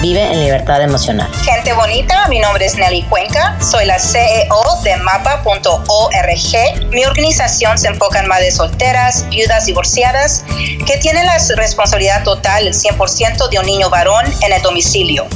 Vive 0.00 0.22
en 0.22 0.38
libertad 0.44 0.80
emocional. 0.80 1.28
Gente 1.42 1.72
bonita, 1.72 2.28
mi 2.28 2.38
nombre 2.38 2.64
es 2.64 2.76
Nelly 2.76 3.02
Cuenca, 3.02 3.58
soy 3.60 3.84
la 3.84 3.98
CEO 3.98 4.80
de 4.84 4.96
mapa.org. 4.98 6.92
Mi 6.92 7.04
organización 7.04 7.76
se 7.76 7.88
enfoca 7.88 8.20
en 8.20 8.28
madres 8.28 8.58
solteras, 8.58 9.28
viudas 9.28 9.66
divorciadas, 9.66 10.44
que 10.86 10.98
tienen 10.98 11.26
la 11.26 11.36
responsabilidad 11.56 12.22
total, 12.22 12.68
el 12.68 12.74
100% 12.74 13.48
de 13.48 13.58
un 13.58 13.66
niño 13.66 13.90
varón 13.90 14.24
en 14.42 14.52
el 14.52 14.62
domicilio. 14.62 15.26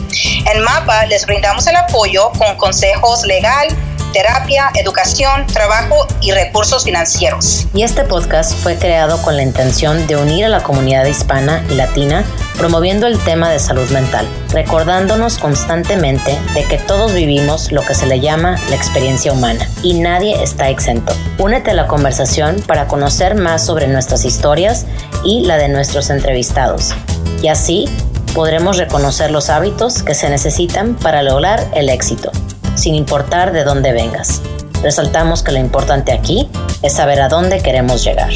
En 0.47 0.61
MAPA 0.61 1.07
les 1.07 1.27
brindamos 1.27 1.67
el 1.67 1.75
apoyo 1.75 2.31
con 2.39 2.55
consejos 2.57 3.25
legal, 3.25 3.67
terapia, 4.13 4.71
educación, 4.75 5.47
trabajo 5.47 6.07
y 6.21 6.33
recursos 6.33 6.85
financieros. 6.85 7.67
Y 7.75 7.83
este 7.83 8.05
podcast 8.05 8.55
fue 8.63 8.77
creado 8.77 9.21
con 9.23 9.37
la 9.37 9.43
intención 9.43 10.07
de 10.07 10.17
unir 10.17 10.45
a 10.45 10.49
la 10.49 10.63
comunidad 10.63 11.07
hispana 11.07 11.65
y 11.71 11.75
latina 11.75 12.25
promoviendo 12.59 13.07
el 13.07 13.19
tema 13.19 13.51
de 13.51 13.59
salud 13.59 13.89
mental, 13.91 14.27
recordándonos 14.51 15.39
constantemente 15.39 16.39
de 16.55 16.65
que 16.65 16.79
todos 16.79 17.13
vivimos 17.15 17.73
lo 17.73 17.83
que 17.83 17.95
se 17.95 18.07
le 18.07 18.21
llama 18.21 18.57
la 18.69 18.77
experiencia 18.77 19.33
humana 19.33 19.69
y 19.83 19.95
nadie 19.95 20.43
está 20.43 20.69
exento. 20.69 21.15
Únete 21.39 21.73
a 21.73 21.75
la 21.75 21.87
conversación 21.87 22.63
para 22.67 22.87
conocer 22.87 23.35
más 23.35 23.65
sobre 23.65 23.89
nuestras 23.89 24.25
historias 24.25 24.87
y 25.25 25.45
la 25.45 25.57
de 25.57 25.69
nuestros 25.69 26.11
entrevistados. 26.11 26.95
Y 27.43 27.49
así 27.49 27.89
podremos 28.35 28.77
reconocer 28.79 29.31
los 29.31 29.51
hábitos 29.51 30.03
que 30.03 30.15
se 30.15 30.31
necesitan 30.31 30.95
para 30.95 31.23
lograr 31.23 31.67
el 31.75 31.89
éxito 31.89 32.31
sin 32.75 32.95
importar 32.95 33.53
de 33.53 33.65
dónde 33.65 33.93
vengas. 33.93 34.41
Resaltamos 34.83 35.43
que 35.43 35.53
lo 35.53 35.59
importante 35.59 36.13
aquí 36.13 36.49
es 36.83 36.95
saber 36.95 37.21
a 37.21 37.29
dónde 37.29 37.63
queremos 37.63 38.05
llegar. 38.05 38.33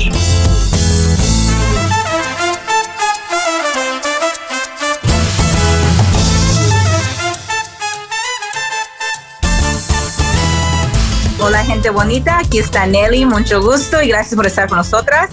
Hola 11.41 11.65
gente 11.65 11.91
bonita, 11.91 12.39
aquí 12.39 12.59
está 12.59 12.87
Nelly, 12.87 13.25
mucho 13.25 13.63
gusto 13.63 14.03
y 14.03 14.09
gracias 14.09 14.35
por 14.35 14.47
estar 14.47 14.69
con 14.69 14.79
nosotras. 14.79 15.31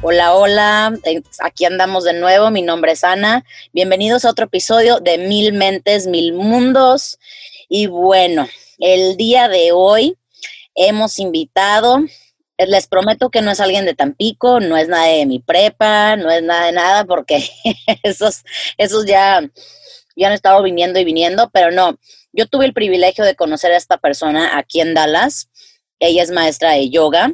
Hola, 0.00 0.34
hola, 0.34 0.92
eh, 1.04 1.22
aquí 1.40 1.64
andamos 1.64 2.02
de 2.02 2.14
nuevo, 2.14 2.50
mi 2.50 2.62
nombre 2.62 2.92
es 2.92 3.04
Ana, 3.04 3.44
bienvenidos 3.72 4.24
a 4.24 4.30
otro 4.30 4.46
episodio 4.46 4.98
de 4.98 5.18
Mil 5.18 5.52
Mentes, 5.52 6.08
Mil 6.08 6.32
Mundos 6.32 7.18
y 7.74 7.86
bueno, 7.86 8.46
el 8.80 9.16
día 9.16 9.48
de 9.48 9.72
hoy 9.72 10.18
hemos 10.74 11.18
invitado, 11.18 12.00
eh, 12.58 12.66
les 12.66 12.86
prometo 12.86 13.30
que 13.30 13.40
no 13.40 13.50
es 13.50 13.60
alguien 13.60 13.86
de 13.86 13.94
Tampico, 13.94 14.60
no 14.60 14.76
es 14.76 14.88
nada 14.88 15.06
de 15.06 15.24
mi 15.24 15.38
prepa, 15.38 16.16
no 16.16 16.30
es 16.30 16.42
nada 16.42 16.66
de 16.66 16.72
nada, 16.72 17.04
porque 17.06 17.48
esos, 18.02 18.42
esos 18.76 19.06
ya, 19.06 19.40
ya 20.14 20.26
han 20.26 20.34
estado 20.34 20.62
viniendo 20.62 21.00
y 21.00 21.04
viniendo, 21.04 21.48
pero 21.50 21.70
no, 21.70 21.98
yo 22.34 22.46
tuve 22.46 22.66
el 22.66 22.74
privilegio 22.74 23.24
de 23.24 23.36
conocer 23.36 23.72
a 23.72 23.78
esta 23.78 23.96
persona 23.96 24.58
aquí 24.58 24.82
en 24.82 24.92
Dallas. 24.92 25.48
Ella 25.98 26.22
es 26.22 26.30
maestra 26.30 26.72
de 26.72 26.90
yoga, 26.90 27.32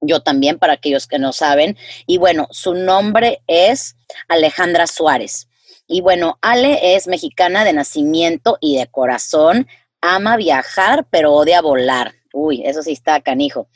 yo 0.00 0.18
también, 0.18 0.58
para 0.58 0.72
aquellos 0.72 1.06
que 1.06 1.20
no 1.20 1.32
saben. 1.32 1.76
Y 2.08 2.18
bueno, 2.18 2.48
su 2.50 2.74
nombre 2.74 3.40
es 3.46 3.94
Alejandra 4.26 4.88
Suárez. 4.88 5.46
Y 5.86 6.00
bueno, 6.00 6.38
Ale 6.40 6.96
es 6.96 7.06
mexicana 7.06 7.64
de 7.64 7.72
nacimiento 7.72 8.58
y 8.60 8.76
de 8.76 8.86
corazón, 8.86 9.66
ama 10.00 10.36
viajar, 10.36 11.06
pero 11.10 11.32
odia 11.32 11.60
volar. 11.60 12.14
Uy, 12.32 12.62
eso 12.64 12.82
sí 12.82 12.92
está 12.92 13.20
canijo. 13.20 13.68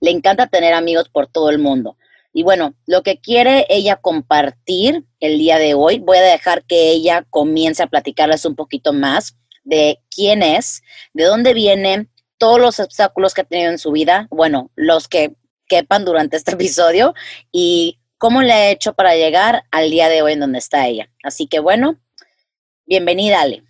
Le 0.00 0.10
encanta 0.10 0.46
tener 0.46 0.74
amigos 0.74 1.08
por 1.08 1.26
todo 1.26 1.50
el 1.50 1.58
mundo. 1.58 1.96
Y 2.32 2.42
bueno, 2.42 2.74
lo 2.86 3.02
que 3.02 3.18
quiere 3.18 3.66
ella 3.68 3.96
compartir 3.96 5.04
el 5.20 5.38
día 5.38 5.58
de 5.58 5.74
hoy, 5.74 5.98
voy 5.98 6.18
a 6.18 6.22
dejar 6.22 6.64
que 6.64 6.90
ella 6.90 7.26
comience 7.30 7.82
a 7.82 7.86
platicarles 7.86 8.44
un 8.44 8.54
poquito 8.54 8.92
más 8.92 9.36
de 9.64 9.98
quién 10.14 10.42
es, 10.42 10.82
de 11.12 11.24
dónde 11.24 11.54
viene, 11.54 12.08
todos 12.38 12.60
los 12.60 12.80
obstáculos 12.80 13.34
que 13.34 13.42
ha 13.42 13.44
tenido 13.44 13.70
en 13.70 13.78
su 13.78 13.92
vida, 13.92 14.28
bueno, 14.30 14.70
los 14.76 15.08
que 15.08 15.34
quepan 15.68 16.04
durante 16.04 16.36
este 16.36 16.52
episodio 16.52 17.14
y 17.52 17.98
cómo 18.18 18.42
le 18.42 18.52
ha 18.52 18.70
hecho 18.70 18.94
para 18.94 19.14
llegar 19.14 19.62
al 19.70 19.90
día 19.90 20.08
de 20.08 20.22
hoy 20.22 20.32
en 20.32 20.40
donde 20.40 20.58
está 20.58 20.86
ella. 20.86 21.08
Así 21.22 21.46
que 21.48 21.60
bueno, 21.60 21.96
bienvenida 22.86 23.40
Ale. 23.40 23.62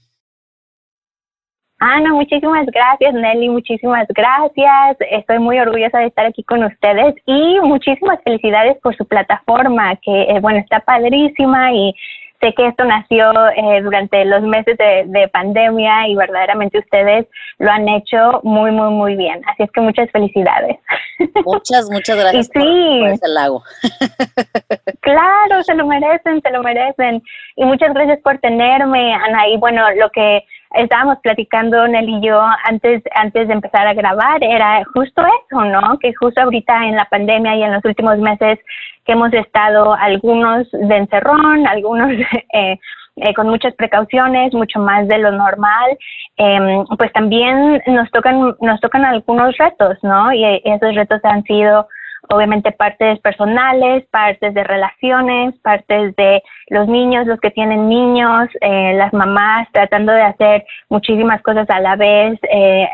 Ana, 1.81 2.13
muchísimas 2.13 2.67
gracias, 2.67 3.15
Nelly, 3.15 3.51
muchísimas 3.51 4.09
gracias. 4.09 4.97
Estoy 5.13 5.39
muy 5.39 5.61
orgullosa 5.61 6.01
de 6.01 6.07
estar 6.07 6.27
aquí 6.27 6.43
con 6.43 6.65
ustedes 6.65 7.15
y 7.25 7.61
muchísimas 7.61 8.21
felicidades 8.25 8.79
por 8.83 8.97
su 8.97 9.07
plataforma, 9.07 9.95
que 10.03 10.23
eh, 10.23 10.41
bueno, 10.41 10.59
está 10.59 10.81
padrísima 10.81 11.73
y 11.73 11.95
Sé 12.41 12.55
que 12.55 12.69
esto 12.69 12.85
nació 12.85 13.33
eh, 13.51 13.83
durante 13.83 14.25
los 14.25 14.43
meses 14.43 14.79
de, 14.79 15.29
pandemia 15.33 16.07
y 16.09 16.15
verdaderamente 16.15 16.79
ustedes 16.79 17.27
lo 17.59 17.71
han 17.71 17.89
hecho 17.89 18.41
muy, 18.45 18.71
muy, 18.71 18.91
muy 18.91 19.17
bien. 19.17 19.43
Así 19.47 19.65
es 19.65 19.73
que 19.73 19.81
muchas 19.81 20.09
felicidades. 20.13 20.77
Muchas, 21.45 21.91
muchas 21.91 22.17
gracias 22.21 22.47
sí, 22.47 23.01
por, 23.01 23.09
ese 23.09 23.29
lago. 23.29 23.63
claro, 25.01 25.63
se 25.65 25.75
lo 25.75 25.87
merecen, 25.87 26.41
se 26.41 26.51
lo 26.51 26.63
merecen. 26.63 27.23
Y 27.57 27.65
muchas 27.65 27.93
gracias 27.93 28.21
por 28.21 28.39
tenerme, 28.39 29.15
Ana. 29.15 29.49
Y 29.49 29.57
bueno, 29.57 29.83
lo 29.97 30.09
que 30.11 30.45
estábamos 30.75 31.19
platicando 31.23 31.89
Nelly 31.89 32.19
y 32.19 32.27
yo 32.27 32.41
antes, 32.65 33.03
antes 33.15 33.49
de 33.49 33.55
empezar 33.55 33.87
a 33.87 33.95
grabar 33.95 34.43
era 34.43 34.85
justo 34.95 35.23
eso, 35.23 35.65
¿no? 35.65 35.99
Que 35.99 36.13
justo 36.15 36.41
ahorita 36.41 36.85
en 36.85 36.97
la 36.97 37.07
pandemia 37.07 37.57
y 37.57 37.63
en 37.63 37.73
los 37.73 37.85
últimos 37.85 38.19
meses 38.19 38.59
que 39.09 39.15
hemos 39.15 39.33
estado 39.33 39.95
algunos 39.95 40.71
de 40.71 40.97
encerrón, 40.97 41.67
algunos 41.67 42.11
eh, 42.53 42.79
eh, 43.17 43.35
con 43.35 43.49
muchas 43.49 43.75
precauciones, 43.75 44.53
mucho 44.53 44.79
más 44.81 45.09
de 45.09 45.17
lo 45.17 45.33
normal, 45.33 45.97
em, 46.37 46.85
pues 46.99 47.11
también 47.15 47.83
nos 47.87 48.11
tocan, 48.11 48.55
nos 48.61 48.81
tocan 48.81 49.07
algunos 49.07 49.57
retos, 49.57 49.97
¿no? 50.03 50.31
Y 50.33 50.45
esos 50.63 50.95
retos 50.95 51.21
han 51.25 51.43
sido 51.45 51.89
obviamente 52.29 52.71
partes 52.71 53.19
personales, 53.21 54.05
partes 54.11 54.53
de 54.53 54.63
relaciones, 54.63 55.55
partes 55.63 56.15
de 56.17 56.43
los 56.69 56.87
niños, 56.87 57.27
los 57.27 57.41
que 57.41 57.51
tienen 57.51 57.89
niños, 57.89 58.49
eh, 58.61 58.93
las 58.95 59.15
mamás 59.15 59.69
tratando 59.73 60.13
de 60.13 60.23
hacer 60.23 60.67
muchísimas 60.91 61.41
cosas 61.41 61.69
a 61.71 61.81
la 61.81 61.97
vez 61.97 62.39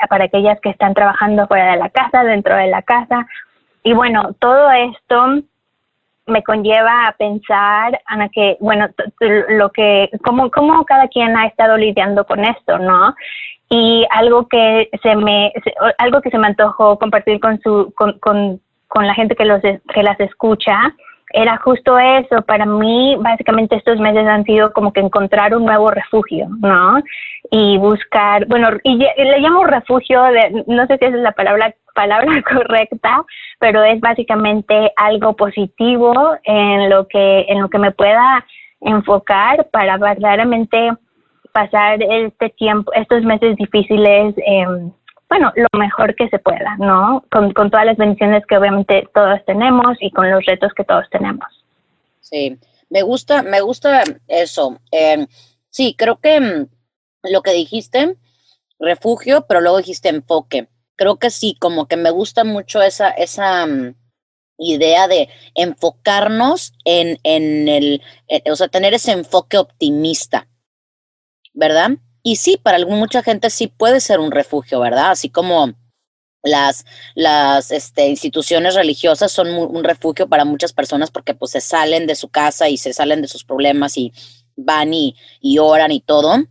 para 0.08 0.26
aquellas 0.26 0.60
que 0.60 0.70
están 0.70 0.94
trabajando 0.94 1.48
fuera 1.48 1.72
de 1.72 1.78
la 1.78 1.88
casa, 1.88 2.22
dentro 2.22 2.54
de 2.54 2.68
la 2.68 2.82
casa. 2.82 3.26
Y 3.82 3.92
bueno, 3.92 4.30
todo 4.38 4.70
esto 4.70 5.42
me 6.26 6.42
conlleva 6.42 7.06
a 7.06 7.12
pensar, 7.12 8.00
Ana, 8.06 8.28
que, 8.28 8.56
bueno, 8.60 8.88
lo 9.20 9.70
que, 9.70 10.10
cómo, 10.24 10.50
cómo 10.50 10.84
cada 10.84 11.08
quien 11.08 11.36
ha 11.36 11.46
estado 11.46 11.76
lidiando 11.76 12.24
con 12.24 12.44
esto, 12.44 12.78
¿no? 12.78 13.14
Y 13.68 14.06
algo 14.10 14.46
que 14.48 14.88
se 15.02 15.16
me, 15.16 15.52
algo 15.98 16.20
que 16.20 16.30
se 16.30 16.38
me 16.38 16.46
antojó 16.46 16.98
compartir 16.98 17.40
con 17.40 17.60
su, 17.60 17.92
con, 17.96 18.18
con, 18.20 18.60
con 18.88 19.06
la 19.06 19.14
gente 19.14 19.34
que 19.36 19.44
los, 19.44 19.60
que 19.60 20.02
las 20.02 20.18
escucha, 20.20 20.94
era 21.34 21.56
justo 21.58 21.98
eso. 21.98 22.42
Para 22.42 22.64
mí, 22.64 23.16
básicamente 23.18 23.76
estos 23.76 23.98
meses 23.98 24.26
han 24.26 24.44
sido 24.44 24.72
como 24.72 24.92
que 24.92 25.00
encontrar 25.00 25.54
un 25.54 25.64
nuevo 25.64 25.90
refugio, 25.90 26.46
¿no? 26.60 27.02
Y 27.50 27.76
buscar, 27.78 28.46
bueno, 28.46 28.68
y 28.84 28.96
le 28.96 29.40
llamo 29.40 29.64
refugio, 29.64 30.22
de, 30.22 30.64
no 30.68 30.86
sé 30.86 30.96
si 30.98 31.06
esa 31.06 31.16
es 31.16 31.22
la 31.22 31.32
palabra, 31.32 31.74
palabra 31.94 32.42
correcta, 32.48 33.24
pero 33.58 33.82
es 33.82 34.00
básicamente 34.00 34.92
algo 34.96 35.34
positivo 35.34 36.36
en 36.44 36.90
lo 36.90 37.08
que, 37.08 37.46
en 37.48 37.62
lo 37.62 37.68
que 37.68 37.78
me 37.78 37.92
pueda 37.92 38.44
enfocar 38.80 39.68
para 39.70 39.96
verdaderamente 39.96 40.90
pasar 41.52 42.02
este 42.02 42.50
tiempo, 42.50 42.92
estos 42.92 43.22
meses 43.22 43.56
difíciles. 43.56 44.34
Eh, 44.38 44.66
bueno, 45.28 45.52
lo 45.54 45.78
mejor 45.78 46.14
que 46.14 46.28
se 46.28 46.38
pueda, 46.38 46.76
¿no? 46.78 47.24
Con, 47.30 47.52
todas 47.54 47.86
las 47.86 47.96
bendiciones 47.96 48.44
que 48.46 48.56
obviamente 48.56 49.08
todos 49.14 49.40
tenemos 49.46 49.96
y 50.00 50.10
con 50.10 50.30
los 50.30 50.44
retos 50.44 50.72
que 50.74 50.84
todos 50.84 51.08
tenemos. 51.10 51.46
Sí, 52.20 52.58
me 52.90 53.02
gusta, 53.02 53.42
me 53.42 53.60
gusta 53.60 54.02
eso. 54.28 54.78
Em, 54.90 55.26
sí, 55.70 55.94
creo 55.96 56.20
que 56.20 56.40
mm, 56.40 56.66
lo 57.32 57.42
que 57.42 57.52
dijiste, 57.52 58.16
refugio, 58.78 59.46
pero 59.48 59.60
luego 59.60 59.78
dijiste 59.78 60.08
enfoque. 60.08 60.68
Creo 60.96 61.18
que 61.18 61.30
sí, 61.30 61.56
como 61.58 61.86
que 61.86 61.96
me 61.96 62.10
gusta 62.10 62.44
mucho 62.44 62.82
esa, 62.82 63.10
esa 63.10 63.66
mm, 63.66 63.94
idea 64.58 65.08
de 65.08 65.28
enfocarnos 65.54 66.72
en, 66.84 67.18
en 67.22 67.68
el, 67.68 68.02
eh, 68.28 68.42
o 68.50 68.56
sea, 68.56 68.68
tener 68.68 68.94
ese 68.94 69.12
enfoque 69.12 69.58
optimista, 69.58 70.48
¿verdad? 71.52 71.90
Y 72.22 72.36
sí, 72.36 72.56
para 72.56 72.78
mucha 72.86 73.22
gente 73.22 73.50
sí 73.50 73.66
puede 73.66 74.00
ser 74.00 74.20
un 74.20 74.30
refugio, 74.30 74.80
¿verdad? 74.80 75.10
Así 75.10 75.28
como 75.28 75.74
las, 76.42 76.84
las 77.14 77.70
este, 77.70 78.08
instituciones 78.08 78.74
religiosas 78.74 79.32
son 79.32 79.48
un 79.48 79.84
refugio 79.84 80.28
para 80.28 80.44
muchas 80.44 80.72
personas 80.72 81.10
porque 81.10 81.34
pues 81.34 81.52
se 81.52 81.60
salen 81.60 82.06
de 82.06 82.14
su 82.14 82.28
casa 82.28 82.68
y 82.68 82.76
se 82.76 82.92
salen 82.92 83.22
de 83.22 83.28
sus 83.28 83.44
problemas 83.44 83.96
y 83.96 84.12
van 84.56 84.94
y, 84.94 85.16
y 85.40 85.58
oran 85.58 85.90
y 85.90 86.00
todo. 86.00 86.44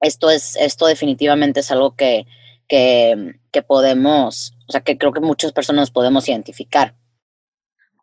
Esto 0.00 0.30
es, 0.30 0.56
esto 0.56 0.86
definitivamente 0.86 1.60
es 1.60 1.70
algo 1.70 1.94
que, 1.96 2.26
que, 2.68 3.40
que 3.52 3.62
podemos, 3.62 4.52
o 4.68 4.72
sea, 4.72 4.80
que 4.82 4.98
creo 4.98 5.12
que 5.12 5.20
muchas 5.20 5.52
personas 5.52 5.90
podemos 5.90 6.28
identificar. 6.28 6.94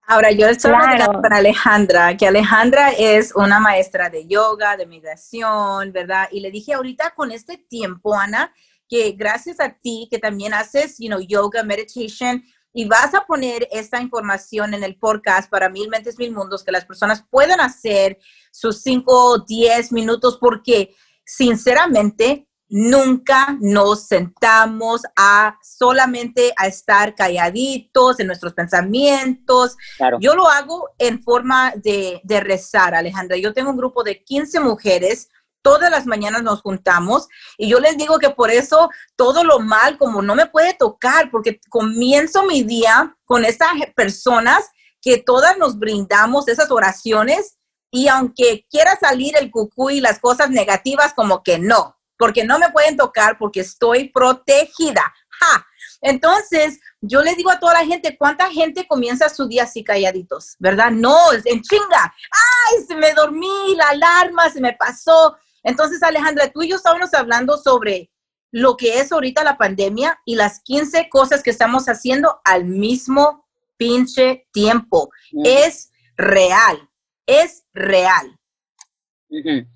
Ahora, 0.06 0.32
yo 0.32 0.48
estoy 0.48 0.72
hablando 0.72 1.22
con 1.22 1.32
Alejandra, 1.32 2.18
que 2.18 2.28
Alejandra 2.28 2.92
es 2.92 3.34
una 3.36 3.62
maestra 3.62 4.10
de 4.10 4.28
yoga, 4.28 4.76
de 4.76 4.86
meditación, 4.86 5.94
¿verdad? 5.94 6.28
Y 6.30 6.42
le 6.42 6.52
dije 6.52 6.74
ahorita 6.74 7.14
con 7.16 7.32
este 7.32 7.58
tiempo, 7.58 8.14
Ana, 8.14 8.54
que 8.90 9.14
gracias 9.14 9.62
a 9.62 9.78
ti, 9.82 10.10
que 10.12 10.20
también 10.20 10.54
haces, 10.54 10.98
you 11.00 11.08
know, 11.08 11.22
yoga, 11.22 11.64
meditation, 11.64 12.44
y 12.74 12.86
vas 12.86 13.14
a 13.14 13.26
poner 13.26 13.68
esta 13.72 14.02
información 14.02 14.74
en 14.74 14.84
el 14.84 14.98
podcast 14.98 15.50
para 15.50 15.70
Mil 15.70 15.90
Mentes, 15.90 16.18
Mil 16.18 16.34
Mundos, 16.34 16.64
que 16.64 16.72
las 16.72 16.86
personas 16.86 17.24
puedan 17.30 17.62
hacer 17.62 18.18
sus 18.52 18.82
5 18.82 19.06
o 19.08 19.40
10 19.40 19.94
minutos, 19.94 20.38
porque 20.38 20.94
sinceramente 21.24 22.48
nunca 22.76 23.56
nos 23.60 24.08
sentamos 24.08 25.04
a 25.16 25.60
solamente 25.62 26.52
a 26.58 26.66
estar 26.66 27.14
calladitos 27.14 28.20
en 28.20 28.26
nuestros 28.26 28.54
pensamientos. 28.56 29.78
Yo 30.20 30.34
lo 30.34 30.48
hago 30.48 30.90
en 30.98 31.22
forma 31.22 31.72
de, 31.76 32.20
de 32.24 32.40
rezar, 32.40 32.96
Alejandra. 32.96 33.38
Yo 33.38 33.54
tengo 33.54 33.70
un 33.70 33.78
grupo 33.78 34.04
de 34.04 34.24
15 34.24 34.60
mujeres 34.60 35.30
todas 35.62 35.92
las 35.92 36.08
mañanas 36.08 36.44
nos 36.44 36.62
juntamos 36.62 37.30
y 37.58 37.70
yo 37.70 37.80
les 37.80 37.96
digo 37.96 38.20
que 38.20 38.32
por 38.32 38.52
eso 38.52 38.90
todo 39.16 39.46
lo 39.46 39.60
mal 39.60 39.98
como 39.98 40.22
no 40.22 40.36
me 40.36 40.48
puede 40.48 40.74
tocar 40.74 41.32
porque 41.32 41.62
comienzo 41.70 42.44
mi 42.44 42.64
día 42.64 43.16
con 43.24 43.46
estas 43.46 43.70
personas 43.96 44.70
que 45.00 45.20
todas 45.20 45.58
nos 45.58 45.80
brindamos 45.80 46.50
esas 46.50 46.70
oraciones 46.70 47.60
y 47.92 48.10
aunque 48.10 48.66
quiera 48.70 48.98
salir 49.00 49.38
el 49.38 49.52
cucú 49.52 49.90
y 49.90 50.02
las 50.02 50.20
cosas 50.20 50.50
negativas 50.50 51.14
como 51.14 51.44
que 51.44 51.60
no, 51.60 51.96
porque 52.24 52.46
no 52.46 52.58
me 52.58 52.72
pueden 52.72 52.96
tocar 52.96 53.38
porque 53.38 53.60
estoy 53.60 54.08
protegida. 54.08 55.14
¡Ja! 55.28 55.68
Entonces, 56.00 56.80
yo 57.02 57.22
le 57.22 57.36
digo 57.36 57.52
a 57.52 57.60
toda 57.60 57.74
la 57.74 57.86
gente, 57.86 58.16
¿cuánta 58.18 58.50
gente 58.50 58.88
comienza 58.88 59.28
su 59.28 59.46
día 59.46 59.64
así 59.64 59.84
calladitos? 59.84 60.56
¿Verdad? 60.58 60.90
No, 60.90 61.34
es 61.34 61.46
en 61.46 61.62
chinga. 61.62 62.16
¡Ay, 62.32 62.86
se 62.88 62.96
me 62.96 63.12
dormí, 63.12 63.76
la 63.76 63.90
alarma 63.90 64.50
se 64.50 64.62
me 64.62 64.72
pasó! 64.72 65.36
Entonces, 65.64 66.02
Alejandra, 66.02 66.50
tú 66.50 66.64
y 66.64 66.70
yo 66.70 66.78
estábamos 66.78 67.14
hablando 67.14 67.58
sobre 67.58 68.10
lo 68.52 68.78
que 68.78 69.02
es 69.02 69.12
ahorita 69.12 69.44
la 69.44 69.58
pandemia 69.58 70.18
y 70.24 70.38
las 70.38 70.62
15 70.62 71.10
cosas 71.10 71.44
que 71.44 71.50
estamos 71.50 71.90
haciendo 71.90 72.40
al 72.46 72.64
mismo 72.64 73.46
pinche 73.76 74.48
tiempo. 74.54 75.10
Es 75.44 75.92
real, 76.16 76.90
es 77.28 77.66
real. 77.74 78.40
Sí, 79.30 79.68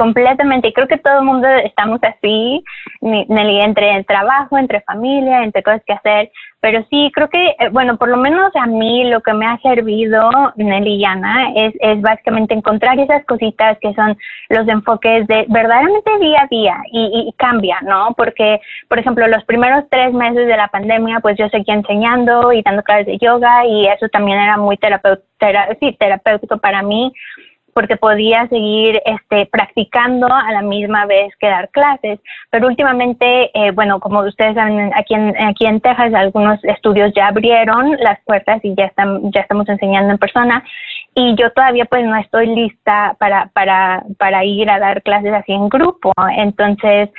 completamente. 0.00 0.72
Creo 0.72 0.88
que 0.88 0.96
todo 0.96 1.18
el 1.18 1.26
mundo 1.26 1.46
estamos 1.62 2.00
así, 2.02 2.64
entre 3.02 3.96
el 3.96 4.06
trabajo, 4.06 4.56
entre 4.56 4.80
familia, 4.80 5.42
entre 5.42 5.62
cosas 5.62 5.82
que 5.86 5.92
hacer. 5.92 6.30
Pero 6.62 6.82
sí, 6.88 7.10
creo 7.14 7.28
que, 7.28 7.48
eh, 7.58 7.68
bueno, 7.70 7.98
por 7.98 8.08
lo 8.08 8.16
menos 8.16 8.50
a 8.54 8.66
mí 8.66 9.04
lo 9.04 9.20
que 9.20 9.34
me 9.34 9.46
ha 9.46 9.58
servido, 9.58 10.30
Nelly 10.56 10.96
y 10.96 11.04
Ana, 11.04 11.50
es, 11.54 12.00
básicamente 12.00 12.54
encontrar 12.54 12.98
esas 12.98 13.24
cositas 13.26 13.78
que 13.80 13.92
son 13.92 14.16
los 14.48 14.66
enfoques 14.68 15.26
de 15.26 15.44
verdaderamente 15.48 16.18
día 16.18 16.42
a 16.42 16.46
día 16.46 16.76
y, 16.92 17.28
y 17.28 17.32
cambia, 17.36 17.78
¿no? 17.82 18.14
Porque, 18.16 18.60
por 18.88 18.98
ejemplo, 18.98 19.26
los 19.28 19.44
primeros 19.44 19.84
tres 19.90 20.14
meses 20.14 20.46
de 20.46 20.56
la 20.56 20.68
pandemia, 20.68 21.20
pues 21.20 21.36
yo 21.38 21.46
seguía 21.50 21.74
enseñando 21.74 22.52
y 22.52 22.62
dando 22.62 22.82
clases 22.82 23.06
de 23.06 23.18
yoga 23.18 23.66
y 23.66 23.86
eso 23.86 24.08
también 24.08 24.38
era 24.38 24.56
muy 24.56 24.78
sí, 25.80 25.96
terapéutico 25.98 26.58
para 26.58 26.82
mí 26.82 27.12
porque 27.74 27.96
podía 27.96 28.46
seguir 28.48 29.00
este, 29.04 29.46
practicando 29.46 30.26
a 30.26 30.52
la 30.52 30.62
misma 30.62 31.06
vez 31.06 31.34
que 31.38 31.48
dar 31.48 31.68
clases. 31.70 32.18
Pero 32.50 32.66
últimamente, 32.68 33.50
eh, 33.54 33.70
bueno, 33.72 34.00
como 34.00 34.20
ustedes 34.20 34.54
saben, 34.54 34.90
aquí 34.94 35.14
en, 35.14 35.34
aquí 35.44 35.66
en 35.66 35.80
Texas 35.80 36.12
algunos 36.14 36.62
estudios 36.64 37.12
ya 37.14 37.28
abrieron 37.28 37.96
las 38.00 38.18
puertas 38.24 38.60
y 38.62 38.74
ya, 38.74 38.86
están, 38.86 39.30
ya 39.32 39.40
estamos 39.40 39.68
enseñando 39.68 40.12
en 40.12 40.18
persona 40.18 40.64
y 41.14 41.34
yo 41.36 41.50
todavía 41.52 41.84
pues 41.86 42.04
no 42.04 42.16
estoy 42.16 42.46
lista 42.46 43.16
para, 43.18 43.50
para, 43.52 44.04
para 44.18 44.44
ir 44.44 44.70
a 44.70 44.78
dar 44.78 45.02
clases 45.02 45.32
así 45.32 45.52
en 45.52 45.68
grupo. 45.68 46.12
Entonces, 46.36 47.10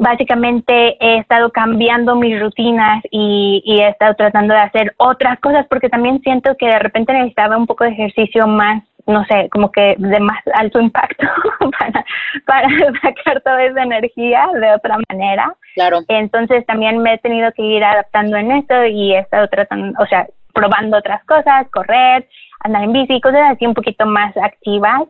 básicamente 0.00 0.96
he 0.98 1.18
estado 1.18 1.50
cambiando 1.50 2.16
mis 2.16 2.40
rutinas 2.40 3.02
y, 3.10 3.62
y, 3.64 3.80
he 3.80 3.88
estado 3.88 4.14
tratando 4.14 4.54
de 4.54 4.60
hacer 4.60 4.94
otras 4.96 5.38
cosas 5.40 5.66
porque 5.68 5.90
también 5.90 6.20
siento 6.22 6.56
que 6.58 6.66
de 6.66 6.78
repente 6.78 7.12
necesitaba 7.12 7.58
un 7.58 7.66
poco 7.66 7.84
de 7.84 7.90
ejercicio 7.90 8.46
más 8.46 8.82
no 9.10 9.24
sé, 9.26 9.48
como 9.50 9.70
que 9.70 9.96
de 9.98 10.20
más 10.20 10.42
alto 10.54 10.80
impacto 10.80 11.26
para, 11.78 12.04
para 12.46 12.68
sacar 13.02 13.40
toda 13.42 13.64
esa 13.64 13.82
energía 13.82 14.48
de 14.54 14.72
otra 14.72 14.96
manera. 15.08 15.54
Claro. 15.74 16.00
Entonces 16.08 16.64
también 16.66 16.98
me 16.98 17.14
he 17.14 17.18
tenido 17.18 17.52
que 17.52 17.62
ir 17.62 17.84
adaptando 17.84 18.36
en 18.36 18.52
esto 18.52 18.84
y 18.86 19.14
he 19.14 19.18
estado 19.18 19.48
tratando, 19.48 20.00
o 20.02 20.06
sea, 20.06 20.26
probando 20.52 20.98
otras 20.98 21.24
cosas, 21.24 21.66
correr, 21.70 22.28
andar 22.60 22.84
en 22.84 22.92
bici, 22.92 23.20
cosas 23.20 23.52
así 23.52 23.66
un 23.66 23.74
poquito 23.74 24.06
más 24.06 24.36
activas. 24.36 25.02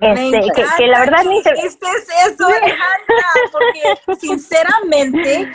Este, 0.00 0.40
que, 0.54 0.64
que, 0.76 0.86
la 0.88 1.00
verdad 1.00 1.22
ni 1.24 1.40
se... 1.40 1.50
es 1.50 1.78
eso, 2.26 2.46
Alejandra, 2.46 3.26
porque 3.52 4.16
sinceramente 4.16 5.52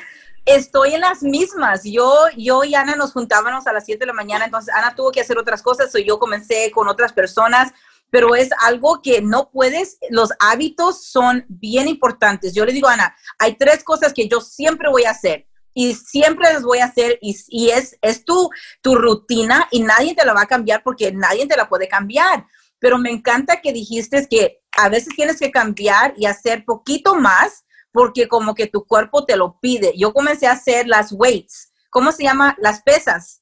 estoy 0.49 0.93
en 0.93 1.01
las 1.01 1.21
mismas. 1.21 1.81
Yo, 1.83 2.13
yo 2.37 2.63
y 2.63 2.75
Ana 2.75 2.95
nos 2.95 3.13
juntábamos 3.13 3.67
a 3.67 3.73
las 3.73 3.85
7 3.85 3.99
de 3.99 4.05
la 4.05 4.13
mañana, 4.13 4.45
entonces 4.45 4.73
Ana 4.73 4.95
tuvo 4.95 5.11
que 5.11 5.21
hacer 5.21 5.37
otras 5.37 5.61
cosas, 5.61 5.93
o 5.93 5.99
yo 5.99 6.19
comencé 6.19 6.71
con 6.71 6.87
otras 6.87 7.13
personas, 7.13 7.71
pero 8.09 8.35
es 8.35 8.49
algo 8.61 9.01
que 9.01 9.21
no 9.21 9.49
puedes, 9.51 9.99
los 10.09 10.31
hábitos 10.39 11.05
son 11.05 11.45
bien 11.47 11.87
importantes. 11.87 12.53
Yo 12.53 12.65
le 12.65 12.73
digo 12.73 12.87
Ana, 12.87 13.15
hay 13.37 13.55
tres 13.55 13.83
cosas 13.83 14.13
que 14.13 14.27
yo 14.27 14.41
siempre 14.41 14.89
voy 14.89 15.03
a 15.03 15.11
hacer 15.11 15.47
y 15.73 15.93
siempre 15.93 16.51
las 16.51 16.63
voy 16.63 16.79
a 16.79 16.85
hacer 16.85 17.19
y, 17.21 17.37
y 17.49 17.69
es, 17.69 17.97
es 18.01 18.25
tu, 18.25 18.49
tu 18.81 18.95
rutina 18.95 19.67
y 19.71 19.81
nadie 19.81 20.15
te 20.15 20.25
la 20.25 20.33
va 20.33 20.41
a 20.41 20.47
cambiar 20.47 20.81
porque 20.83 21.11
nadie 21.11 21.47
te 21.47 21.55
la 21.55 21.69
puede 21.69 21.87
cambiar. 21.87 22.45
Pero 22.79 22.97
me 22.97 23.11
encanta 23.11 23.61
que 23.61 23.73
dijiste 23.73 24.27
que 24.27 24.61
a 24.77 24.89
veces 24.89 25.13
tienes 25.15 25.37
que 25.37 25.51
cambiar 25.51 26.13
y 26.17 26.25
hacer 26.25 26.65
poquito 26.65 27.15
más 27.15 27.65
porque 27.91 28.27
como 28.27 28.55
que 28.55 28.67
tu 28.67 28.85
cuerpo 28.85 29.25
te 29.25 29.35
lo 29.35 29.59
pide. 29.59 29.93
Yo 29.97 30.13
comencé 30.13 30.47
a 30.47 30.53
hacer 30.53 30.87
las 30.87 31.11
weights, 31.11 31.71
¿cómo 31.89 32.11
se 32.11 32.23
llama? 32.23 32.55
Las 32.59 32.81
pesas, 32.81 33.41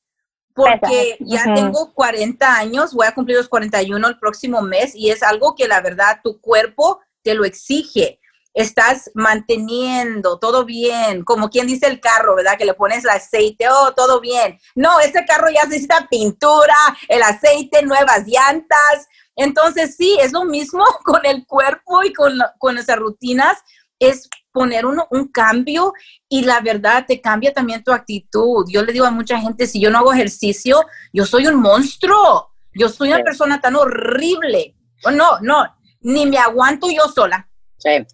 porque 0.57 1.17
ya 1.19 1.43
tengo 1.53 1.93
40 1.93 2.51
años, 2.51 2.95
voy 2.95 3.05
a 3.05 3.13
cumplir 3.13 3.37
los 3.37 3.47
41 3.47 4.07
el 4.07 4.17
próximo 4.17 4.63
mes 4.63 4.95
y 4.95 5.11
es 5.11 5.21
algo 5.21 5.53
que 5.53 5.67
la 5.67 5.81
verdad 5.81 6.19
tu 6.23 6.41
cuerpo 6.41 6.99
te 7.21 7.35
lo 7.35 7.45
exige. 7.45 8.19
Estás 8.55 9.11
manteniendo 9.13 10.39
todo 10.39 10.65
bien, 10.65 11.23
como 11.23 11.51
quien 11.51 11.67
dice 11.67 11.85
el 11.85 11.99
carro, 11.99 12.35
¿verdad? 12.35 12.57
Que 12.57 12.65
le 12.65 12.73
pones 12.73 13.03
el 13.03 13.11
aceite, 13.11 13.67
oh, 13.69 13.93
todo 13.93 14.19
bien. 14.19 14.57
No, 14.73 14.99
este 14.99 15.23
carro 15.25 15.47
ya 15.53 15.65
necesita 15.65 16.07
pintura, 16.09 16.75
el 17.07 17.21
aceite, 17.21 17.83
nuevas 17.83 18.25
llantas. 18.25 19.07
Entonces, 19.35 19.95
sí, 19.95 20.17
es 20.19 20.31
lo 20.31 20.43
mismo 20.43 20.83
con 21.05 21.23
el 21.23 21.45
cuerpo 21.45 22.03
y 22.03 22.13
con, 22.13 22.33
con 22.57 22.79
esas 22.79 22.97
rutinas 22.97 23.59
es 23.99 24.29
poner 24.51 24.85
uno, 24.85 25.07
un 25.11 25.27
cambio 25.27 25.93
y 26.27 26.43
la 26.43 26.61
verdad 26.61 27.05
te 27.07 27.21
cambia 27.21 27.53
también 27.53 27.83
tu 27.83 27.91
actitud. 27.91 28.65
Yo 28.69 28.83
le 28.83 28.91
digo 28.93 29.05
a 29.05 29.11
mucha 29.11 29.39
gente, 29.39 29.67
si 29.67 29.79
yo 29.79 29.89
no 29.89 29.99
hago 29.99 30.13
ejercicio, 30.13 30.83
yo 31.13 31.25
soy 31.25 31.47
un 31.47 31.55
monstruo, 31.55 32.49
yo 32.73 32.89
soy 32.89 33.09
una 33.09 33.23
persona 33.23 33.61
tan 33.61 33.75
horrible. 33.75 34.75
No, 35.13 35.39
no, 35.41 35.63
ni 36.01 36.25
me 36.25 36.37
aguanto 36.37 36.89
yo 36.89 37.07
sola. 37.13 37.47
Sí. 37.77 38.05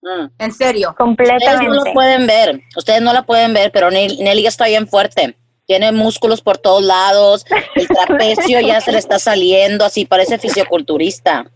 Mm. 0.00 0.30
En 0.38 0.52
serio. 0.52 0.94
Completamente. 0.96 1.46
Ustedes 1.46 1.68
no 1.68 1.84
lo 1.84 1.92
pueden 1.92 2.26
ver, 2.26 2.62
ustedes 2.76 3.02
no 3.02 3.12
la 3.12 3.26
pueden 3.26 3.52
ver, 3.52 3.70
pero 3.72 3.90
Nelly 3.90 4.46
está 4.46 4.66
bien 4.66 4.86
fuerte. 4.86 5.36
Tiene 5.66 5.92
músculos 5.92 6.40
por 6.40 6.56
todos 6.56 6.82
lados, 6.82 7.44
el 7.74 7.88
trapecio 8.06 8.60
ya 8.60 8.80
se 8.80 8.90
le 8.90 8.98
está 8.98 9.18
saliendo, 9.18 9.84
así 9.84 10.06
parece 10.06 10.38
fisioculturista. 10.38 11.50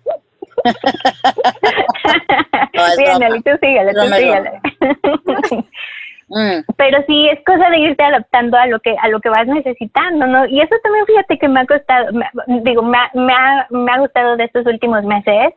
Bien, 2.96 3.42
tú 3.42 3.50
síguele, 3.60 3.92
tú 3.92 4.14
síguele. 4.14 4.60
Mm. 6.34 6.64
Pero 6.78 7.04
sí, 7.06 7.28
es 7.28 7.44
cosa 7.44 7.68
de 7.68 7.78
irte 7.78 8.02
adaptando 8.02 8.56
a 8.56 8.66
lo 8.66 8.80
que 8.80 8.96
a 8.98 9.08
lo 9.08 9.20
que 9.20 9.28
vas 9.28 9.46
necesitando, 9.46 10.26
¿no? 10.26 10.46
Y 10.46 10.60
eso 10.60 10.74
también, 10.82 11.04
fíjate 11.04 11.38
que 11.38 11.46
me 11.46 11.60
ha 11.60 11.66
costado, 11.66 12.08
digo, 12.64 12.82
me 12.82 12.96
ha, 12.96 13.10
me, 13.12 13.34
ha, 13.34 13.66
me 13.68 13.92
ha 13.92 13.98
gustado 13.98 14.38
de 14.38 14.44
estos 14.44 14.64
últimos 14.64 15.04
meses, 15.04 15.52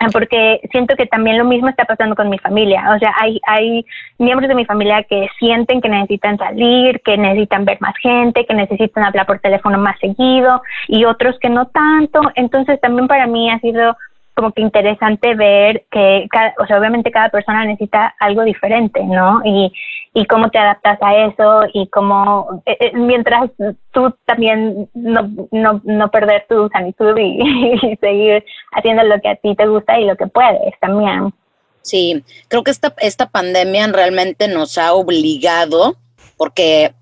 ah, 0.00 0.08
porque 0.12 0.60
siento 0.70 0.96
que 0.96 1.06
también 1.06 1.38
lo 1.38 1.46
mismo 1.46 1.70
está 1.70 1.86
pasando 1.86 2.14
con 2.14 2.28
mi 2.28 2.38
familia. 2.38 2.92
O 2.94 2.98
sea, 2.98 3.14
hay, 3.18 3.40
hay 3.46 3.86
miembros 4.18 4.48
de 4.50 4.54
mi 4.54 4.66
familia 4.66 5.02
que 5.04 5.28
sienten 5.38 5.80
que 5.80 5.88
necesitan 5.88 6.36
salir, 6.36 7.00
que 7.00 7.16
necesitan 7.16 7.64
ver 7.64 7.78
más 7.80 7.96
gente, 7.96 8.44
que 8.44 8.54
necesitan 8.54 9.04
hablar 9.04 9.24
por 9.24 9.38
teléfono 9.38 9.78
más 9.78 9.98
seguido 9.98 10.60
y 10.88 11.06
otros 11.06 11.38
que 11.38 11.48
no 11.48 11.68
tanto. 11.68 12.20
Entonces 12.34 12.78
también 12.82 13.08
para 13.08 13.26
mí 13.26 13.50
ha 13.50 13.58
sido 13.60 13.96
como 14.38 14.52
que 14.52 14.62
interesante 14.62 15.34
ver 15.34 15.84
que, 15.90 16.28
o 16.60 16.66
sea, 16.66 16.78
obviamente 16.78 17.10
cada 17.10 17.28
persona 17.28 17.64
necesita 17.64 18.14
algo 18.20 18.44
diferente, 18.44 19.02
¿no? 19.02 19.40
Y, 19.44 19.72
y 20.14 20.26
cómo 20.26 20.48
te 20.48 20.58
adaptas 20.58 20.96
a 21.02 21.26
eso 21.26 21.62
y 21.74 21.88
cómo, 21.88 22.62
eh, 22.64 22.76
eh, 22.78 22.92
mientras 22.94 23.50
tú 23.90 24.14
también 24.26 24.88
no, 24.94 25.28
no, 25.50 25.80
no 25.82 26.10
perder 26.12 26.46
tu 26.48 26.68
sanitud 26.68 27.18
y, 27.18 27.96
seguir 28.00 28.44
haciendo 28.70 29.02
lo 29.02 29.20
que 29.20 29.30
a 29.30 29.34
ti 29.34 29.56
te 29.56 29.66
gusta 29.66 29.98
y 29.98 30.04
lo 30.04 30.14
que 30.14 30.28
puedes 30.28 30.78
también. 30.80 31.34
Sí, 31.82 32.22
creo 32.46 32.62
que 32.62 32.70
esta, 32.70 32.94
esta 32.98 33.28
pandemia 33.30 33.88
realmente 33.88 34.46
nos 34.46 34.78
ha 34.78 34.92
obligado, 34.92 35.96
porque 36.36 36.92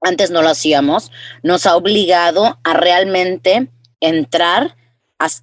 antes 0.00 0.30
no 0.30 0.42
lo 0.42 0.50
hacíamos, 0.50 1.10
nos 1.42 1.66
ha 1.66 1.74
obligado 1.74 2.56
a 2.62 2.74
realmente 2.74 3.68
entrar, 4.00 4.76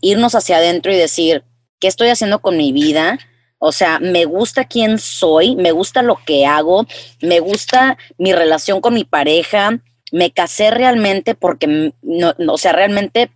irnos 0.01 0.35
hacia 0.35 0.57
adentro 0.57 0.93
y 0.93 0.97
decir, 0.97 1.43
¿qué 1.79 1.87
estoy 1.87 2.09
haciendo 2.09 2.41
con 2.41 2.57
mi 2.57 2.71
vida? 2.71 3.19
O 3.57 3.71
sea, 3.71 3.99
me 3.99 4.25
gusta 4.25 4.65
quién 4.65 4.99
soy, 4.99 5.55
me 5.55 5.71
gusta 5.71 6.01
lo 6.01 6.17
que 6.25 6.45
hago, 6.45 6.85
me 7.21 7.39
gusta 7.39 7.97
mi 8.17 8.33
relación 8.33 8.81
con 8.81 8.93
mi 8.93 9.05
pareja, 9.05 9.79
me 10.11 10.31
casé 10.31 10.69
realmente 10.69 11.33
porque, 11.33 11.93
no, 12.01 12.33
o 12.47 12.57
sea, 12.57 12.73
realmente 12.73 13.31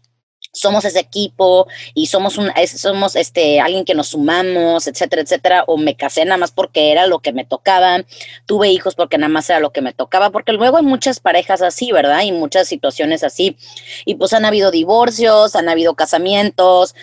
somos 0.54 0.86
ese 0.86 1.00
equipo 1.00 1.68
y 1.94 2.08
somos 2.08 2.38
un 2.38 2.52
somos 2.66 3.16
este 3.16 3.60
alguien 3.60 3.86
que 3.86 3.94
nos 3.94 4.10
sumamos, 4.10 4.88
etcétera, 4.88 5.22
etcétera, 5.22 5.64
o 5.68 5.78
me 5.78 5.96
casé 5.96 6.26
nada 6.26 6.38
más 6.38 6.52
porque 6.52 6.92
era 6.92 7.08
lo 7.08 7.20
que 7.20 7.34
me 7.34 7.46
tocaba, 7.46 8.04
tuve 8.46 8.70
hijos 8.70 8.96
porque 8.96 9.18
nada 9.18 9.30
más 9.30 9.50
era 9.50 9.60
lo 9.60 9.72
que 9.72 9.82
me 9.82 9.94
tocaba, 9.94 10.32
porque 10.32 10.54
luego 10.54 10.78
hay 10.78 10.84
muchas 10.84 11.20
parejas 11.20 11.62
así, 11.62 11.92
¿verdad? 11.92 12.22
Y 12.24 12.32
muchas 12.32 12.68
situaciones 12.68 13.24
así. 13.24 13.58
Y 14.06 14.16
pues 14.16 14.34
han 14.34 14.46
habido 14.46 14.72
divorcios, 14.72 15.56
han 15.56 15.70
habido 15.70 15.96
casamientos, 15.96 16.96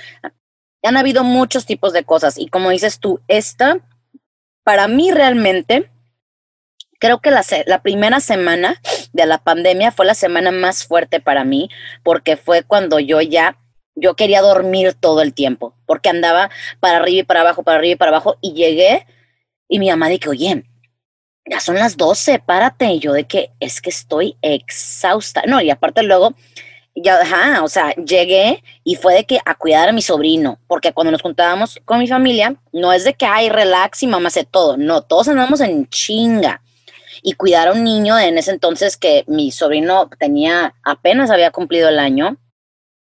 han 0.82 0.96
habido 0.96 1.24
muchos 1.24 1.66
tipos 1.66 1.92
de 1.92 2.04
cosas 2.04 2.38
y 2.38 2.48
como 2.48 2.70
dices 2.70 2.98
tú, 2.98 3.20
esta 3.28 3.78
para 4.64 4.88
mí 4.88 5.10
realmente 5.10 5.90
creo 6.98 7.20
que 7.20 7.30
la, 7.30 7.44
la, 7.66 7.82
primera 7.82 8.20
semana 8.20 8.80
de 9.12 9.26
la 9.26 9.38
pandemia 9.38 9.92
fue 9.92 10.06
la 10.06 10.14
semana 10.14 10.50
más 10.50 10.86
fuerte 10.86 11.20
para 11.20 11.44
mí, 11.44 11.68
porque 12.02 12.36
fue 12.36 12.62
cuando 12.62 12.98
yo 12.98 13.20
ya, 13.20 13.58
yo 13.94 14.14
quería 14.14 14.40
dormir 14.40 14.94
todo 14.94 15.22
el 15.22 15.34
tiempo, 15.34 15.74
porque 15.86 16.08
andaba 16.08 16.50
para 16.80 16.98
arriba 16.98 17.20
y 17.20 17.24
para 17.24 17.40
abajo, 17.40 17.62
para 17.62 17.78
arriba 17.78 17.92
y 17.92 17.96
para 17.96 18.10
abajo, 18.10 18.36
y 18.40 18.52
llegué 18.54 19.06
y 19.68 19.78
mi 19.78 19.90
mamá 19.90 20.08
dije, 20.08 20.28
oye, 20.28 20.64
ya 21.50 21.60
son 21.60 21.76
las 21.76 21.96
12, 21.96 22.38
párate. 22.40 22.86
Y 22.86 23.00
yo 23.00 23.12
de 23.12 23.24
que 23.24 23.50
es 23.60 23.80
que 23.80 23.90
estoy 23.90 24.36
exhausta. 24.42 25.42
No, 25.46 25.60
y 25.60 25.70
aparte 25.70 26.02
luego, 26.02 26.34
ya, 26.94 27.62
o 27.62 27.68
sea, 27.68 27.94
llegué 27.94 28.62
y 28.84 28.96
fue 28.96 29.14
de 29.14 29.24
que 29.24 29.40
a 29.44 29.54
cuidar 29.54 29.88
a 29.88 29.92
mi 29.92 30.02
sobrino, 30.02 30.58
porque 30.66 30.92
cuando 30.92 31.10
nos 31.10 31.22
juntábamos 31.22 31.80
con 31.84 31.98
mi 31.98 32.06
familia, 32.06 32.56
no 32.72 32.92
es 32.92 33.04
de 33.04 33.14
que, 33.14 33.26
hay 33.26 33.48
relax 33.48 34.02
y 34.02 34.06
mamá 34.06 34.28
hace 34.28 34.44
todo, 34.44 34.76
no, 34.76 35.02
todos 35.02 35.28
andamos 35.28 35.60
en 35.60 35.88
chinga 35.88 36.62
y 37.22 37.34
cuidar 37.34 37.68
a 37.68 37.72
un 37.72 37.84
niño 37.84 38.18
en 38.18 38.38
ese 38.38 38.50
entonces 38.50 38.96
que 38.96 39.24
mi 39.26 39.50
sobrino 39.50 40.10
tenía, 40.18 40.74
apenas 40.84 41.30
había 41.30 41.50
cumplido 41.50 41.88
el 41.88 41.98
año. 41.98 42.38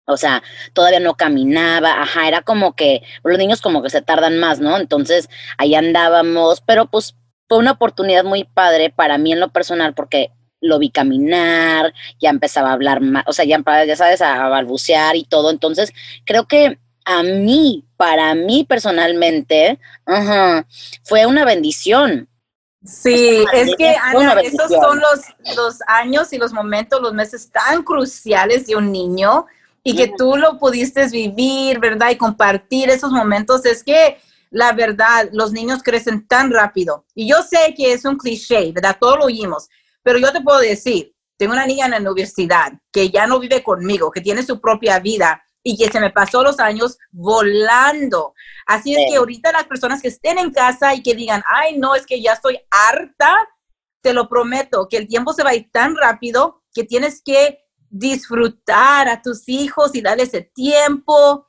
O 0.06 0.18
sea, 0.18 0.42
todavía 0.74 1.00
no 1.00 1.16
caminaba, 1.16 2.02
ajá, 2.02 2.28
era 2.28 2.42
como 2.42 2.76
que 2.76 3.04
los 3.24 3.38
niños 3.38 3.62
como 3.62 3.84
que 3.84 3.92
se 3.92 4.02
tardan 4.02 4.40
más, 4.40 4.60
¿no? 4.60 4.78
Entonces 4.78 5.30
ahí 5.58 5.76
andábamos, 5.76 6.62
pero 6.62 6.88
pues 6.90 7.16
fue 7.48 7.60
una 7.60 7.72
oportunidad 7.72 8.24
muy 8.24 8.44
padre 8.44 8.90
para 8.90 9.18
mí 9.18 9.34
en 9.34 9.40
lo 9.40 9.50
personal 9.50 9.94
porque 9.94 10.32
lo 10.62 10.80
vi 10.80 10.90
caminar, 10.90 11.94
ya 12.20 12.30
empezaba 12.30 12.70
a 12.70 12.74
hablar 12.74 13.02
más, 13.02 13.24
o 13.28 13.34
sea, 13.34 13.46
ya, 13.46 13.62
ya 13.86 13.96
sabes, 13.96 14.22
a 14.22 14.48
balbucear 14.50 15.16
y 15.16 15.24
todo. 15.24 15.52
Entonces, 15.52 15.94
creo 16.26 16.48
que 16.48 16.80
a 17.06 17.24
mí, 17.24 17.86
para 17.98 18.36
mí 18.36 18.66
personalmente, 18.68 19.80
ajá, 20.06 20.68
fue 21.04 21.26
una 21.26 21.44
bendición, 21.44 22.29
Sí, 22.84 23.44
es 23.54 23.76
que 23.76 23.96
Ana, 23.96 24.40
esos 24.42 24.70
son 24.70 25.00
los, 25.00 25.56
los 25.56 25.80
años 25.88 26.32
y 26.32 26.38
los 26.38 26.54
momentos, 26.54 27.02
los 27.02 27.14
meses 27.14 27.52
tan 27.52 27.84
cruciales 27.84 28.68
de 28.68 28.76
un 28.76 28.92
niño 28.92 29.46
y 29.84 29.96
que 29.96 30.14
tú 30.18 30.38
lo 30.38 30.58
pudiste 30.58 31.08
vivir, 31.10 31.80
¿verdad? 31.80 32.12
Y 32.12 32.18
compartir 32.18 32.90
esos 32.90 33.12
momentos. 33.12 33.66
Es 33.66 33.84
que 33.84 34.18
la 34.52 34.74
verdad, 34.74 35.30
los 35.34 35.52
niños 35.52 35.84
crecen 35.84 36.28
tan 36.28 36.52
rápido. 36.52 37.06
Y 37.14 37.28
yo 37.30 37.42
sé 37.44 37.74
que 37.76 37.92
es 37.92 38.06
un 38.06 38.18
cliché, 38.18 38.72
¿verdad? 38.72 38.98
Todo 39.00 39.18
lo 39.18 39.26
oímos, 39.26 39.70
pero 40.02 40.18
yo 40.18 40.32
te 40.32 40.42
puedo 40.42 40.60
decir, 40.60 41.14
tengo 41.38 41.54
una 41.54 41.66
niña 41.66 41.86
en 41.86 41.92
la 41.92 41.98
universidad 42.00 42.74
que 42.92 43.10
ya 43.10 43.28
no 43.28 43.40
vive 43.40 43.64
conmigo, 43.64 44.12
que 44.12 44.22
tiene 44.22 44.44
su 44.44 44.60
propia 44.60 45.00
vida 45.00 45.44
y 45.64 45.78
que 45.78 45.92
se 45.92 46.00
me 46.00 46.10
pasó 46.10 46.44
los 46.44 46.60
años 46.60 46.98
volando. 47.12 48.34
Así 48.66 48.96
es 48.96 49.10
que 49.10 49.18
ahorita 49.18 49.52
las 49.52 49.66
personas 49.66 50.02
que 50.02 50.08
estén 50.08 50.38
en 50.38 50.52
casa 50.52 50.94
y 50.94 51.02
que 51.02 51.16
digan, 51.16 51.44
ay, 51.48 51.78
no, 51.78 51.96
es 51.96 52.06
que 52.06 52.22
ya 52.22 52.34
estoy 52.34 52.60
harta, 52.70 53.36
te 54.02 54.14
lo 54.14 54.30
prometo, 54.30 54.88
que 54.88 54.98
el 54.98 55.08
tiempo 55.08 55.34
se 55.34 55.44
va 55.44 55.52
a 55.52 55.56
ir 55.56 55.70
tan 55.72 55.96
rápido 55.96 56.64
que 56.74 56.84
tienes 56.84 57.22
que 57.22 57.60
disfrutar 57.90 59.10
a 59.10 59.22
tus 59.22 59.50
hijos 59.50 59.96
y 59.96 60.02
darles 60.02 60.30
ese 60.30 60.42
tiempo 60.54 61.48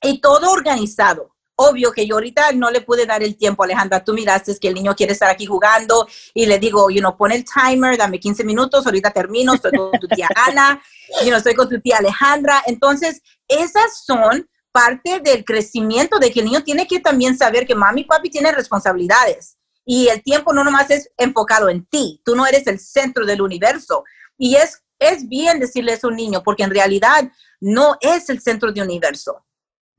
y 0.00 0.20
todo 0.20 0.52
organizado 0.52 1.32
obvio 1.62 1.92
que 1.92 2.06
yo 2.06 2.16
ahorita 2.16 2.52
no 2.52 2.70
le 2.70 2.80
pude 2.80 3.06
dar 3.06 3.22
el 3.22 3.36
tiempo, 3.36 3.62
Alejandra. 3.62 4.04
Tú 4.04 4.14
miraste 4.14 4.56
que 4.58 4.68
el 4.68 4.74
niño 4.74 4.94
quiere 4.94 5.12
estar 5.12 5.30
aquí 5.30 5.46
jugando 5.46 6.06
y 6.34 6.46
le 6.46 6.58
digo, 6.58 6.90
you 6.90 7.00
know, 7.00 7.16
pon 7.16 7.32
el 7.32 7.44
timer, 7.44 7.96
dame 7.96 8.18
15 8.18 8.44
minutos, 8.44 8.86
ahorita 8.86 9.10
termino, 9.10 9.54
estoy 9.54 9.72
con 9.72 9.92
tu 9.92 10.08
tía 10.08 10.28
Ana, 10.34 10.82
you 11.22 11.28
know, 11.28 11.36
estoy 11.36 11.54
con 11.54 11.68
tu 11.68 11.80
tía 11.80 11.98
Alejandra. 11.98 12.62
Entonces, 12.66 13.22
esas 13.60 14.04
son 14.04 14.48
parte 14.70 15.20
del 15.20 15.44
crecimiento 15.44 16.18
de 16.18 16.30
que 16.30 16.40
el 16.40 16.46
niño 16.46 16.62
tiene 16.62 16.86
que 16.86 17.00
también 17.00 17.36
saber 17.36 17.66
que 17.66 17.74
mami 17.74 18.02
y 18.02 18.04
papi 18.04 18.30
tienen 18.30 18.54
responsabilidades 18.54 19.58
y 19.84 20.08
el 20.08 20.22
tiempo 20.22 20.52
no 20.52 20.64
nomás 20.64 20.90
es 20.90 21.10
enfocado 21.16 21.68
en 21.68 21.84
ti, 21.86 22.20
tú 22.24 22.36
no 22.36 22.46
eres 22.46 22.66
el 22.66 22.78
centro 22.78 23.26
del 23.26 23.42
universo. 23.42 24.04
Y 24.38 24.56
es, 24.56 24.82
es 24.98 25.28
bien 25.28 25.58
decirle 25.58 25.92
eso 25.92 26.06
a 26.06 26.10
un 26.10 26.16
niño, 26.16 26.42
porque 26.42 26.62
en 26.62 26.70
realidad 26.70 27.30
no 27.60 27.96
es 28.00 28.28
el 28.30 28.40
centro 28.40 28.72
del 28.72 28.84
universo, 28.84 29.44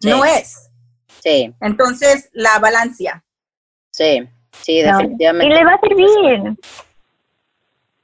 no 0.03 0.25
es. 0.25 0.69
Sí. 1.21 1.53
Entonces, 1.61 2.29
la 2.33 2.59
balancia. 2.59 3.23
Sí, 3.91 4.27
sí, 4.61 4.81
definitivamente. 4.81 5.53
Y 5.53 5.57
le 5.57 5.65
va 5.65 5.73
a 5.73 5.79
servir. 5.79 6.57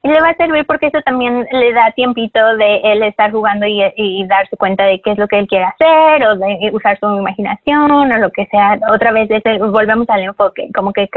Y 0.01 0.07
le 0.07 0.21
va 0.21 0.29
a 0.29 0.35
servir 0.35 0.65
porque 0.65 0.87
eso 0.87 0.99
también 1.03 1.45
le 1.51 1.73
da 1.73 1.91
tiempito 1.91 2.39
de 2.55 2.77
él 2.83 3.03
estar 3.03 3.31
jugando 3.31 3.65
y, 3.67 4.25
darse 4.27 4.55
cuenta 4.55 4.85
de 4.85 5.01
qué 5.01 5.11
es 5.11 5.17
lo 5.17 5.27
que 5.27 5.39
él 5.39 5.47
quiere 5.47 5.65
hacer 5.65 6.25
o 6.25 6.35
de 6.37 6.71
usar 6.73 6.97
su 6.99 7.05
imaginación 7.17 7.91
o 7.91 8.05
lo 8.05 8.31
que 8.31 8.45
sea. 8.45 8.79
Otra 8.93 9.11
vez 9.11 9.29
volvemos 9.59 10.09
al 10.09 10.21
enfoque, 10.21 10.69
como 10.73 10.93
que, 10.93 11.09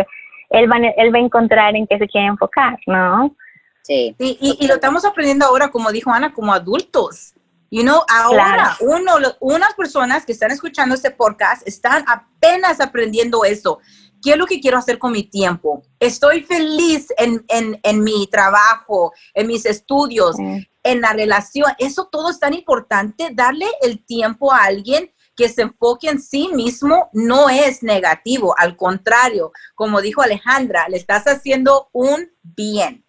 él, 0.51 0.71
va, 0.71 0.79
él 0.79 1.15
va 1.15 1.19
a 1.19 1.23
encontrar 1.23 1.77
en 1.77 1.87
qué 1.87 1.99
se 1.99 2.09
quiere 2.09 2.27
enfocar, 2.27 2.77
¿no? 2.87 3.35
Sí. 3.83 4.17
sí 4.19 4.37
y, 4.41 4.59
y, 4.61 4.67
lo 4.67 4.75
estamos 4.75 5.05
aprendiendo 5.05 5.47
ahora, 5.47 5.69
como 5.69 5.93
dijo 5.93 6.11
Ana, 6.11 6.33
como 6.33 6.53
adultos. 6.53 7.35
You 7.73 7.85
know, 7.85 8.03
ahora 8.07 8.77
uno, 8.81 9.13
unas 9.41 9.73
personas 9.73 10.27
que 10.27 10.33
están 10.33 10.51
escuchando 10.51 10.95
este 10.95 11.11
podcast 11.11 11.67
están 11.67 12.05
apenas 12.07 12.83
aprendiendo 12.83 13.47
eso. 13.47 13.79
¿Qué 14.23 14.33
es 14.33 14.37
lo 14.37 14.47
que 14.47 14.61
quiero 14.61 14.79
hacer 14.79 14.99
con 14.99 15.13
mi 15.13 15.25
tiempo? 15.25 15.83
Estoy 15.99 16.43
feliz 16.43 17.09
en, 17.19 17.45
en, 17.49 17.81
en 17.83 18.05
mi 18.05 18.27
trabajo, 18.29 19.13
en 19.35 19.49
mis 19.49 19.67
estudios, 19.67 20.37
en 20.39 21.01
la 21.01 21.13
relación. 21.13 21.73
Eso 21.79 22.09
todo 22.11 22.31
es 22.31 22.39
tan 22.39 22.55
importante. 22.55 23.31
Darle 23.33 23.67
el 23.83 24.05
tiempo 24.05 24.53
a 24.53 24.65
alguien 24.65 25.11
que 25.37 25.49
se 25.49 25.63
enfoque 25.63 26.09
en 26.09 26.21
sí 26.21 26.49
mismo 26.53 27.11
no 27.13 27.49
es 27.51 27.83
negativo. 27.83 28.55
Al 28.57 28.77
contrario, 28.77 29.53
como 29.75 30.01
dijo 30.01 30.23
Alejandra, 30.23 30.89
le 30.89 30.97
estás 30.97 31.25
haciendo 31.25 31.89
un 31.93 32.31
bien. 32.43 33.05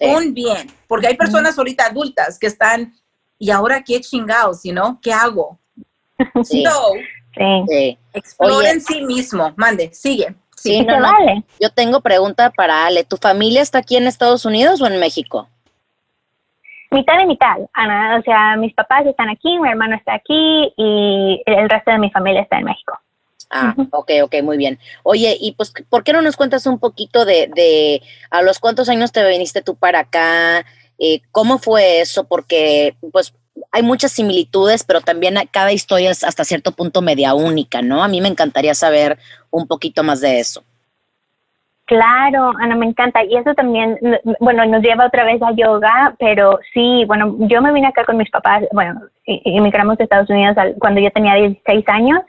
Un 0.00 0.34
bien. 0.34 0.70
Porque 0.88 1.06
hay 1.06 1.16
personas 1.16 1.58
ahorita 1.58 1.86
adultas 1.86 2.38
que 2.38 2.46
están 2.46 2.94
y 3.38 3.50
ahora 3.50 3.82
qué 3.82 4.00
chingados, 4.00 4.60
¿no? 4.64 5.00
¿Qué 5.02 5.12
hago? 5.12 5.58
Sí. 6.44 6.64
sí. 7.68 7.98
Exploren 8.12 8.80
sí 8.80 9.02
mismo. 9.02 9.52
Mande, 9.56 9.92
sigue. 9.92 10.36
Sí, 10.64 10.80
no, 10.80 10.96
Yo 11.60 11.68
tengo 11.68 12.00
pregunta 12.00 12.48
para 12.48 12.86
Ale. 12.86 13.04
¿Tu 13.04 13.18
familia 13.18 13.60
está 13.60 13.80
aquí 13.80 13.96
en 13.96 14.06
Estados 14.06 14.46
Unidos 14.46 14.80
o 14.80 14.86
en 14.86 14.98
México? 14.98 15.46
Mitad 16.90 17.20
y 17.20 17.26
mitad, 17.26 17.56
Ana. 17.74 18.16
O 18.18 18.22
sea, 18.22 18.56
mis 18.56 18.72
papás 18.72 19.04
están 19.04 19.28
aquí, 19.28 19.58
mi 19.58 19.68
hermano 19.68 19.94
está 19.94 20.14
aquí 20.14 20.72
y 20.74 21.42
el 21.44 21.68
resto 21.68 21.90
de 21.90 21.98
mi 21.98 22.10
familia 22.10 22.40
está 22.40 22.58
en 22.58 22.64
México. 22.64 22.98
Ah, 23.50 23.74
ok, 23.92 24.10
ok, 24.22 24.36
muy 24.42 24.56
bien. 24.56 24.78
Oye, 25.02 25.36
y 25.38 25.52
pues, 25.52 25.70
¿por 25.90 26.02
qué 26.02 26.14
no 26.14 26.22
nos 26.22 26.36
cuentas 26.36 26.64
un 26.66 26.78
poquito 26.78 27.26
de, 27.26 27.50
de 27.54 28.00
a 28.30 28.40
los 28.40 28.58
cuántos 28.58 28.88
años 28.88 29.12
te 29.12 29.28
viniste 29.28 29.60
tú 29.60 29.76
para 29.76 30.00
acá? 30.00 30.64
Eh, 30.98 31.20
¿Cómo 31.30 31.58
fue 31.58 32.00
eso? 32.00 32.24
Porque 32.24 32.96
pues 33.12 33.34
hay 33.72 33.82
muchas 33.82 34.12
similitudes, 34.12 34.84
pero 34.84 35.00
también 35.00 35.36
cada 35.50 35.72
historia 35.72 36.10
es 36.10 36.24
hasta 36.24 36.44
cierto 36.44 36.72
punto 36.72 37.02
media 37.02 37.34
única, 37.34 37.82
¿no? 37.82 38.02
A 38.02 38.08
mí 38.08 38.20
me 38.20 38.28
encantaría 38.28 38.74
saber 38.74 39.18
un 39.50 39.66
poquito 39.66 40.02
más 40.02 40.20
de 40.20 40.40
eso. 40.40 40.62
Claro, 41.86 42.52
Ana, 42.60 42.76
me 42.76 42.86
encanta. 42.86 43.22
Y 43.24 43.36
eso 43.36 43.52
también, 43.54 43.98
bueno, 44.40 44.64
nos 44.64 44.82
lleva 44.82 45.06
otra 45.06 45.24
vez 45.24 45.42
a 45.42 45.52
yoga, 45.52 46.14
pero 46.18 46.58
sí, 46.72 47.04
bueno, 47.06 47.36
yo 47.40 47.60
me 47.60 47.72
vine 47.72 47.88
acá 47.88 48.04
con 48.04 48.16
mis 48.16 48.30
papás, 48.30 48.64
bueno, 48.72 49.02
emigramos 49.26 49.98
de 49.98 50.04
Estados 50.04 50.30
Unidos 50.30 50.56
cuando 50.78 51.00
yo 51.00 51.10
tenía 51.10 51.34
16 51.34 51.84
años, 51.88 52.20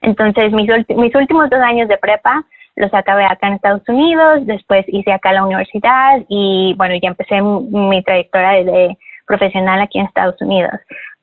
entonces 0.00 0.52
mis, 0.52 0.68
mis 0.88 1.14
últimos 1.14 1.48
dos 1.48 1.60
años 1.60 1.88
de 1.88 1.96
prepa 1.96 2.44
los 2.76 2.92
acabé 2.92 3.24
acá 3.24 3.46
en 3.46 3.54
Estados 3.54 3.88
Unidos, 3.88 4.46
después 4.46 4.84
hice 4.88 5.12
acá 5.12 5.32
la 5.32 5.44
universidad 5.44 6.24
y 6.28 6.74
bueno, 6.76 6.96
ya 7.00 7.08
empecé 7.08 7.40
mi 7.40 8.02
trayectoria 8.02 8.64
de, 8.64 8.98
profesional 9.26 9.80
aquí 9.80 9.98
en 9.98 10.06
Estados 10.06 10.40
Unidos. 10.40 10.72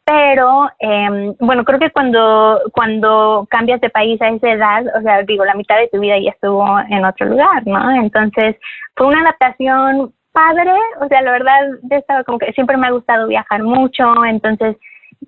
pero 0.04 0.70
em, 0.80 1.36
bueno, 1.40 1.64
creo 1.64 1.80
que 1.80 1.92
cuando, 1.92 2.60
cuando 2.74 3.48
cambias 3.50 3.80
de 3.82 3.90
país 3.90 4.22
a 4.22 4.30
esa 4.30 4.52
edad, 4.52 4.84
o 4.98 5.02
sea, 5.02 5.22
digo, 5.24 5.46
la 5.46 5.54
mitad 5.54 5.78
de 5.78 5.88
tu 5.90 6.00
vida 6.00 6.18
ya 6.20 6.32
estuvo 6.32 6.66
en 6.90 7.06
otro 7.06 7.28
lugar, 7.28 7.66
¿no? 7.66 7.92
Entonces, 7.92 8.58
fue 8.96 9.08
una 9.08 9.22
adaptación 9.22 10.12
padre, 10.34 10.74
o 11.00 11.08
sea, 11.08 11.22
la 11.22 11.32
verdad, 11.32 11.60
estaba 11.90 12.24
como 12.24 12.40
que 12.40 12.52
siempre 12.54 12.78
me 12.78 12.88
ha 12.88 12.92
gustado 12.92 13.28
viajar 13.28 13.64
mucho, 13.64 14.26
entonces 14.26 14.76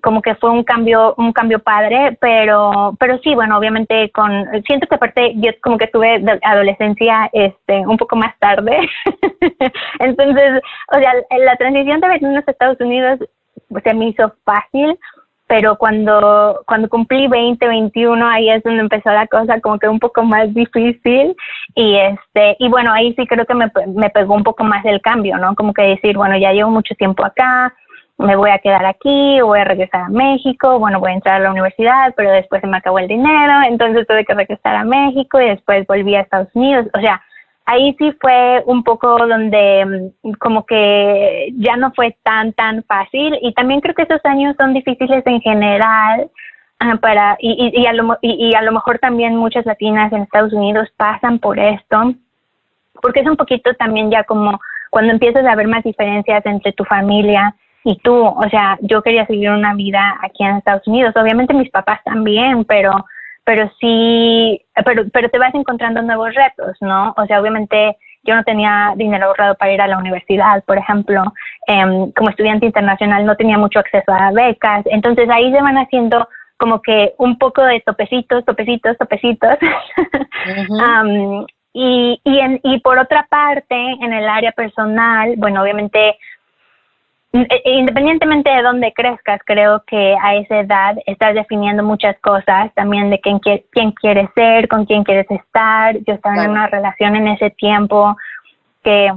como 0.02 0.22
que 0.22 0.34
fue 0.36 0.50
un 0.50 0.64
cambio 0.64 1.14
un 1.18 1.32
cambio 1.32 1.58
padre 1.60 2.16
pero 2.20 2.96
pero 2.98 3.18
sí 3.18 3.34
bueno 3.34 3.56
obviamente 3.56 4.10
con 4.10 4.46
siento 4.66 4.86
que 4.86 4.96
aparte 4.96 5.34
yo 5.36 5.52
como 5.62 5.78
que 5.78 5.86
tuve 5.86 6.22
adolescencia 6.42 7.30
este 7.32 7.86
un 7.86 7.96
poco 7.96 8.16
más 8.16 8.36
tarde. 8.38 8.76
Entonces 10.00 10.60
o 10.92 10.98
sea 10.98 11.12
la 11.38 11.56
transición 11.56 12.00
de 12.00 12.08
venir 12.08 12.36
a 12.36 12.50
Estados 12.50 12.80
Unidos 12.80 13.20
se 13.82 13.94
me 13.94 14.08
hizo 14.08 14.32
fácil 14.44 14.98
pero 15.46 15.76
cuando 15.76 16.62
cuando 16.66 16.88
cumplí 16.88 17.28
20 17.28 17.66
21 17.66 18.26
ahí 18.26 18.50
es 18.50 18.62
donde 18.62 18.80
empezó 18.80 19.10
la 19.10 19.26
cosa 19.26 19.60
como 19.60 19.78
que 19.78 19.88
un 19.88 19.98
poco 19.98 20.22
más 20.22 20.52
difícil. 20.54 21.36
Y 21.74 21.96
este 21.96 22.56
y 22.58 22.68
bueno 22.68 22.92
ahí 22.92 23.14
sí 23.14 23.26
creo 23.26 23.44
que 23.46 23.54
me, 23.54 23.70
me 23.94 24.10
pegó 24.10 24.34
un 24.34 24.42
poco 24.42 24.64
más 24.64 24.84
el 24.84 25.00
cambio 25.00 25.36
no 25.38 25.54
como 25.54 25.72
que 25.72 25.82
decir 25.82 26.16
bueno 26.16 26.36
ya 26.36 26.52
llevo 26.52 26.70
mucho 26.70 26.94
tiempo 26.94 27.24
acá 27.24 27.74
me 28.18 28.36
voy 28.36 28.50
a 28.50 28.58
quedar 28.58 28.84
aquí, 28.86 29.40
voy 29.40 29.60
a 29.60 29.64
regresar 29.64 30.02
a 30.02 30.08
México, 30.08 30.78
bueno, 30.78 31.00
voy 31.00 31.10
a 31.10 31.14
entrar 31.14 31.36
a 31.36 31.44
la 31.44 31.50
universidad, 31.50 32.14
pero 32.16 32.30
después 32.30 32.60
se 32.60 32.66
me 32.66 32.76
acabó 32.76 32.98
el 32.98 33.08
dinero, 33.08 33.52
entonces 33.66 34.06
tuve 34.06 34.24
que 34.24 34.34
regresar 34.34 34.76
a 34.76 34.84
México 34.84 35.40
y 35.40 35.48
después 35.48 35.86
volví 35.86 36.14
a 36.14 36.20
Estados 36.20 36.48
Unidos. 36.54 36.86
O 36.96 37.00
sea, 37.00 37.20
ahí 37.66 37.94
sí 37.98 38.12
fue 38.20 38.62
un 38.66 38.84
poco 38.84 39.18
donde 39.26 40.12
mm, 40.22 40.32
como 40.38 40.64
que 40.64 41.52
ya 41.56 41.76
no 41.76 41.92
fue 41.92 42.16
tan, 42.22 42.52
tan 42.52 42.84
fácil 42.84 43.36
y 43.42 43.52
también 43.52 43.80
creo 43.80 43.94
que 43.94 44.02
esos 44.02 44.24
años 44.24 44.54
son 44.58 44.74
difíciles 44.74 45.26
en 45.26 45.40
general. 45.40 46.30
Ah, 46.80 46.96
para 47.00 47.36
y, 47.38 47.70
y, 47.72 47.86
a 47.86 47.92
lo, 47.92 48.18
y, 48.20 48.50
y 48.50 48.54
a 48.54 48.62
lo 48.62 48.72
mejor 48.72 48.98
también 48.98 49.36
muchas 49.36 49.64
latinas 49.64 50.12
en 50.12 50.22
Estados 50.22 50.52
Unidos 50.52 50.88
pasan 50.96 51.38
por 51.38 51.58
esto 51.58 52.14
porque 53.00 53.20
es 53.20 53.26
un 53.26 53.36
poquito 53.36 53.72
también 53.74 54.10
ya 54.10 54.24
como 54.24 54.60
cuando 54.90 55.12
empiezas 55.12 55.44
a 55.46 55.54
ver 55.54 55.68
más 55.68 55.84
diferencias 55.84 56.44
entre 56.46 56.72
tu 56.72 56.84
familia 56.84 57.54
y 57.84 57.96
tú, 57.98 58.14
o 58.14 58.48
sea, 58.50 58.78
yo 58.80 59.02
quería 59.02 59.26
seguir 59.26 59.50
una 59.50 59.74
vida 59.74 60.18
aquí 60.22 60.42
en 60.42 60.56
Estados 60.56 60.86
Unidos, 60.86 61.14
obviamente 61.16 61.54
mis 61.54 61.70
papás 61.70 62.00
también, 62.04 62.64
pero 62.64 63.04
pero 63.44 63.70
sí, 63.78 64.58
pero, 64.86 65.04
pero 65.12 65.28
te 65.28 65.38
vas 65.38 65.54
encontrando 65.54 66.00
nuevos 66.00 66.34
retos, 66.34 66.76
¿no? 66.80 67.14
O 67.18 67.26
sea, 67.26 67.40
obviamente 67.40 67.96
yo 68.22 68.34
no 68.34 68.42
tenía 68.42 68.94
dinero 68.96 69.26
ahorrado 69.26 69.54
para 69.56 69.72
ir 69.72 69.82
a 69.82 69.86
la 69.86 69.98
universidad, 69.98 70.64
por 70.64 70.78
ejemplo, 70.78 71.22
em, 71.66 72.10
como 72.12 72.30
estudiante 72.30 72.64
internacional 72.64 73.26
no 73.26 73.36
tenía 73.36 73.58
mucho 73.58 73.80
acceso 73.80 74.12
a 74.12 74.32
becas, 74.32 74.82
entonces 74.86 75.28
ahí 75.28 75.52
se 75.52 75.60
van 75.60 75.76
haciendo 75.76 76.26
como 76.56 76.80
que 76.80 77.12
un 77.18 77.36
poco 77.36 77.62
de 77.62 77.80
topecitos, 77.80 78.44
topecitos, 78.46 78.96
topecitos. 78.96 79.56
y, 81.74 82.20
y, 82.24 82.38
en, 82.38 82.60
y 82.62 82.80
por 82.80 82.98
otra 82.98 83.26
parte, 83.28 83.76
en 84.00 84.12
el 84.12 84.26
área 84.26 84.52
personal, 84.52 85.34
bueno, 85.36 85.60
obviamente 85.60 85.98
eh, 86.08 86.16
eh, 86.16 86.33
independientemente 87.64 88.48
de 88.48 88.62
dónde 88.62 88.92
crezcas, 88.92 89.40
creo 89.44 89.82
que 89.86 90.16
a 90.22 90.36
esa 90.36 90.60
edad 90.60 90.96
estás 91.06 91.34
definiendo 91.34 91.82
muchas 91.82 92.16
cosas, 92.20 92.72
también 92.74 93.10
de 93.10 93.18
quién, 93.20 93.40
quién 93.40 93.90
quieres 93.92 94.28
ser, 94.34 94.68
con 94.68 94.86
quién 94.86 95.02
quieres 95.02 95.28
estar. 95.28 95.96
Yo 96.06 96.14
estaba 96.14 96.44
en 96.44 96.50
una 96.52 96.68
relación 96.68 97.16
en 97.16 97.28
ese 97.28 97.50
tiempo 97.50 98.16
que, 98.84 99.12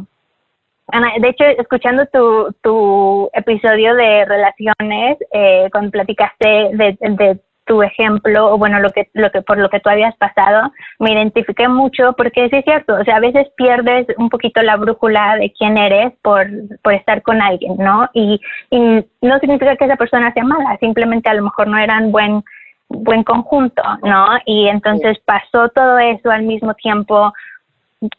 de 1.19 1.29
hecho, 1.29 1.43
escuchando 1.43 2.07
tu, 2.07 2.55
tu 2.63 3.29
episodio 3.33 3.93
de 3.93 4.25
relaciones, 4.25 5.17
eh, 5.31 5.69
cuando 5.71 5.91
platicaste 5.91 6.69
de, 6.73 6.97
de 6.99 7.39
tu 7.67 7.83
ejemplo, 7.83 8.53
o 8.53 8.57
bueno, 8.57 8.79
lo 8.79 8.89
que, 8.89 9.09
lo 9.13 9.29
que, 9.29 9.41
por 9.41 9.57
lo 9.57 9.69
que 9.69 9.79
tú 9.79 9.89
habías 9.89 10.15
pasado, 10.15 10.71
me 10.99 11.11
identifiqué 11.13 11.67
mucho 11.67 12.13
porque 12.17 12.49
sí 12.49 12.57
es 12.57 12.65
cierto, 12.65 12.95
o 12.95 13.03
sea, 13.03 13.17
a 13.17 13.19
veces 13.19 13.47
pierdes 13.55 14.07
un 14.17 14.29
poquito 14.29 14.61
la 14.63 14.77
brújula 14.77 15.35
de 15.37 15.51
quién 15.51 15.77
eres 15.77 16.13
por, 16.21 16.47
por 16.81 16.93
estar 16.93 17.21
con 17.21 17.41
alguien, 17.41 17.75
¿no? 17.77 18.09
Y, 18.13 18.39
y 18.71 18.79
no 19.21 19.39
significa 19.39 19.75
que 19.75 19.85
esa 19.85 19.97
persona 19.97 20.33
sea 20.33 20.43
mala, 20.43 20.77
simplemente 20.79 21.29
a 21.29 21.35
lo 21.35 21.43
mejor 21.43 21.67
no 21.67 21.77
eran 21.77 22.11
buen, 22.11 22.43
buen 22.89 23.23
conjunto, 23.23 23.83
¿no? 24.03 24.25
Y 24.45 24.67
entonces 24.67 25.19
pasó 25.25 25.69
todo 25.69 25.99
eso 25.99 26.31
al 26.31 26.43
mismo 26.43 26.73
tiempo 26.73 27.33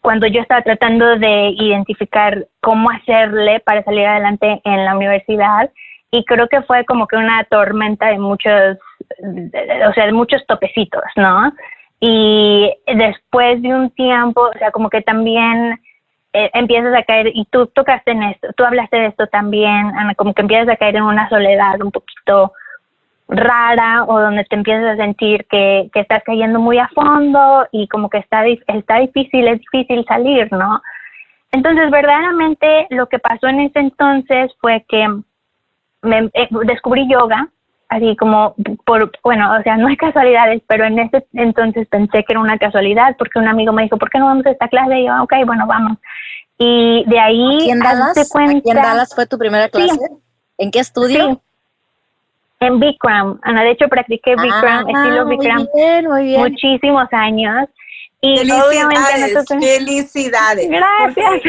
cuando 0.01 0.27
yo 0.27 0.41
estaba 0.41 0.63
tratando 0.63 1.17
de 1.17 1.51
identificar 1.51 2.47
cómo 2.61 2.91
hacerle 2.91 3.61
para 3.61 3.83
salir 3.85 4.07
adelante 4.07 4.61
en 4.65 4.85
la 4.85 4.97
universidad 4.97 5.71
y 6.11 6.25
creo 6.25 6.49
que 6.49 6.63
fue 6.63 6.85
como 6.85 7.07
que 7.07 7.17
una 7.17 7.45
tormenta 7.45 8.07
de 8.07 8.19
muchos, 8.19 8.79
o 9.21 9.93
sea, 9.93 10.07
de 10.07 10.13
muchos 10.13 10.45
topecitos, 10.47 11.03
¿no? 11.17 11.53
Y 12.01 12.73
después 12.87 13.61
de 13.63 13.75
un 13.75 13.91
tiempo, 13.91 14.43
o 14.43 14.59
sea, 14.59 14.71
como 14.71 14.89
que 14.89 15.03
también 15.03 15.81
eh, 16.33 16.51
empiezas 16.55 16.95
a 16.95 17.03
caer, 17.03 17.31
y 17.35 17.45
tú 17.47 17.67
tocaste 17.67 18.13
en 18.13 18.23
esto, 18.23 18.49
tú 18.57 18.65
hablaste 18.65 18.99
de 18.99 19.07
esto 19.07 19.27
también, 19.27 19.93
como 20.17 20.35
que 20.35 20.43
empiezas 20.43 20.69
a 20.69 20.77
caer 20.77 20.97
en 20.97 21.05
una 21.05 21.29
soledad 21.29 21.81
un 21.83 21.91
poquito 21.91 22.53
rara 23.29 24.05
o 24.05 24.21
donde 24.21 24.45
te 24.45 24.57
empiezas 24.57 24.95
a 24.95 24.97
sentir 24.97 25.45
que, 25.47 25.91
que 25.93 26.01
estás 26.01 26.23
cayendo 26.25 26.61
muy 26.61 26.79
a 26.79 26.89
fondo 26.89 27.67
y 27.73 27.87
como 27.89 28.09
que 28.09 28.19
está, 28.19 28.47
está 28.47 28.99
difícil, 29.01 29.49
es 29.49 29.59
difícil 29.59 30.05
salir, 30.07 30.51
¿no? 30.53 30.81
Entonces, 31.53 31.91
verdaderamente 31.91 32.87
lo 32.91 33.07
que 33.07 33.19
pasó 33.19 33.49
en 33.49 33.61
ese 33.61 33.79
entonces 33.81 34.53
fue 34.61 34.85
que 34.89 35.09
me, 36.03 36.31
eh, 36.35 36.49
descubrí 36.65 37.09
yoga, 37.11 37.49
así 37.89 38.17
como 38.17 38.55
por, 38.85 39.11
bueno, 39.23 39.57
o 39.59 39.63
sea, 39.63 39.77
no 39.77 39.89
hay 39.89 39.97
casualidades, 39.97 40.63
pero 40.67 40.85
en 40.85 40.99
ese 40.99 41.27
entonces 41.33 41.87
pensé 41.89 42.25
que 42.25 42.33
era 42.33 42.41
una 42.41 42.59
casualidad 42.59 43.17
porque 43.19 43.39
un 43.39 43.49
amigo 43.49 43.73
me 43.73 43.85
dijo, 43.85 43.97
¿por 43.97 44.11
qué 44.11 44.19
no 44.19 44.27
vamos 44.27 44.47
a 44.47 44.51
esta 44.51 44.69
clase? 44.69 45.01
Y 45.01 45.07
yo, 45.07 45.23
ok, 45.23 45.33
bueno, 45.47 45.67
vamos. 45.67 45.99
Y 46.59 47.05
de 47.07 47.19
ahí... 47.19 47.71
en 47.71 47.79
Dallas? 47.79 48.29
Cuenta, 48.31 48.71
en 48.71 48.77
Dallas 48.77 49.15
fue 49.15 49.27
tu 49.27 49.39
primera 49.39 49.69
clase? 49.69 49.99
¿En 50.59 50.71
qué 50.71 50.81
estudio? 50.81 51.41
En 52.61 52.81
Bikram. 52.81 53.39
Ana, 53.43 53.63
de 53.63 53.71
hecho, 53.71 53.89
practiqué 53.89 54.35
Bikram, 54.35 54.85
ah, 54.87 54.91
estilo 54.91 55.27
Bikram, 55.27 55.67
muchísimos 56.39 57.09
años. 57.13 57.69
Y 58.21 58.39
felicidades, 58.39 59.47
felicidades. 59.49 60.69
Gracias. 60.69 61.43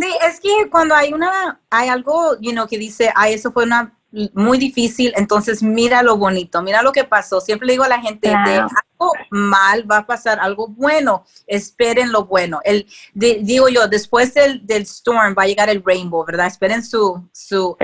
sí, 0.00 0.08
es 0.26 0.40
que 0.40 0.68
cuando 0.68 0.92
hay 0.96 1.12
una, 1.12 1.60
hay 1.70 1.88
algo, 1.88 2.36
you 2.40 2.50
know, 2.50 2.66
que 2.66 2.78
dice, 2.78 3.12
ah, 3.14 3.28
eso 3.28 3.52
fue 3.52 3.62
una 3.62 3.92
muy 4.32 4.58
difícil, 4.58 5.12
entonces 5.16 5.62
mira 5.62 6.02
lo 6.02 6.16
bonito, 6.16 6.62
mira 6.62 6.82
lo 6.82 6.92
que 6.92 7.04
pasó. 7.04 7.40
Siempre 7.40 7.66
le 7.66 7.72
digo 7.72 7.84
a 7.84 7.88
la 7.88 8.00
gente, 8.00 8.28
de 8.28 8.34
algo 8.34 9.12
mal 9.30 9.90
va 9.90 9.98
a 9.98 10.06
pasar 10.06 10.38
algo 10.40 10.68
bueno, 10.68 11.24
esperen 11.46 12.12
lo 12.12 12.24
bueno. 12.24 12.60
El, 12.64 12.86
digo 13.14 13.68
yo, 13.68 13.88
después 13.88 14.34
del, 14.34 14.64
del, 14.66 14.82
storm 14.82 15.34
va 15.36 15.42
a 15.42 15.46
llegar 15.46 15.68
el 15.68 15.82
rainbow, 15.84 16.24
¿verdad? 16.24 16.46
Esperen 16.46 16.84
su, 16.84 17.28
su 17.32 17.76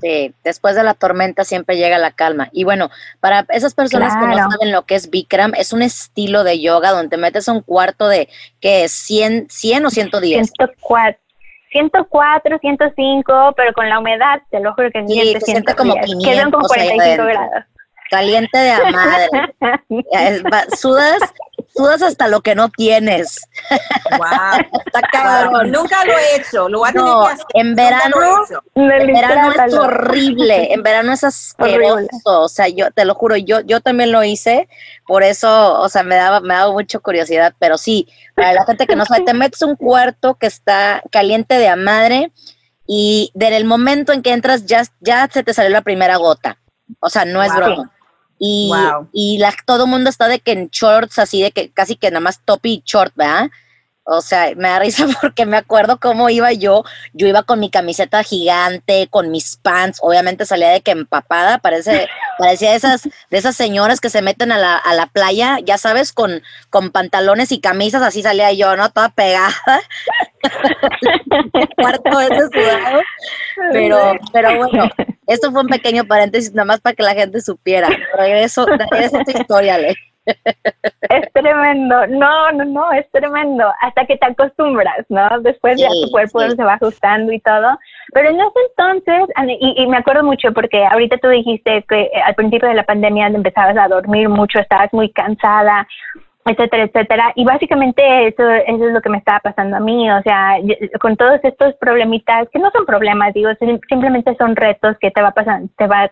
Sí, 0.00 0.34
después 0.44 0.76
de 0.76 0.82
la 0.82 0.92
tormenta 0.92 1.44
siempre 1.44 1.76
llega 1.76 1.96
la 1.96 2.10
calma. 2.12 2.50
Y 2.52 2.64
bueno, 2.64 2.90
para 3.20 3.46
esas 3.48 3.74
personas 3.74 4.14
que 4.16 4.26
no 4.26 4.36
saben 4.36 4.70
lo 4.70 4.84
que 4.84 4.96
es 4.96 5.08
Bikram, 5.08 5.54
es 5.56 5.72
un 5.72 5.80
estilo 5.80 6.44
de 6.44 6.60
yoga 6.60 6.90
donde 6.90 7.08
te 7.08 7.16
metes 7.16 7.48
a 7.48 7.52
un 7.52 7.62
cuarto 7.62 8.08
de, 8.08 8.28
¿qué 8.60 8.84
es? 8.84 8.92
¿100, 8.92 9.46
100 9.48 9.86
o 9.86 9.90
110? 9.90 10.52
104. 10.58 11.23
104, 11.74 12.58
105, 12.60 13.52
pero 13.56 13.72
con 13.72 13.88
la 13.88 13.98
humedad, 13.98 14.40
te 14.50 14.60
lo 14.60 14.72
juro 14.74 14.90
que 14.92 15.04
sí, 15.08 15.32
se 15.32 15.40
siente 15.40 15.74
como 15.74 15.94
500, 15.94 16.24
quedan 16.24 16.50
como 16.52 16.68
45 16.68 17.24
grados. 17.24 17.64
Caliente 18.10 18.56
de 18.56 18.70
a 18.70 18.90
madre. 18.90 19.28
sudas, 20.78 21.18
sudas 21.74 22.02
hasta 22.02 22.28
lo 22.28 22.40
que 22.40 22.54
no 22.54 22.68
tienes. 22.68 23.48
Wow, 24.10 24.80
está 24.86 25.00
cabrón. 25.12 25.70
Nunca 25.72 26.04
lo 26.04 26.12
he 26.12 26.36
hecho, 26.36 26.68
lo 26.68 26.80
voy 26.80 26.90
a 26.90 26.92
tener 26.92 27.12
que 27.12 27.32
hacer. 27.32 27.46
En 27.54 27.74
verano, 27.74 28.16
en 28.74 29.06
verano 29.06 29.52
es 29.66 29.74
horrible, 29.74 30.72
en 30.72 30.82
verano 30.82 31.12
es 31.12 31.24
asqueroso, 31.24 32.08
o 32.24 32.48
sea, 32.48 32.68
yo 32.68 32.90
te 32.90 33.04
lo 33.04 33.14
juro, 33.14 33.36
yo, 33.36 33.60
yo 33.60 33.80
también 33.80 34.12
lo 34.12 34.22
hice, 34.22 34.68
por 35.06 35.22
eso, 35.22 35.80
o 35.80 35.88
sea, 35.88 36.02
me 36.02 36.14
daba, 36.14 36.40
me 36.40 36.54
daba 36.54 36.72
mucha 36.72 36.98
curiosidad, 36.98 37.54
pero 37.58 37.78
sí, 37.78 38.08
para 38.34 38.52
la 38.52 38.64
gente 38.64 38.86
que 38.86 38.96
no 38.96 39.04
sabe, 39.04 39.24
te 39.24 39.34
metes 39.34 39.62
un 39.62 39.76
cuarto 39.76 40.34
que 40.34 40.46
está 40.46 41.02
caliente 41.10 41.58
de 41.58 41.68
a 41.68 41.76
madre 41.76 42.32
y 42.86 43.30
desde 43.34 43.56
el 43.56 43.64
momento 43.64 44.12
en 44.12 44.22
que 44.22 44.32
entras 44.32 44.66
ya, 44.66 44.82
ya 45.00 45.28
se 45.32 45.42
te 45.42 45.54
salió 45.54 45.70
la 45.70 45.82
primera 45.82 46.16
gota. 46.16 46.58
O 47.00 47.08
sea, 47.08 47.24
no 47.24 47.42
es 47.42 47.54
broma. 47.54 47.90
Y, 48.38 48.72
y 49.12 49.38
la, 49.38 49.54
todo 49.64 49.84
el 49.84 49.90
mundo 49.90 50.10
está 50.10 50.28
de 50.28 50.40
que 50.40 50.52
en 50.52 50.68
shorts, 50.68 51.18
así 51.18 51.42
de 51.42 51.52
que 51.52 51.70
casi 51.70 51.96
que 51.96 52.10
nada 52.10 52.20
más 52.20 52.40
top 52.44 52.60
y 52.66 52.82
short, 52.84 53.14
¿verdad? 53.14 53.50
O 54.06 54.20
sea, 54.20 54.52
me 54.54 54.68
da 54.68 54.78
risa 54.78 55.06
porque 55.20 55.46
me 55.46 55.56
acuerdo 55.56 55.98
cómo 55.98 56.28
iba 56.28 56.52
yo. 56.52 56.84
Yo 57.14 57.26
iba 57.26 57.42
con 57.42 57.58
mi 57.58 57.70
camiseta 57.70 58.22
gigante, 58.22 59.08
con 59.08 59.30
mis 59.30 59.56
pants. 59.56 59.98
Obviamente 60.02 60.44
salía 60.44 60.68
de 60.68 60.82
que 60.82 60.90
empapada, 60.90 61.58
parece, 61.58 62.08
parecía 62.38 62.70
de 62.70 62.76
esas, 62.76 63.02
de 63.04 63.38
esas 63.38 63.56
señoras 63.56 64.00
que 64.00 64.10
se 64.10 64.22
meten 64.22 64.52
a 64.52 64.58
la, 64.58 64.76
a 64.76 64.94
la 64.94 65.06
playa, 65.06 65.58
ya 65.64 65.78
sabes, 65.78 66.12
con, 66.12 66.42
con 66.68 66.90
pantalones 66.90 67.50
y 67.50 67.60
camisas, 67.60 68.02
así 68.02 68.22
salía 68.22 68.52
yo, 68.52 68.76
¿no? 68.76 68.90
Toda 68.90 69.08
pegada. 69.08 69.54
cuarto 71.76 72.18
veces 72.18 72.50
sudado, 72.52 73.00
pero, 73.72 73.98
pero 74.32 74.56
bueno, 74.56 74.88
esto 75.26 75.50
fue 75.50 75.62
un 75.62 75.68
pequeño 75.68 76.04
paréntesis 76.04 76.52
nada 76.52 76.66
más 76.66 76.80
para 76.80 76.94
que 76.94 77.02
la 77.02 77.14
gente 77.14 77.40
supiera. 77.40 77.88
Regreso, 78.16 78.66
regreso 78.66 79.18
a 79.18 79.24
tu 79.24 79.30
historia, 79.30 79.74
Ale. 79.76 79.94
Es 80.26 81.32
tremendo, 81.34 82.06
no, 82.06 82.52
no, 82.52 82.64
no, 82.64 82.92
es 82.92 83.08
tremendo, 83.10 83.70
hasta 83.82 84.06
que 84.06 84.16
te 84.16 84.26
acostumbras, 84.26 85.04
¿no? 85.10 85.28
Después 85.40 85.78
ya 85.78 85.88
tu 85.88 86.10
cuerpo 86.10 86.40
se 86.40 86.64
va 86.64 86.74
ajustando 86.74 87.30
y 87.30 87.40
todo, 87.40 87.78
pero 88.14 88.30
en 88.30 88.36
ese 88.36 88.58
entonces, 88.70 89.28
y, 89.60 89.82
y, 89.82 89.86
me 89.86 89.98
acuerdo 89.98 90.24
mucho 90.24 90.50
porque 90.54 90.82
ahorita 90.86 91.18
tú 91.18 91.28
dijiste 91.28 91.84
que 91.88 92.10
al 92.24 92.34
principio 92.34 92.68
de 92.68 92.74
la 92.74 92.84
pandemia 92.84 93.26
empezabas 93.26 93.76
a 93.76 93.88
dormir 93.88 94.30
mucho, 94.30 94.58
estabas 94.60 94.90
muy 94.94 95.12
cansada, 95.12 95.86
etcétera, 96.46 96.84
etcétera, 96.84 97.32
y 97.34 97.44
básicamente 97.44 98.28
eso, 98.28 98.48
eso 98.48 98.86
es 98.86 98.92
lo 98.92 99.00
que 99.00 99.10
me 99.10 99.18
estaba 99.18 99.40
pasando 99.40 99.76
a 99.76 99.80
mí, 99.80 100.10
o 100.10 100.22
sea, 100.22 100.56
con 101.00 101.16
todos 101.16 101.40
estos 101.42 101.74
problemitas, 101.76 102.48
que 102.52 102.58
no 102.58 102.70
son 102.70 102.84
problemas, 102.84 103.32
digo, 103.32 103.50
simplemente 103.88 104.36
son 104.36 104.54
retos 104.54 104.96
que 105.00 105.10
te 105.10 105.22
va 105.22 105.30
pasando, 105.30 105.70
te 105.76 105.86
va, 105.86 106.10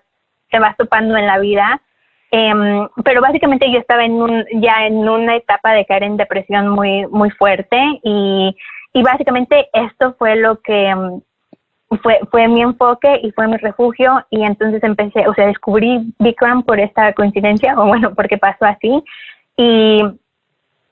te 0.50 0.58
vas 0.58 0.76
topando 0.76 1.16
en 1.16 1.26
la 1.26 1.38
vida, 1.38 1.80
Em, 2.34 2.88
pero 3.04 3.20
básicamente 3.20 3.70
yo 3.70 3.78
estaba 3.78 4.06
en 4.06 4.12
un, 4.12 4.46
ya 4.54 4.86
en 4.86 5.06
una 5.06 5.36
etapa 5.36 5.74
de 5.74 5.84
caer 5.84 6.04
en 6.04 6.16
depresión 6.16 6.66
muy, 6.70 7.06
muy 7.08 7.28
fuerte 7.32 7.76
y, 8.02 8.56
y 8.94 9.02
básicamente 9.02 9.68
esto 9.74 10.14
fue 10.18 10.36
lo 10.36 10.58
que 10.62 10.86
em, 10.86 11.20
fue, 12.02 12.20
fue 12.30 12.48
mi 12.48 12.62
enfoque 12.62 13.20
y 13.22 13.32
fue 13.32 13.48
mi 13.48 13.58
refugio. 13.58 14.24
Y 14.30 14.44
entonces 14.44 14.82
empecé, 14.82 15.28
o 15.28 15.34
sea, 15.34 15.46
descubrí 15.46 16.14
Bikram 16.20 16.62
por 16.62 16.80
esta 16.80 17.12
coincidencia 17.12 17.78
o 17.78 17.86
bueno, 17.86 18.14
porque 18.14 18.38
pasó 18.38 18.64
así. 18.64 19.04
Y 19.58 20.00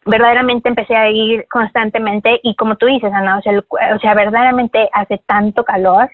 verdaderamente 0.06 0.68
empecé 0.68 0.96
a 0.96 1.10
ir 1.10 1.46
constantemente 1.48 2.40
y 2.42 2.54
como 2.56 2.76
tú 2.76 2.86
dices, 2.86 3.12
Ana, 3.12 3.38
o 3.38 3.42
sea, 3.42 3.58
o 3.58 3.98
sea, 4.00 4.14
verdaderamente 4.14 4.88
hace 4.92 5.18
tanto 5.26 5.64
calor 5.64 6.10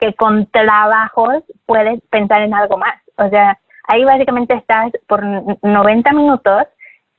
que 0.00 0.14
con 0.14 0.46
trabajos 0.46 1.42
puedes 1.66 2.00
pensar 2.10 2.42
en 2.42 2.54
algo 2.54 2.76
más, 2.76 2.94
o 3.16 3.28
sea, 3.28 3.58
Ahí 3.88 4.04
básicamente 4.04 4.54
estás 4.54 4.92
por 5.08 5.22
90 5.24 6.12
minutos 6.12 6.64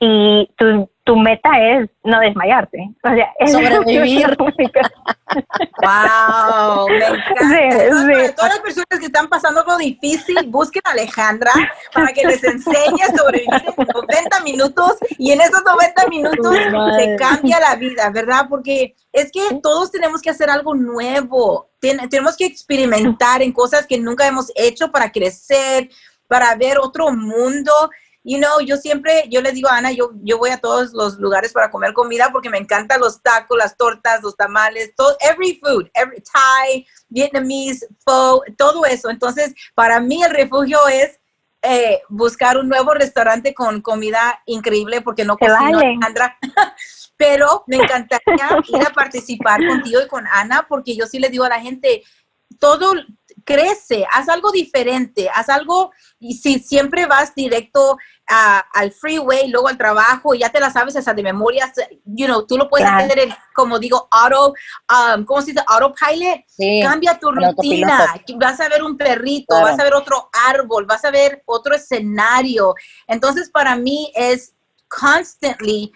y 0.06 0.50
tu, 0.58 0.90
tu 1.06 1.16
meta 1.16 1.50
es 1.62 1.90
no 2.04 2.20
desmayarte. 2.20 2.90
O 3.04 3.10
sea, 3.10 3.34
es 3.40 3.54
sobrevivir. 3.54 4.36
¡Wow! 5.82 6.90
Me 6.90 7.06
encanta. 7.06 7.34
Para 7.40 8.36
todas 8.36 8.52
las 8.52 8.60
personas 8.60 9.00
que 9.00 9.06
están 9.06 9.30
pasando 9.30 9.62
algo 9.62 9.78
difícil, 9.78 10.36
busquen 10.48 10.82
a 10.84 10.92
Alejandra 10.92 11.54
para 11.94 12.08
que 12.12 12.28
les 12.28 12.44
enseñe 12.44 13.02
a 13.02 13.16
sobrevivir 13.16 13.64
en 13.78 13.88
90 13.94 14.40
minutos 14.42 14.98
y 15.18 15.32
en 15.32 15.40
esos 15.40 15.64
90 15.64 16.08
minutos 16.10 16.58
se 16.98 17.16
cambia 17.16 17.62
la 17.62 17.76
vida, 17.76 18.10
¿verdad? 18.10 18.48
Porque 18.50 18.94
es 19.14 19.32
que 19.32 19.60
todos 19.62 19.90
tenemos 19.90 20.22
que 20.22 20.32
hacer 20.32 20.50
algo 20.50 20.76
nuevo. 20.76 21.70
tenemos 21.80 22.36
que 22.36 22.46
experimentar 22.46 23.42
en 23.42 23.54
cosas 23.54 23.88
que 23.88 23.98
nunca 23.98 24.28
hemos 24.28 24.52
hecho 24.56 24.92
para 24.92 25.14
crecer, 25.14 25.90
para 26.28 26.56
ver 26.56 26.78
otro 26.80 27.12
mundo. 27.12 27.72
You 28.24 28.38
know, 28.38 28.62
yo 28.62 28.78
siempre, 28.78 29.26
yo 29.30 29.42
le 29.42 29.52
digo 29.52 29.68
a 29.68 29.78
Ana, 29.78 29.92
yo, 29.92 30.12
yo 30.22 30.38
voy 30.38 30.50
a 30.50 30.58
todos 30.58 30.94
los 30.94 31.18
lugares 31.20 31.52
para 31.52 31.70
comer 31.70 31.94
comida 31.94 32.30
porque 32.32 32.50
me 32.50 32.58
encantan 32.58 33.02
los 33.02 33.22
tacos, 33.22 33.58
las 33.58 33.76
tortas, 33.76 34.24
los 34.24 34.38
tamales, 34.38 34.96
todo, 34.96 35.18
every 35.20 35.60
food, 35.62 35.90
every 35.94 36.22
Thai, 36.22 36.88
Vietnamese, 37.10 37.86
pho, 38.06 38.42
todo 38.58 38.86
eso. 38.86 39.10
Entonces, 39.10 39.54
para 39.76 40.00
mí 40.00 40.24
el 40.24 40.32
refugio 40.32 40.88
es 40.88 41.20
eh, 41.66 42.02
buscar 42.10 42.58
un 42.58 42.68
nuevo 42.68 42.94
restaurante 42.94 43.54
con 43.54 43.82
comida 43.82 44.42
increíble 44.46 45.02
porque 45.02 45.24
no 45.24 45.38
cocino, 45.38 45.80
Alejandra. 45.80 46.38
Pero 47.18 47.64
me 47.68 47.78
encantaría 47.78 48.50
ir 48.68 48.86
a 48.86 48.94
participar 48.94 49.66
contigo 49.66 50.02
y 50.02 50.08
con 50.08 50.28
Ana 50.28 50.66
porque 50.68 50.96
yo 50.96 51.06
sí 51.06 51.20
le 51.20 51.30
digo 51.30 51.46
a 51.46 51.50
la 51.50 51.62
gente, 51.62 52.04
todo 52.60 52.94
crece, 53.44 54.06
haz 54.12 54.30
algo 54.30 54.52
diferente, 54.52 55.30
haz 55.34 55.50
algo, 55.50 55.92
y 56.20 56.36
si 56.36 56.60
siempre 56.60 57.06
vas 57.06 57.36
directo 57.36 57.98
al 58.26 58.92
freeway, 58.92 59.50
luego 59.50 59.68
al 59.68 59.78
trabajo, 59.78 60.34
ya 60.34 60.50
te 60.50 60.60
la 60.60 60.72
sabes 60.72 60.96
esa 60.96 61.14
de 61.14 61.24
memoria, 61.24 61.72
you 62.06 62.26
know, 62.26 62.46
tú 62.48 62.58
lo 62.58 62.70
puedes 62.70 62.88
hacer 62.88 63.20
en, 63.20 63.36
como 63.54 63.80
digo, 63.80 64.08
auto, 64.10 64.54
um, 64.90 65.26
¿cómo 65.26 65.42
se 65.42 65.52
dice? 65.52 65.64
Autopilot. 65.68 66.42
Cambia 66.82 67.20
tu 67.20 67.32
rutina, 67.32 68.16
vas 68.38 68.60
a 68.60 68.70
ver 68.70 68.84
un 68.84 68.98
perrito, 68.98 69.60
vas 69.62 69.80
a 69.80 69.84
ver 69.84 69.94
otro 69.94 70.30
árbol, 70.48 70.86
vas 70.86 71.04
a 71.06 71.12
ver 71.12 71.44
otro 71.46 71.76
escenario. 71.76 72.74
Entonces, 73.08 73.50
para 73.50 73.76
mí 73.76 74.12
es 74.16 74.54
constantly, 74.88 75.92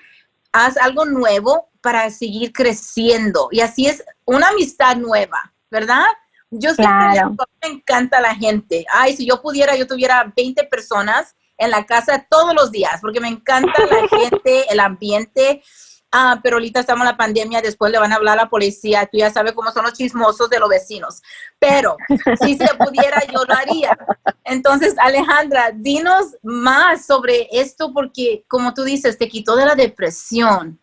haz 0.51 0.77
algo 0.77 1.05
nuevo 1.05 1.69
para 1.81 2.09
seguir 2.09 2.51
creciendo. 2.51 3.47
Y 3.51 3.61
así 3.61 3.87
es 3.87 4.03
una 4.25 4.49
amistad 4.49 4.97
nueva, 4.97 5.53
¿verdad? 5.71 6.07
Yo 6.49 6.73
siempre 6.73 7.45
me 7.61 7.69
encanta 7.69 8.21
la 8.21 8.33
gente. 8.35 8.85
Ay, 8.93 9.15
si 9.15 9.25
yo 9.25 9.41
pudiera, 9.41 9.75
yo 9.75 9.85
tuviera 9.85 10.31
20 10.35 10.63
personas 10.65 11.35
en 11.57 11.71
la 11.71 11.85
casa 11.85 12.25
todos 12.29 12.53
los 12.53 12.71
días, 12.71 12.99
porque 13.01 13.19
me 13.19 13.27
encanta 13.27 13.85
la 13.85 14.07
gente, 14.17 14.71
el 14.71 14.79
ambiente. 14.79 15.61
Ah, 16.09 16.39
pero 16.41 16.55
ahorita 16.55 16.79
estamos 16.79 17.01
en 17.01 17.11
la 17.11 17.17
pandemia, 17.17 17.61
después 17.61 17.91
le 17.91 17.99
van 17.99 18.13
a 18.13 18.15
hablar 18.15 18.39
a 18.39 18.43
la 18.43 18.49
policía, 18.49 19.05
tú 19.11 19.17
ya 19.17 19.29
sabes 19.29 19.51
cómo 19.51 19.71
son 19.71 19.83
los 19.83 19.93
chismosos 19.93 20.49
de 20.49 20.57
los 20.57 20.69
vecinos. 20.69 21.21
Pero 21.59 21.97
si 22.41 22.55
se 22.55 22.73
pudiera, 22.75 23.21
yo 23.25 23.43
lo 23.43 23.53
haría. 23.53 23.97
Entonces, 24.45 24.95
Alejandra, 24.99 25.71
dinos 25.75 26.37
más 26.43 27.05
sobre 27.05 27.49
esto, 27.51 27.91
porque 27.93 28.45
como 28.47 28.73
tú 28.73 28.85
dices, 28.85 29.17
te 29.17 29.27
quitó 29.27 29.57
de 29.57 29.65
la 29.65 29.75
depresión. 29.75 30.79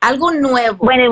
Algo 0.00 0.32
nuevo. 0.32 0.86
Bueno. 0.86 1.10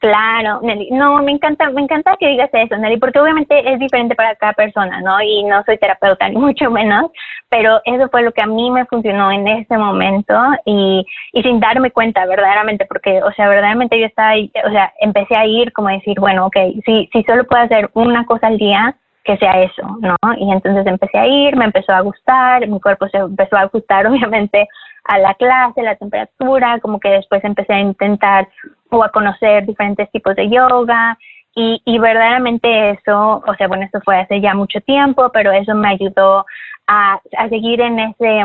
Claro, 0.00 0.60
Nelly. 0.62 0.88
No, 0.92 1.22
me 1.22 1.32
encanta, 1.32 1.68
me 1.68 1.82
encanta 1.82 2.16
que 2.18 2.26
digas 2.26 2.48
eso, 2.54 2.74
Nelly, 2.74 2.96
porque 2.96 3.20
obviamente 3.20 3.70
es 3.70 3.78
diferente 3.78 4.14
para 4.14 4.34
cada 4.34 4.54
persona, 4.54 5.02
¿no? 5.02 5.20
Y 5.20 5.44
no 5.44 5.62
soy 5.64 5.76
terapeuta 5.76 6.26
ni 6.30 6.36
mucho 6.36 6.70
menos, 6.70 7.10
pero 7.50 7.82
eso 7.84 8.08
fue 8.08 8.22
lo 8.22 8.32
que 8.32 8.42
a 8.42 8.46
mí 8.46 8.70
me 8.70 8.86
funcionó 8.86 9.30
en 9.30 9.46
ese 9.46 9.76
momento 9.76 10.34
y, 10.64 11.04
y 11.34 11.42
sin 11.42 11.60
darme 11.60 11.90
cuenta 11.90 12.24
verdaderamente, 12.24 12.86
porque, 12.86 13.22
o 13.22 13.30
sea, 13.32 13.48
verdaderamente 13.48 14.00
yo 14.00 14.06
estaba, 14.06 14.32
o 14.36 14.70
sea, 14.70 14.90
empecé 15.00 15.36
a 15.36 15.44
ir 15.44 15.70
como 15.74 15.88
a 15.88 15.92
decir, 15.92 16.18
bueno, 16.18 16.46
ok, 16.46 16.56
si, 16.86 17.10
si 17.12 17.22
solo 17.24 17.44
puedo 17.44 17.62
hacer 17.62 17.90
una 17.92 18.24
cosa 18.24 18.46
al 18.46 18.56
día, 18.56 18.96
que 19.24 19.36
sea 19.36 19.62
eso, 19.62 19.98
¿no? 20.00 20.16
Y 20.38 20.50
entonces 20.50 20.86
empecé 20.86 21.18
a 21.18 21.26
ir, 21.26 21.56
me 21.56 21.66
empezó 21.66 21.92
a 21.92 22.00
gustar, 22.00 22.66
mi 22.66 22.80
cuerpo 22.80 23.06
se 23.08 23.18
empezó 23.18 23.56
a 23.56 23.62
ajustar 23.62 24.06
obviamente 24.06 24.66
a 25.04 25.18
la 25.18 25.34
clase, 25.34 25.82
la 25.82 25.96
temperatura, 25.96 26.78
como 26.80 27.00
que 27.00 27.08
después 27.10 27.42
empecé 27.44 27.72
a 27.74 27.80
intentar 27.80 28.48
o 28.90 29.02
a 29.02 29.10
conocer 29.10 29.66
diferentes 29.66 30.10
tipos 30.10 30.36
de 30.36 30.48
yoga 30.48 31.18
y, 31.54 31.82
y 31.84 31.98
verdaderamente 31.98 32.90
eso, 32.90 33.42
o 33.46 33.54
sea, 33.56 33.68
bueno, 33.68 33.84
esto 33.84 34.00
fue 34.04 34.18
hace 34.18 34.40
ya 34.40 34.54
mucho 34.54 34.80
tiempo, 34.80 35.30
pero 35.32 35.52
eso 35.52 35.74
me 35.74 35.88
ayudó 35.88 36.46
a, 36.86 37.20
a 37.36 37.48
seguir 37.48 37.80
en 37.80 37.98
ese 37.98 38.44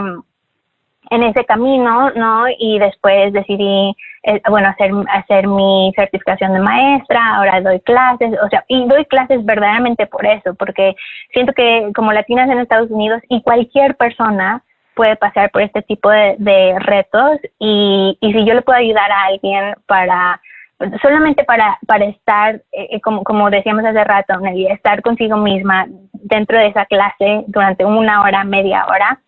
en 1.11 1.23
ese 1.23 1.45
camino, 1.45 2.09
¿no? 2.11 2.45
Y 2.57 2.79
después 2.79 3.31
decidí, 3.33 3.95
eh, 4.23 4.41
bueno, 4.49 4.69
hacer, 4.69 4.91
hacer 5.09 5.47
mi 5.47 5.93
certificación 5.95 6.53
de 6.53 6.59
maestra, 6.59 7.35
ahora 7.35 7.61
doy 7.61 7.79
clases, 7.81 8.33
o 8.43 8.49
sea, 8.49 8.63
y 8.67 8.87
doy 8.87 9.05
clases 9.05 9.43
verdaderamente 9.45 10.07
por 10.07 10.25
eso, 10.25 10.53
porque 10.55 10.95
siento 11.33 11.53
que 11.53 11.91
como 11.95 12.11
latinas 12.11 12.49
en 12.49 12.59
Estados 12.59 12.89
Unidos 12.89 13.21
y 13.29 13.41
cualquier 13.41 13.95
persona 13.95 14.63
puede 14.95 15.15
pasar 15.15 15.51
por 15.51 15.61
este 15.61 15.81
tipo 15.81 16.09
de, 16.09 16.75
retos 16.79 17.39
y, 17.59 18.17
y, 18.19 18.33
si 18.33 18.45
yo 18.45 18.53
le 18.53 18.61
puedo 18.61 18.79
ayudar 18.79 19.11
a 19.11 19.25
alguien 19.25 19.75
para 19.85 20.41
solamente 21.01 21.43
para, 21.43 21.77
para 21.87 22.05
estar, 22.05 22.61
eh, 22.71 22.99
como, 23.01 23.23
como 23.23 23.49
decíamos 23.49 23.85
hace 23.85 24.03
rato, 24.03 24.33
estar 24.69 25.01
consigo 25.01 25.37
misma 25.37 25.87
dentro 26.13 26.57
de 26.57 26.67
esa 26.67 26.85
clase 26.85 27.43
durante 27.47 27.85
una 27.85 28.23
hora, 28.23 28.43
media 28.43 28.85
hora, 28.87 29.19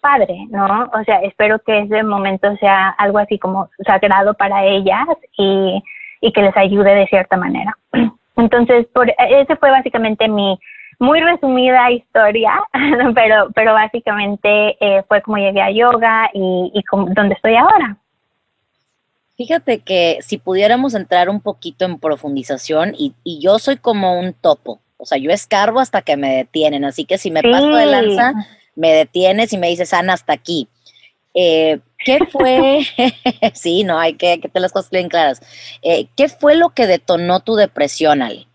padre, 0.00 0.46
¿no? 0.50 0.90
O 0.92 1.04
sea, 1.04 1.20
espero 1.20 1.58
que 1.60 1.80
ese 1.80 2.02
momento 2.02 2.54
sea 2.56 2.90
algo 2.90 3.18
así 3.18 3.38
como 3.38 3.70
sagrado 3.86 4.34
para 4.34 4.64
ellas 4.64 5.06
y, 5.38 5.82
y 6.20 6.32
que 6.32 6.42
les 6.42 6.56
ayude 6.56 6.94
de 6.94 7.06
cierta 7.06 7.36
manera. 7.36 7.76
Entonces, 8.36 8.86
por, 8.92 9.12
ese 9.16 9.56
fue 9.56 9.70
básicamente 9.70 10.28
mi, 10.28 10.58
muy 10.98 11.20
resumida 11.20 11.90
historia, 11.90 12.52
pero, 13.14 13.50
pero 13.54 13.72
básicamente 13.72 14.76
eh, 14.80 15.02
fue 15.08 15.22
como 15.22 15.36
llegué 15.36 15.60
a 15.60 15.70
yoga 15.70 16.30
y, 16.32 16.72
y 16.74 16.82
donde 17.14 17.34
estoy 17.34 17.56
ahora. 17.56 17.96
Fíjate 19.36 19.80
que 19.80 20.18
si 20.22 20.38
pudiéramos 20.38 20.94
entrar 20.94 21.28
un 21.28 21.40
poquito 21.40 21.84
en 21.84 21.98
profundización, 21.98 22.94
y, 22.96 23.14
y, 23.24 23.40
yo 23.40 23.58
soy 23.58 23.76
como 23.76 24.18
un 24.18 24.32
topo, 24.32 24.80
o 24.96 25.06
sea, 25.06 25.18
yo 25.18 25.30
escarbo 25.30 25.80
hasta 25.80 26.02
que 26.02 26.16
me 26.16 26.36
detienen, 26.36 26.84
así 26.84 27.04
que 27.04 27.18
si 27.18 27.32
me 27.32 27.42
paso 27.42 27.74
de 27.74 27.86
lanza, 27.86 28.32
me 28.76 28.92
detienes 28.92 29.52
y 29.52 29.58
me 29.58 29.68
dices, 29.68 29.92
Ana, 29.92 30.12
hasta 30.12 30.32
aquí. 30.32 30.68
Eh, 31.34 31.80
¿Qué 31.98 32.18
fue? 32.30 32.86
sí, 33.54 33.82
no, 33.82 33.98
hay 33.98 34.14
que, 34.14 34.40
que 34.40 34.48
te 34.48 34.60
las 34.60 34.72
cosas 34.72 34.90
bien 34.90 35.08
claras. 35.08 35.40
Eh, 35.82 36.06
¿Qué 36.16 36.28
fue 36.28 36.54
lo 36.54 36.70
que 36.70 36.86
detonó 36.86 37.40
tu 37.40 37.56
depresión, 37.56 38.22
Ale? 38.22 38.46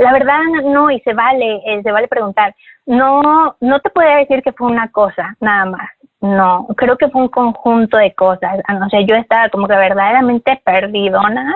La 0.00 0.12
verdad 0.12 0.40
no, 0.64 0.90
y 0.90 0.98
se 1.00 1.12
vale, 1.12 1.60
eh, 1.66 1.82
se 1.82 1.92
vale 1.92 2.08
preguntar. 2.08 2.54
No, 2.86 3.54
no 3.60 3.80
te 3.80 3.90
puedo 3.90 4.08
decir 4.16 4.42
que 4.42 4.52
fue 4.52 4.66
una 4.66 4.90
cosa, 4.90 5.36
nada 5.40 5.66
más. 5.66 5.90
no, 6.22 6.66
creo 6.76 6.96
que 6.96 7.08
fue 7.08 7.20
un 7.22 7.28
conjunto 7.28 7.98
de 7.98 8.14
cosas. 8.14 8.60
O 8.84 8.88
sea, 8.88 9.00
yo 9.02 9.14
estaba 9.14 9.50
como 9.50 9.68
que 9.68 9.76
verdaderamente 9.76 10.60
perdidona 10.64 11.54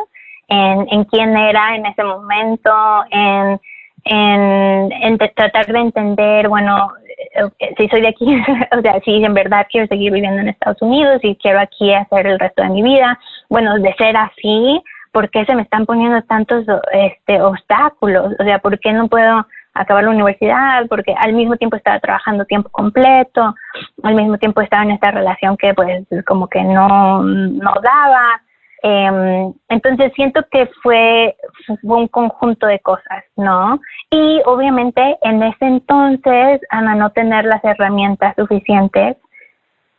en, 0.49 0.87
en 0.91 1.05
quién 1.05 1.35
era 1.35 1.75
en 1.75 1.87
ese 1.87 2.05
momento, 2.05 2.71
en, 3.11 3.61
en, 4.05 4.93
en 4.93 5.19
tratar 5.19 5.67
de 5.67 5.79
entender, 5.79 6.49
bueno, 6.49 6.93
eh, 7.35 7.75
si 7.79 7.89
soy 7.89 8.03
de 8.03 8.09
aquí, 8.09 8.27
o 8.79 8.81
sea, 8.83 9.01
si 9.07 9.25
en 9.25 9.33
verdad 9.33 9.67
quiero 9.71 9.87
seguir 9.87 10.13
viviendo 10.13 10.41
en 10.41 10.49
Estados 10.49 10.83
Unidos 10.83 11.21
y 11.23 11.37
quiero 11.37 11.61
aquí 11.61 11.95
hacer 11.95 12.27
el 12.27 12.39
resto 12.39 12.63
de 12.63 12.69
mi 12.69 12.83
vida, 12.83 13.19
bueno, 13.49 13.79
de 13.79 13.95
ser 13.95 14.15
así, 14.19 14.83
¿por 15.15 15.31
qué 15.31 15.45
se 15.45 15.55
me 15.55 15.63
están 15.63 15.87
poniendo 15.87 16.21
tantos 16.23 16.67
este, 16.93 17.41
obstáculos? 17.41 18.35
O 18.37 18.43
sea, 18.43 18.59
¿por 18.59 18.81
qué 18.81 18.93
no 18.93 19.07
puedo 19.07 19.47
acabar 19.73 20.03
la 20.03 20.11
universidad? 20.11 20.87
Porque 20.89 21.15
al 21.17 21.35
mismo 21.35 21.57
tiempo 21.57 21.77
estaba 21.77 22.01
trabajando 22.01 22.45
tiempo 22.45 22.69
completo, 22.71 23.55
al 24.03 24.15
mismo 24.17 24.37
tiempo 24.39 24.61
estaba 24.61 24.83
en 24.83 24.91
esta 24.91 25.13
relación 25.13 25.57
que 25.57 25.73
pues 25.73 26.05
como 26.27 26.49
que 26.49 26.65
no, 26.65 27.23
no 27.23 27.73
daba. 27.81 28.43
Em, 28.83 29.55
entonces 29.69 30.13
siento 30.17 30.43
que 30.51 30.69
fue, 30.83 31.37
fue, 31.65 31.97
un 31.97 32.09
conjunto 32.09 32.67
de 32.67 32.81
cosas, 32.81 33.25
¿no? 33.37 33.81
Y 34.11 34.43
obviamente 34.45 35.17
en 35.23 35.45
ese 35.45 35.65
entonces, 35.65 36.61
Ana, 36.71 36.97
no 36.97 37.11
tener 37.11 37.45
las 37.45 37.65
herramientas 37.65 38.35
suficientes 38.37 39.17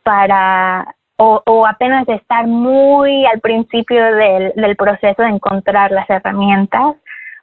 para, 0.04 0.94
o, 1.16 1.42
o 1.46 1.66
apenas 1.66 2.08
estar 2.08 2.46
muy 2.46 3.24
al 3.26 3.40
principio 3.40 4.04
del, 4.04 4.52
del, 4.54 4.76
proceso 4.76 5.22
de 5.22 5.28
encontrar 5.28 5.90
las 5.90 6.08
herramientas 6.10 6.96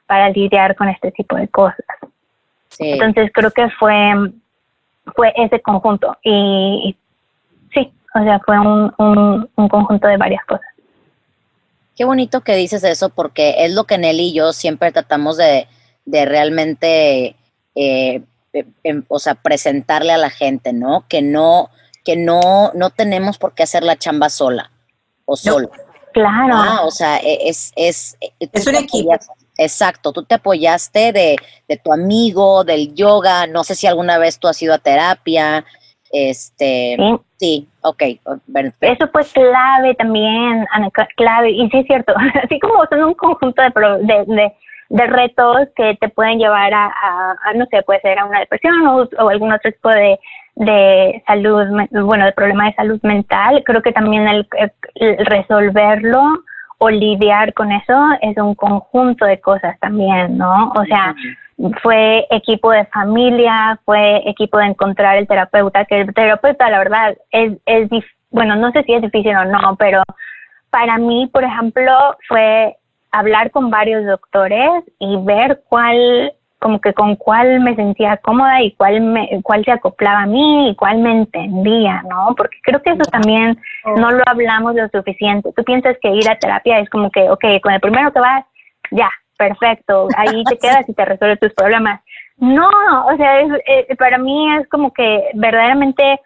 para 0.06 0.28
lidiar 0.30 0.76
con 0.76 0.88
este 0.88 1.10
tipo 1.12 1.36
de 1.36 1.48
cosas. 1.48 1.84
Entonces 2.78 3.30
creo 3.32 3.50
que 3.50 3.68
fue, 3.70 4.32
fue 5.14 5.32
ese 5.36 5.60
conjunto 5.60 6.16
y, 6.22 6.96
sí, 7.72 7.92
o 8.14 8.22
sea, 8.22 8.40
fue 8.40 8.58
un, 8.58 8.92
un, 8.98 9.50
un 9.54 9.68
conjunto 9.68 10.08
de 10.08 10.16
varias 10.16 10.44
cosas. 10.44 10.66
Qué 11.96 12.04
bonito 12.04 12.40
que 12.40 12.56
dices 12.56 12.82
eso 12.82 13.10
porque 13.10 13.64
es 13.64 13.72
lo 13.72 13.84
que 13.84 13.98
Nelly 13.98 14.30
y 14.30 14.34
yo 14.34 14.52
siempre 14.52 14.90
tratamos 14.90 15.36
de, 15.36 15.68
de 16.04 16.24
realmente, 16.24 17.36
eh, 17.76 18.22
eh, 18.52 18.66
em, 18.82 19.04
o 19.08 19.18
sea, 19.20 19.36
presentarle 19.36 20.12
a 20.12 20.18
la 20.18 20.30
gente, 20.30 20.72
¿no? 20.72 21.04
Que 21.08 21.22
no, 21.22 21.70
que 22.04 22.16
no, 22.16 22.70
no 22.74 22.90
tenemos 22.90 23.38
por 23.38 23.54
qué 23.54 23.62
hacer 23.62 23.82
la 23.82 23.96
chamba 23.96 24.28
sola 24.28 24.70
o 25.24 25.36
solo. 25.36 25.70
claro. 26.12 26.54
Ah, 26.54 26.80
o 26.84 26.90
sea, 26.90 27.18
e, 27.18 27.48
es, 27.48 27.72
es, 27.76 28.16
e, 28.20 28.48
es 28.52 28.66
un 28.66 28.76
equipo. 28.76 29.10
Exacto, 29.56 30.12
tú 30.12 30.24
te 30.24 30.34
apoyaste 30.34 31.12
de, 31.12 31.36
de, 31.68 31.76
tu 31.76 31.92
amigo, 31.92 32.64
del 32.64 32.92
yoga, 32.94 33.46
no 33.46 33.62
sé 33.62 33.76
si 33.76 33.86
alguna 33.86 34.18
vez 34.18 34.38
tú 34.38 34.48
has 34.48 34.60
ido 34.60 34.74
a 34.74 34.78
terapia, 34.78 35.64
este, 36.10 36.96
sí, 37.38 37.68
ok. 37.82 38.02
Eso 38.80 39.08
fue 39.12 39.24
clave 39.32 39.94
también, 39.94 40.66
Ana, 40.72 40.88
clave, 41.16 41.50
y 41.50 41.68
sí 41.70 41.78
es 41.78 41.86
cierto, 41.86 42.14
así 42.44 42.58
como 42.58 42.84
son 42.86 43.04
un 43.04 43.14
conjunto 43.14 43.62
de, 43.62 43.70
de, 44.02 44.52
de, 44.88 45.06
retos 45.06 45.68
que 45.76 45.96
te 46.00 46.08
pueden 46.08 46.38
llevar 46.38 46.72
a, 46.72 46.86
a, 47.44 47.54
no 47.54 47.66
sé, 47.66 47.82
puede 47.82 48.00
ser 48.00 48.18
a 48.18 48.26
una 48.26 48.40
depresión 48.40 48.86
o, 48.86 49.08
o 49.18 49.28
algún 49.28 49.52
otro 49.52 49.70
tipo 49.70 49.88
de, 49.88 50.18
de 50.56 51.22
salud, 51.26 51.66
bueno, 51.90 52.26
de 52.26 52.32
problema 52.32 52.66
de 52.66 52.74
salud 52.74 53.00
mental, 53.02 53.62
creo 53.64 53.82
que 53.82 53.92
también 53.92 54.28
el, 54.28 54.48
el 54.94 55.26
resolverlo 55.26 56.22
o 56.78 56.90
lidiar 56.90 57.54
con 57.54 57.72
eso 57.72 57.94
es 58.20 58.36
un 58.36 58.54
conjunto 58.54 59.24
de 59.24 59.40
cosas 59.40 59.78
también, 59.80 60.36
¿no? 60.38 60.72
O 60.76 60.84
sea, 60.84 61.14
fue 61.82 62.26
equipo 62.30 62.70
de 62.70 62.84
familia, 62.86 63.78
fue 63.84 64.28
equipo 64.28 64.58
de 64.58 64.66
encontrar 64.66 65.16
el 65.16 65.26
terapeuta, 65.26 65.84
que 65.84 66.00
el 66.00 66.14
terapeuta, 66.14 66.70
la 66.70 66.78
verdad, 66.78 67.16
es, 67.30 67.52
es 67.66 67.88
bueno, 68.30 68.56
no 68.56 68.72
sé 68.72 68.82
si 68.82 68.92
es 68.92 69.02
difícil 69.02 69.34
o 69.36 69.44
no, 69.44 69.76
pero 69.76 70.02
para 70.70 70.98
mí, 70.98 71.28
por 71.32 71.44
ejemplo, 71.44 71.92
fue 72.28 72.76
hablar 73.12 73.52
con 73.52 73.70
varios 73.70 74.04
doctores 74.04 74.82
y 74.98 75.16
ver 75.24 75.62
cuál, 75.68 76.32
como 76.64 76.80
que 76.80 76.94
con 76.94 77.16
cuál 77.16 77.60
me 77.60 77.76
sentía 77.76 78.16
cómoda 78.16 78.62
y 78.62 78.72
cuál, 78.72 79.02
me, 79.02 79.28
cuál 79.42 79.62
se 79.66 79.70
acoplaba 79.70 80.22
a 80.22 80.26
mí 80.26 80.70
y 80.70 80.74
cuál 80.74 80.96
me 80.96 81.12
entendía, 81.12 82.02
¿no? 82.08 82.34
Porque 82.34 82.56
creo 82.62 82.80
que 82.80 82.92
eso 82.92 83.02
también 83.12 83.58
no 83.84 84.10
lo 84.10 84.22
hablamos 84.24 84.74
lo 84.74 84.88
suficiente. 84.88 85.52
Tú 85.54 85.62
piensas 85.62 85.94
que 86.00 86.08
ir 86.08 86.26
a 86.26 86.38
terapia 86.38 86.78
es 86.78 86.88
como 86.88 87.10
que, 87.10 87.28
ok, 87.28 87.44
con 87.62 87.74
el 87.74 87.80
primero 87.80 88.10
que 88.14 88.20
vas, 88.20 88.46
ya, 88.92 89.10
perfecto, 89.36 90.08
ahí 90.16 90.42
te 90.44 90.56
quedas 90.62 90.88
y 90.88 90.94
te 90.94 91.04
resuelves 91.04 91.38
tus 91.38 91.52
problemas. 91.52 92.00
No, 92.38 92.70
o 93.08 93.14
sea, 93.18 93.40
es, 93.42 93.96
para 93.98 94.16
mí 94.16 94.56
es 94.56 94.66
como 94.68 94.90
que 94.94 95.32
verdaderamente, 95.34 96.18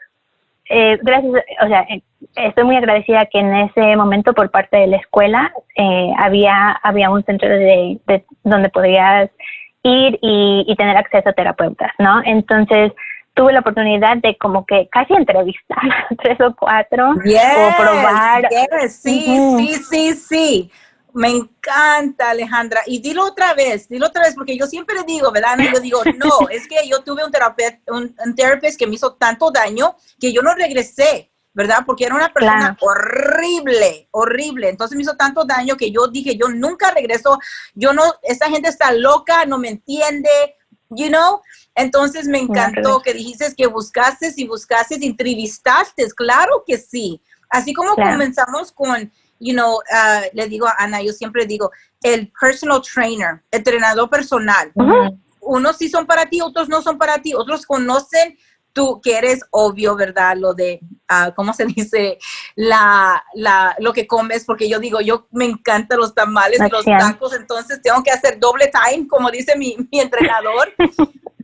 eh, 0.70 1.00
gracias, 1.02 1.32
o 1.64 1.66
sea, 1.66 1.80
eh, 1.90 2.00
estoy 2.36 2.62
muy 2.62 2.76
agradecida 2.76 3.26
que 3.26 3.40
en 3.40 3.56
ese 3.56 3.96
momento 3.96 4.34
por 4.34 4.52
parte 4.52 4.76
de 4.76 4.86
la 4.86 4.98
escuela 4.98 5.52
eh, 5.74 6.12
había, 6.16 6.78
había 6.84 7.10
un 7.10 7.24
centro 7.24 7.48
de, 7.48 7.98
donde 8.44 8.68
podías 8.68 9.30
ir 9.82 10.18
y, 10.20 10.64
y 10.66 10.76
tener 10.76 10.96
acceso 10.96 11.28
a 11.28 11.32
terapeutas, 11.32 11.92
¿no? 11.98 12.20
Entonces, 12.24 12.92
tuve 13.38 13.52
la 13.52 13.60
oportunidad 13.60 14.16
de 14.16 14.36
como 14.36 14.66
que 14.66 14.88
casi 14.90 15.14
entrevistar 15.14 15.78
tres 16.22 16.40
o 16.40 16.54
cuatro 16.56 17.10
o 17.10 17.76
probar. 17.76 18.48
sí, 18.88 19.38
sí, 19.56 19.74
sí, 19.74 20.14
sí. 20.14 20.70
Me 21.14 21.28
encanta, 21.28 22.30
Alejandra. 22.30 22.82
Y 22.86 23.00
dilo 23.00 23.24
otra 23.24 23.54
vez, 23.54 23.88
dilo 23.88 24.06
otra 24.06 24.24
vez, 24.24 24.34
porque 24.34 24.58
yo 24.58 24.66
siempre 24.66 24.96
digo, 25.06 25.30
¿verdad? 25.32 25.56
Yo 25.72 25.80
digo, 25.80 26.00
no, 26.16 26.48
es 26.50 26.66
que 26.66 26.76
yo 26.88 27.02
tuve 27.02 27.24
un 27.24 27.30
terapeuta, 27.30 27.78
un, 27.92 28.14
terapeuta 28.34 28.76
que 28.76 28.86
me 28.86 28.94
hizo 28.94 29.14
tanto 29.14 29.50
daño 29.50 29.94
que 30.20 30.32
yo 30.32 30.42
no 30.42 30.54
regresé, 30.54 31.30
¿verdad? 31.58 31.78
Porque 31.84 32.04
era 32.04 32.14
una 32.14 32.32
persona 32.32 32.78
horrible, 32.80 34.06
horrible. 34.12 34.68
Entonces 34.68 34.94
me 34.96 35.02
hizo 35.02 35.16
tanto 35.16 35.44
daño 35.44 35.76
que 35.76 35.90
yo 35.90 36.06
dije, 36.06 36.36
yo 36.36 36.46
nunca 36.46 36.92
regreso. 36.92 37.36
Yo 37.74 37.92
no, 37.92 38.04
esa 38.22 38.48
gente 38.48 38.68
está 38.68 38.92
loca, 38.92 39.44
no 39.44 39.58
me 39.58 39.68
entiende, 39.68 40.30
you 40.88 41.08
know? 41.08 41.40
Entonces 41.74 42.28
me 42.28 42.38
encantó 42.38 43.02
que 43.02 43.12
dijiste 43.12 43.52
que 43.56 43.66
buscaste 43.66 44.32
y 44.36 44.46
buscaste, 44.46 45.04
entrevistaste, 45.04 46.06
claro 46.12 46.62
que 46.64 46.78
sí. 46.78 47.20
Así 47.50 47.74
como 47.74 47.96
comenzamos 47.96 48.70
con 48.70 49.10
you 49.40 49.52
know, 49.52 49.78
uh, 49.78 50.28
le 50.34 50.46
digo 50.46 50.68
a 50.68 50.76
Ana, 50.78 51.02
yo 51.02 51.12
siempre 51.12 51.44
digo, 51.44 51.72
el 52.02 52.32
personal 52.40 52.82
trainer, 52.82 53.42
entrenador 53.50 54.08
personal. 54.08 54.70
Unos 55.40 55.76
sí 55.76 55.88
son 55.88 56.06
para 56.06 56.26
ti, 56.26 56.40
otros 56.40 56.68
no 56.68 56.82
son 56.82 56.98
para 56.98 57.20
ti, 57.20 57.34
otros 57.34 57.66
conocen 57.66 58.38
tú 58.72 59.00
que 59.02 59.16
eres 59.16 59.40
obvio, 59.50 59.96
¿verdad? 59.96 60.36
Lo 60.36 60.54
de, 60.54 60.80
uh, 61.10 61.32
¿cómo 61.34 61.52
se 61.52 61.64
dice? 61.76 62.18
La, 62.54 63.22
la, 63.34 63.76
lo 63.78 63.92
que 63.92 64.06
comes, 64.06 64.44
porque 64.44 64.68
yo 64.68 64.78
digo, 64.78 65.00
yo 65.00 65.26
me 65.30 65.44
encantan 65.44 65.98
los 65.98 66.14
tamales 66.14 66.60
los 66.70 66.84
tacos, 66.84 67.34
entonces 67.34 67.80
tengo 67.82 68.02
que 68.02 68.10
hacer 68.10 68.38
doble 68.38 68.70
time, 68.70 69.06
como 69.08 69.30
dice 69.30 69.56
mi, 69.56 69.76
mi 69.92 70.00
entrenador. 70.00 70.74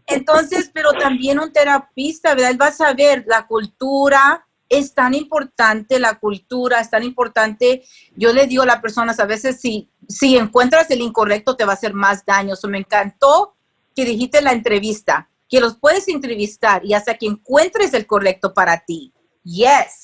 Entonces, 0.06 0.70
pero 0.72 0.92
también 0.92 1.38
un 1.38 1.52
terapista, 1.52 2.34
¿verdad? 2.34 2.50
Él 2.50 2.60
va 2.60 2.66
a 2.66 2.72
saber 2.72 3.24
la 3.26 3.46
cultura, 3.46 4.46
es 4.68 4.94
tan 4.94 5.14
importante 5.14 5.98
la 5.98 6.18
cultura, 6.18 6.80
es 6.80 6.90
tan 6.90 7.02
importante, 7.02 7.84
yo 8.16 8.32
le 8.32 8.46
digo 8.46 8.62
a 8.62 8.66
las 8.66 8.80
personas 8.80 9.20
a 9.20 9.26
veces 9.26 9.60
si, 9.60 9.90
si 10.08 10.37
encuentras 10.37 10.90
el 10.90 11.00
incorrecto 11.00 11.56
te 11.56 11.64
va 11.64 11.72
a 11.72 11.76
hacer 11.76 11.94
más 11.94 12.24
daño. 12.24 12.56
So, 12.56 12.68
me 12.68 12.78
encantó 12.78 13.54
que 13.94 14.04
dijiste 14.04 14.38
en 14.38 14.44
la 14.44 14.52
entrevista 14.52 15.30
que 15.54 15.60
los 15.60 15.78
puedes 15.78 16.08
entrevistar 16.08 16.84
y 16.84 16.94
hasta 16.94 17.14
que 17.14 17.26
encuentres 17.26 17.94
el 17.94 18.08
correcto 18.08 18.52
para 18.52 18.80
ti. 18.84 19.12
Yes. 19.44 20.02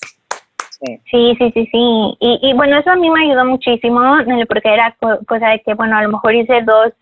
Sí, 1.11 1.35
sí, 1.39 1.51
sí, 1.53 1.69
sí. 1.73 2.17
Y, 2.21 2.39
y 2.41 2.53
bueno, 2.55 2.79
eso 2.79 2.91
a 2.91 2.97
mí 2.97 3.11
me 3.11 3.25
ayudó 3.25 3.45
muchísimo 3.45 4.01
porque 4.49 4.73
era 4.73 4.95
cosa 5.27 5.49
de 5.49 5.61
que, 5.63 5.75
bueno, 5.75 5.97
a 5.97 6.03
lo 6.03 6.11
mejor 6.11 6.37
hice 6.37 6.63
dos 6.63 6.93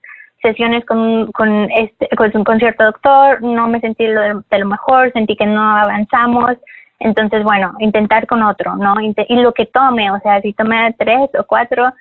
sesiones 0.40 0.86
con, 0.86 1.30
con, 1.32 1.70
este, 1.72 2.08
con, 2.16 2.58
cierto 2.58 2.84
doctor, 2.84 3.42
no 3.42 3.68
me 3.68 3.80
sentí 3.80 4.06
lo 4.06 4.42
de 4.50 4.58
lo 4.58 4.66
mejor, 4.66 5.12
sentí 5.12 5.36
que 5.36 5.46
no 5.46 5.60
avanzamos, 5.60 6.56
entonces, 7.00 7.44
bueno, 7.44 7.74
intentar 7.80 8.26
con 8.26 8.42
otro, 8.42 8.76
¿no? 8.76 8.94
Y 9.00 9.14
lo 9.36 9.52
que 9.52 9.66
tome, 9.66 10.10
o 10.10 10.18
sea, 10.20 10.40
si 10.40 10.54
tome 10.54 10.94
tres 10.98 11.28
o 11.38 11.44
cuatro 11.44 11.92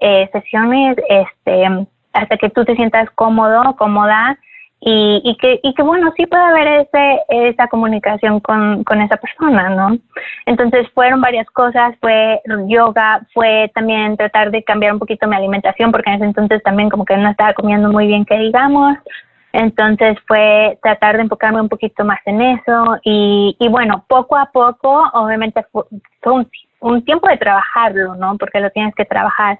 eh, 0.00 0.28
sesiones, 0.32 0.96
este, 1.08 1.86
hasta 2.12 2.36
que 2.36 2.50
tú 2.50 2.64
te 2.64 2.76
sientas 2.76 3.10
cómodo, 3.10 3.74
cómoda, 3.76 4.38
y, 4.80 5.22
y, 5.24 5.36
que, 5.36 5.58
y 5.62 5.74
que 5.74 5.82
bueno, 5.82 6.12
sí 6.16 6.26
puede 6.26 6.42
haber 6.42 6.86
ese, 6.86 7.22
esa 7.28 7.66
comunicación 7.68 8.40
con, 8.40 8.84
esa 9.00 9.16
persona, 9.16 9.70
¿no? 9.70 9.98
Entonces 10.44 10.86
fueron 10.94 11.20
varias 11.20 11.48
cosas, 11.50 11.94
fue 12.00 12.40
yoga, 12.68 13.26
fue 13.32 13.70
también 13.74 14.16
tratar 14.16 14.50
de 14.50 14.62
cambiar 14.62 14.92
un 14.92 14.98
poquito 14.98 15.26
mi 15.26 15.36
alimentación, 15.36 15.90
porque 15.90 16.10
en 16.10 16.16
ese 16.16 16.26
entonces 16.26 16.62
también 16.62 16.90
como 16.90 17.04
que 17.04 17.16
no 17.16 17.30
estaba 17.30 17.54
comiendo 17.54 17.90
muy 17.90 18.06
bien, 18.06 18.24
que 18.24 18.36
digamos, 18.38 18.96
entonces 19.52 20.18
fue 20.28 20.78
tratar 20.82 21.16
de 21.16 21.22
enfocarme 21.22 21.62
un 21.62 21.70
poquito 21.70 22.04
más 22.04 22.20
en 22.26 22.42
eso 22.42 22.98
y, 23.02 23.56
y 23.58 23.68
bueno, 23.68 24.04
poco 24.06 24.36
a 24.36 24.50
poco, 24.52 25.08
obviamente 25.14 25.64
fue, 25.72 25.84
un, 26.26 26.50
un, 26.80 27.02
tiempo 27.02 27.26
de 27.28 27.38
trabajarlo, 27.38 28.14
¿no? 28.16 28.36
Porque 28.36 28.60
lo 28.60 28.70
tienes 28.70 28.94
que 28.94 29.06
trabajar, 29.06 29.58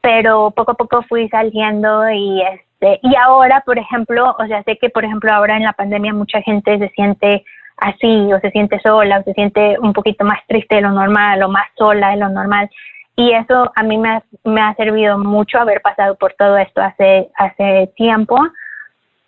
pero 0.00 0.50
poco 0.52 0.72
a 0.72 0.74
poco 0.74 1.02
fui 1.08 1.28
saliendo 1.28 2.10
y 2.10 2.42
este 2.42 2.98
y 3.02 3.14
ahora, 3.16 3.62
por 3.66 3.78
ejemplo, 3.78 4.34
o 4.38 4.46
sea, 4.46 4.62
sé 4.62 4.78
que 4.78 4.88
por 4.88 5.04
ejemplo 5.04 5.32
ahora 5.32 5.56
en 5.56 5.64
la 5.64 5.74
pandemia 5.74 6.14
mucha 6.14 6.40
gente 6.42 6.78
se 6.78 6.88
siente 6.90 7.44
así, 7.80 8.32
o 8.32 8.38
se 8.40 8.50
siente 8.50 8.78
sola, 8.80 9.18
o 9.18 9.22
se 9.24 9.32
siente 9.32 9.78
un 9.80 9.92
poquito 9.92 10.24
más 10.24 10.38
triste 10.46 10.76
de 10.76 10.82
lo 10.82 10.90
normal, 10.90 11.42
o 11.42 11.48
más 11.48 11.66
sola 11.76 12.10
de 12.10 12.16
lo 12.16 12.28
normal. 12.28 12.70
Y 13.16 13.32
eso 13.32 13.70
a 13.74 13.82
mí 13.82 13.98
me 13.98 14.10
ha, 14.10 14.22
me 14.44 14.60
ha 14.60 14.74
servido 14.74 15.18
mucho 15.18 15.58
haber 15.58 15.80
pasado 15.82 16.14
por 16.14 16.34
todo 16.34 16.56
esto 16.56 16.80
hace, 16.80 17.28
hace 17.36 17.90
tiempo, 17.96 18.36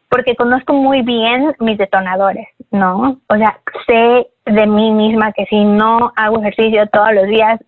porque 0.08 0.37
conozco 0.37 0.74
muy 0.74 1.02
bien 1.02 1.54
mis 1.58 1.78
detonadores, 1.78 2.48
¿no? 2.70 3.18
O 3.28 3.37
sea, 3.37 3.58
sé 3.87 4.28
de 4.46 4.66
mí 4.66 4.90
misma 4.92 5.32
que 5.32 5.46
si 5.46 5.64
no 5.64 6.12
hago 6.16 6.40
ejercicio 6.40 6.87
todos 6.88 7.12
los 7.14 7.26
días, 7.26 7.61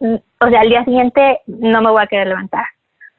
o 0.00 0.48
sea, 0.48 0.60
al 0.60 0.68
día 0.68 0.84
siguiente 0.84 1.40
no 1.46 1.82
me 1.82 1.90
voy 1.90 2.02
a 2.02 2.06
querer 2.06 2.28
levantar, 2.28 2.64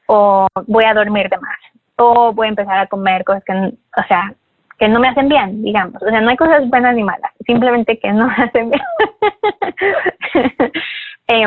o 0.06 0.46
voy 0.66 0.84
a 0.84 0.94
dormir 0.94 1.28
de 1.28 1.38
más, 1.38 1.58
o 1.96 2.32
voy 2.32 2.46
a 2.46 2.50
empezar 2.50 2.78
a 2.78 2.86
comer 2.86 3.24
cosas 3.24 3.44
que, 3.44 3.52
o 3.52 4.06
sea, 4.08 4.34
que 4.78 4.88
no 4.88 4.98
me 4.98 5.08
hacen 5.08 5.28
bien, 5.28 5.62
digamos. 5.62 6.02
O 6.02 6.08
sea, 6.08 6.20
no 6.20 6.30
hay 6.30 6.36
cosas 6.36 6.68
buenas 6.68 6.94
ni 6.96 7.04
malas, 7.04 7.30
simplemente 7.46 7.98
que 7.98 8.12
no 8.12 8.26
me 8.26 8.34
hacen 8.34 8.70
bien. 8.70 8.82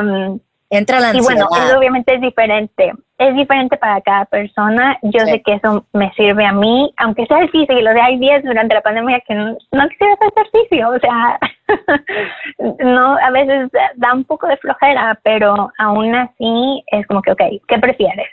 um, 0.02 0.40
Entra 0.70 1.00
la 1.00 1.10
ansiedad. 1.10 1.30
Y 1.30 1.34
bueno, 1.34 1.78
obviamente 1.78 2.16
es 2.16 2.22
diferente. 2.22 2.94
Es 3.18 3.36
diferente 3.36 3.78
para 3.78 4.02
cada 4.02 4.26
persona. 4.26 4.98
Yo 5.04 5.20
sé 5.22 5.42
que 5.42 5.54
eso 5.54 5.86
me 5.94 6.12
sirve 6.14 6.46
a 6.46 6.52
mí, 6.52 6.94
aunque 6.98 7.26
sea 7.28 7.40
difícil. 7.42 7.88
O 7.88 7.94
sea, 7.94 8.06
hay 8.06 8.18
días 8.18 8.44
durante 8.44 8.76
la 8.76 8.82
pandemia 8.82 9.22
que 9.22 9.36
no, 9.36 9.58
no 9.72 9.90
quisiera 9.90 10.14
hacer 10.14 10.34
ejercicio. 10.36 10.90
O 10.90 11.00
sea, 11.00 11.40
no, 12.84 13.18
a 13.18 13.32
veces 13.32 13.70
da 13.96 14.14
un 14.14 14.24
poco 14.24 14.48
de 14.48 14.58
flojera, 14.58 15.20
pero 15.24 15.72
aún 15.78 16.16
así 16.16 16.84
es 16.88 17.06
como 17.08 17.22
que, 17.22 17.32
ok, 17.32 17.42
¿qué 17.68 17.80
prefieres? 17.80 18.28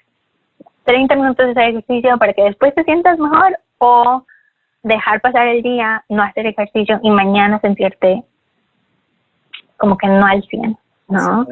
30 0.84 1.14
minutos 1.14 1.54
de 1.54 1.68
ejercicio 1.68 2.18
para 2.18 2.32
que 2.32 2.42
después 2.42 2.74
te 2.74 2.84
sientas 2.84 3.18
mejor 3.18 3.58
o 3.78 4.24
dejar 4.82 5.20
pasar 5.20 5.46
el 5.46 5.62
día, 5.62 6.04
no 6.08 6.22
hacer 6.22 6.46
ejercicio 6.46 6.98
y 7.02 7.10
mañana 7.10 7.60
sentirte 7.60 8.24
como 9.76 9.96
que 9.96 10.06
no 10.06 10.24
al 10.26 10.42
100, 10.42 10.78
¿no? 11.08 11.46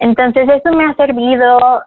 Entonces 0.00 0.48
eso 0.48 0.76
me 0.76 0.84
ha 0.84 0.94
servido, 0.94 1.82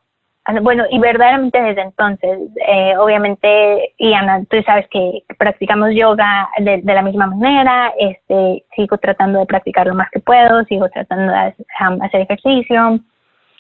bueno, 0.62 0.86
y 0.90 1.00
verdaderamente 1.00 1.62
desde 1.62 1.82
entonces, 1.82 2.40
eh, 2.68 2.98
obviamente, 2.98 3.94
y 3.98 4.14
Ana, 4.14 4.44
tú 4.50 4.62
sabes 4.64 4.88
que 4.90 5.24
practicamos 5.38 5.92
yoga 5.94 6.50
de, 6.60 6.82
la 6.84 7.02
misma 7.02 7.28
manera, 7.28 7.94
este, 7.98 8.66
sigo 8.76 8.98
tratando 8.98 9.40
de 9.40 9.46
practicar 9.46 9.88
lo 9.88 9.96
más 9.96 10.10
que 10.12 10.20
puedo, 10.20 10.64
sigo 10.66 10.90
tratando 10.90 11.32
de 11.32 11.54
hacer 12.02 12.22
ejercicio 12.22 13.00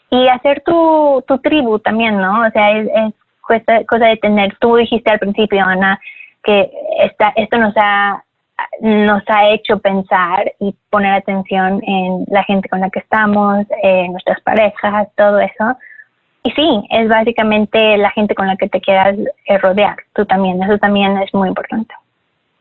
y 0.09 0.27
hacer 0.27 0.61
tu, 0.65 1.23
tu 1.27 1.37
tribu 1.39 1.79
también, 1.79 2.17
¿no? 2.17 2.45
O 2.45 2.51
sea, 2.51 2.71
es, 2.71 2.87
es 2.87 3.13
cosa, 3.41 3.83
cosa 3.85 4.07
de 4.07 4.17
tener, 4.17 4.57
tú 4.59 4.75
dijiste 4.75 5.11
al 5.11 5.19
principio, 5.19 5.63
Ana, 5.63 5.99
que 6.43 6.69
esta, 6.99 7.31
esto 7.35 7.57
nos 7.57 7.73
ha, 7.77 8.23
nos 8.81 9.23
ha 9.27 9.49
hecho 9.49 9.79
pensar 9.79 10.53
y 10.59 10.75
poner 10.89 11.13
atención 11.13 11.81
en 11.85 12.25
la 12.27 12.43
gente 12.43 12.69
con 12.69 12.79
la 12.81 12.89
que 12.89 12.99
estamos, 12.99 13.65
en 13.83 14.11
nuestras 14.11 14.41
parejas, 14.41 15.07
todo 15.15 15.39
eso. 15.39 15.77
Y 16.43 16.51
sí, 16.51 16.87
es 16.89 17.07
básicamente 17.07 17.97
la 17.97 18.09
gente 18.11 18.33
con 18.33 18.47
la 18.47 18.57
que 18.57 18.67
te 18.67 18.81
quieras 18.81 19.15
eh, 19.45 19.57
rodear, 19.59 19.95
tú 20.15 20.25
también, 20.25 20.61
eso 20.63 20.77
también 20.77 21.17
es 21.17 21.33
muy 21.33 21.49
importante. 21.49 21.93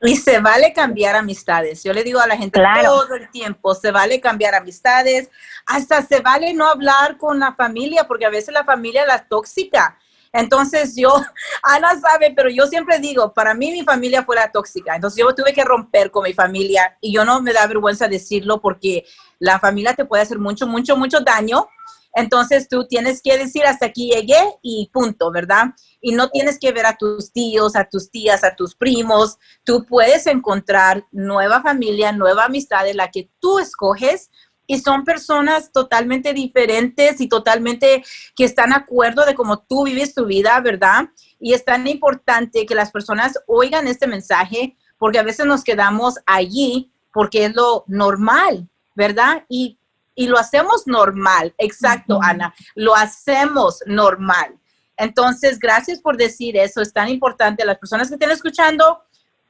Y 0.02 0.16
se 0.16 0.40
vale 0.40 0.72
cambiar 0.72 1.14
amistades. 1.14 1.84
Yo 1.84 1.92
le 1.92 2.02
digo 2.02 2.20
a 2.20 2.26
la 2.26 2.36
gente 2.36 2.60
todo 2.82 3.14
el 3.14 3.30
tiempo, 3.30 3.74
se 3.74 3.90
vale 3.90 4.20
cambiar 4.20 4.54
amistades, 4.54 5.30
hasta 5.66 6.00
se 6.02 6.20
vale 6.20 6.54
no 6.54 6.66
hablar 6.66 7.18
con 7.18 7.38
la 7.38 7.52
familia, 7.52 8.04
porque 8.04 8.24
a 8.24 8.30
veces 8.30 8.54
la 8.54 8.64
familia 8.64 9.02
es 9.02 9.08
la 9.08 9.24
tóxica. 9.26 9.98
Entonces 10.32 10.94
yo, 10.96 11.12
Ana 11.62 12.00
sabe, 12.00 12.32
pero 12.34 12.48
yo 12.50 12.66
siempre 12.66 12.98
digo, 12.98 13.32
para 13.32 13.54
mí 13.54 13.72
mi 13.72 13.82
familia 13.82 14.24
fue 14.24 14.36
la 14.36 14.50
tóxica. 14.50 14.94
Entonces 14.94 15.18
yo 15.18 15.34
tuve 15.34 15.52
que 15.52 15.64
romper 15.64 16.10
con 16.10 16.24
mi 16.24 16.32
familia 16.32 16.96
y 17.00 17.12
yo 17.12 17.24
no 17.24 17.40
me 17.42 17.52
da 17.52 17.66
vergüenza 17.66 18.08
decirlo 18.08 18.60
porque 18.60 19.04
la 19.38 19.58
familia 19.58 19.94
te 19.94 20.04
puede 20.04 20.22
hacer 20.22 20.38
mucho, 20.38 20.66
mucho, 20.66 20.96
mucho 20.96 21.20
daño. 21.20 21.66
Entonces 22.12 22.68
tú 22.68 22.86
tienes 22.88 23.22
que 23.22 23.38
decir 23.38 23.64
hasta 23.64 23.86
aquí 23.86 24.10
llegué 24.10 24.40
y 24.62 24.90
punto, 24.92 25.30
¿verdad? 25.30 25.66
Y 26.00 26.12
no 26.12 26.28
tienes 26.28 26.58
que 26.58 26.72
ver 26.72 26.86
a 26.86 26.96
tus 26.96 27.32
tíos, 27.32 27.76
a 27.76 27.84
tus 27.84 28.10
tías, 28.10 28.42
a 28.42 28.56
tus 28.56 28.74
primos. 28.74 29.38
Tú 29.64 29.84
puedes 29.86 30.26
encontrar 30.26 31.06
nueva 31.12 31.62
familia, 31.62 32.10
nueva 32.10 32.46
amistad 32.46 32.88
en 32.88 32.96
la 32.96 33.10
que 33.10 33.30
tú 33.38 33.60
escoges 33.60 34.30
y 34.70 34.78
son 34.78 35.02
personas 35.02 35.72
totalmente 35.72 36.32
diferentes 36.32 37.20
y 37.20 37.28
totalmente 37.28 38.04
que 38.36 38.44
están 38.44 38.70
de 38.70 38.76
acuerdo 38.76 39.26
de 39.26 39.34
cómo 39.34 39.58
tú 39.58 39.82
vives 39.82 40.14
tu 40.14 40.26
vida, 40.26 40.60
¿verdad? 40.60 41.08
Y 41.40 41.54
es 41.54 41.64
tan 41.64 41.88
importante 41.88 42.64
que 42.66 42.76
las 42.76 42.92
personas 42.92 43.36
oigan 43.48 43.88
este 43.88 44.06
mensaje 44.06 44.76
porque 44.96 45.18
a 45.18 45.24
veces 45.24 45.44
nos 45.44 45.64
quedamos 45.64 46.20
allí 46.24 46.92
porque 47.12 47.46
es 47.46 47.56
lo 47.56 47.82
normal, 47.88 48.68
¿verdad? 48.94 49.44
Y, 49.48 49.76
y 50.14 50.28
lo 50.28 50.38
hacemos 50.38 50.86
normal, 50.86 51.52
exacto, 51.58 52.20
Ana, 52.22 52.54
lo 52.76 52.94
hacemos 52.94 53.80
normal. 53.86 54.56
Entonces, 54.96 55.58
gracias 55.58 56.00
por 56.00 56.16
decir 56.16 56.56
eso, 56.56 56.80
es 56.80 56.92
tan 56.92 57.08
importante. 57.08 57.64
Las 57.64 57.78
personas 57.78 58.06
que 58.06 58.14
estén 58.14 58.30
escuchando, 58.30 59.02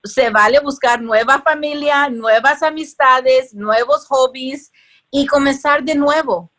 se 0.02 0.30
vale 0.30 0.60
buscar 0.60 1.02
nueva 1.02 1.42
familia, 1.42 2.08
nuevas 2.08 2.62
amistades, 2.62 3.52
nuevos 3.52 4.06
hobbies 4.06 4.72
y 5.10 5.26
comenzar 5.26 5.82
de 5.82 5.94
nuevo. 5.94 6.50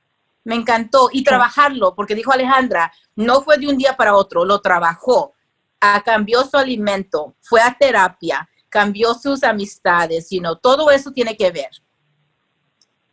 Me 0.43 0.55
encantó 0.55 1.09
y 1.11 1.23
trabajarlo, 1.23 1.93
porque 1.95 2.15
dijo 2.15 2.31
Alejandra, 2.31 2.91
no 3.15 3.41
fue 3.41 3.57
de 3.57 3.67
un 3.67 3.77
día 3.77 3.95
para 3.95 4.15
otro, 4.15 4.43
lo 4.43 4.59
trabajó, 4.59 5.33
ah, 5.79 6.01
cambió 6.03 6.43
su 6.43 6.57
alimento, 6.57 7.35
fue 7.41 7.61
a 7.61 7.75
terapia, 7.79 8.49
cambió 8.69 9.13
sus 9.13 9.43
amistades, 9.43 10.29
you 10.31 10.41
todo 10.61 10.89
eso 10.89 11.11
tiene 11.11 11.35
que 11.37 11.51
ver. 11.51 11.69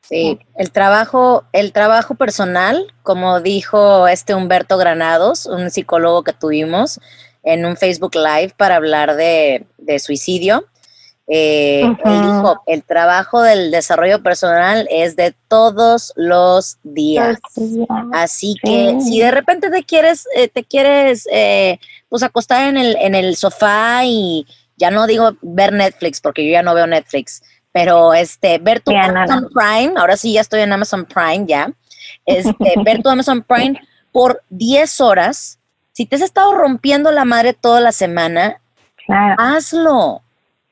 Sí, 0.09 0.39
el 0.57 0.71
trabajo, 0.71 1.45
el 1.53 1.73
trabajo 1.73 2.15
personal, 2.15 2.95
como 3.03 3.43
dijo 3.43 4.09
este 4.09 4.35
Humberto 4.35 4.79
Granados, 4.79 5.45
un 5.45 5.71
psicólogo 5.71 6.25
que 6.25 6.33
tuvimos 6.33 6.99
en 7.43 7.67
un 7.67 7.77
Facebook 7.77 8.15
Live 8.15 8.55
para 8.57 8.77
hablar 8.77 9.17
de, 9.17 9.67
de 9.77 9.99
suicidio, 9.99 10.65
eh, 11.31 11.83
Él 11.83 12.23
dijo, 12.23 12.63
el 12.67 12.83
trabajo 12.83 13.43
del 13.43 13.71
desarrollo 13.71 14.23
personal 14.23 14.89
es 14.91 15.15
de 15.15 15.35
todos 15.49 16.15
los 16.17 16.79
días. 16.83 17.39
Así 18.15 18.57
que 18.63 18.99
si 19.01 19.21
de 19.21 19.31
repente 19.31 19.69
te 19.71 19.85
quieres, 19.85 20.27
eh, 20.35 20.49
te 20.49 20.65
quieres 20.65 21.29
eh, 21.31 21.79
pues 22.09 22.23
acostar 22.23 22.69
en 22.69 22.79
el, 22.79 22.97
en 22.97 23.15
el 23.15 23.37
sofá 23.37 24.05
y 24.05 24.47
ya 24.77 24.91
no 24.91 25.07
digo 25.07 25.33
ver 25.43 25.75
Netflix, 25.75 26.21
porque 26.21 26.47
yo 26.47 26.53
ya 26.53 26.63
no 26.63 26.75
veo 26.75 26.87
Netflix, 26.87 27.43
pero 27.73 28.15
este, 28.15 28.57
ver 28.59 28.81
tu 28.81 28.97
Amazon 28.97 29.51
Prime, 29.53 29.93
ahora 29.97 30.17
sí 30.17 30.33
ya 30.33 30.41
estoy 30.41 30.61
en 30.61 30.73
Amazon 30.73 31.05
Prime 31.05 31.45
ya, 31.47 31.71
este, 32.25 32.75
ver 32.85 33.03
tu 33.03 33.11
Amazon 33.11 33.43
Prime 33.43 33.79
por 34.13 34.43
10 34.49 35.01
horas, 35.03 35.59
si 35.93 36.07
te 36.07 36.17
has 36.17 36.23
estado 36.23 36.55
rompiendo 36.55 37.11
la 37.11 37.27
madre 37.27 37.53
toda 37.53 37.81
la 37.81 37.93
semana, 37.93 38.63
hazlo 39.37 40.23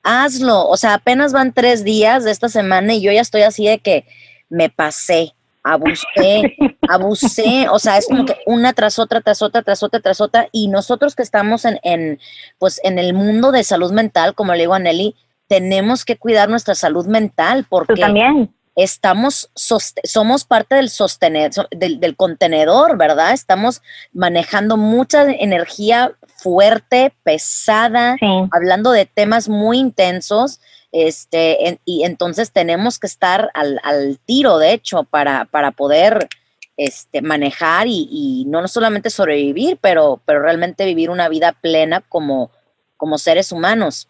hazlo. 0.06 0.66
O 0.68 0.76
sea, 0.76 0.94
apenas 0.94 1.32
van 1.32 1.52
tres 1.52 1.84
días 1.84 2.24
de 2.24 2.30
esta 2.30 2.48
semana 2.48 2.94
y 2.94 3.02
yo 3.02 3.12
ya 3.12 3.20
estoy 3.20 3.42
así 3.42 3.66
de 3.66 3.78
que 3.78 4.06
me 4.48 4.70
pasé, 4.70 5.34
abusé, 5.64 6.56
abusé. 6.88 7.68
O 7.70 7.78
sea, 7.78 7.98
es 7.98 8.06
como 8.06 8.24
que 8.24 8.36
una 8.46 8.72
tras 8.72 8.98
otra, 8.98 9.20
tras 9.20 9.42
otra, 9.42 9.62
tras 9.62 9.82
otra, 9.82 10.00
tras 10.00 10.20
otra. 10.20 10.48
Y 10.52 10.68
nosotros 10.68 11.16
que 11.16 11.22
estamos 11.22 11.64
en, 11.64 11.80
en 11.82 12.20
pues, 12.58 12.80
en 12.84 12.98
el 12.98 13.12
mundo 13.12 13.50
de 13.50 13.64
salud 13.64 13.92
mental, 13.92 14.34
como 14.34 14.54
le 14.54 14.60
digo 14.60 14.74
a 14.74 14.78
Nelly, 14.78 15.16
tenemos 15.48 16.04
que 16.04 16.16
cuidar 16.16 16.48
nuestra 16.48 16.74
salud 16.74 17.06
mental 17.06 17.66
porque 17.68 18.00
también. 18.00 18.54
Estamos, 18.76 19.50
somos 19.54 20.44
parte 20.44 20.74
del 20.74 20.90
sostener, 20.90 21.50
del, 21.70 21.98
del 21.98 22.14
contenedor, 22.14 22.98
¿verdad? 22.98 23.32
Estamos 23.32 23.82
manejando 24.12 24.76
mucha 24.76 25.24
energía 25.24 26.12
fuerte, 26.36 27.14
pesada, 27.22 28.16
hablando 28.52 28.92
de 28.92 29.06
temas 29.06 29.48
muy 29.48 29.78
intensos. 29.78 30.60
Este, 30.92 31.80
y 31.84 32.04
entonces 32.04 32.52
tenemos 32.52 32.98
que 32.98 33.06
estar 33.06 33.50
al, 33.54 34.20
tiro, 34.26 34.58
de 34.58 34.72
hecho, 34.72 35.04
para, 35.04 35.46
para 35.46 35.70
poder 35.70 36.28
este, 36.76 37.22
manejar 37.22 37.86
y, 37.88 38.44
no 38.46 38.68
solamente 38.68 39.08
sobrevivir, 39.08 39.78
pero, 39.80 40.20
pero 40.26 40.42
realmente 40.42 40.84
vivir 40.84 41.08
una 41.08 41.30
vida 41.30 41.52
plena 41.52 42.02
como, 42.02 42.50
como 42.98 43.16
seres 43.16 43.52
humanos. 43.52 44.08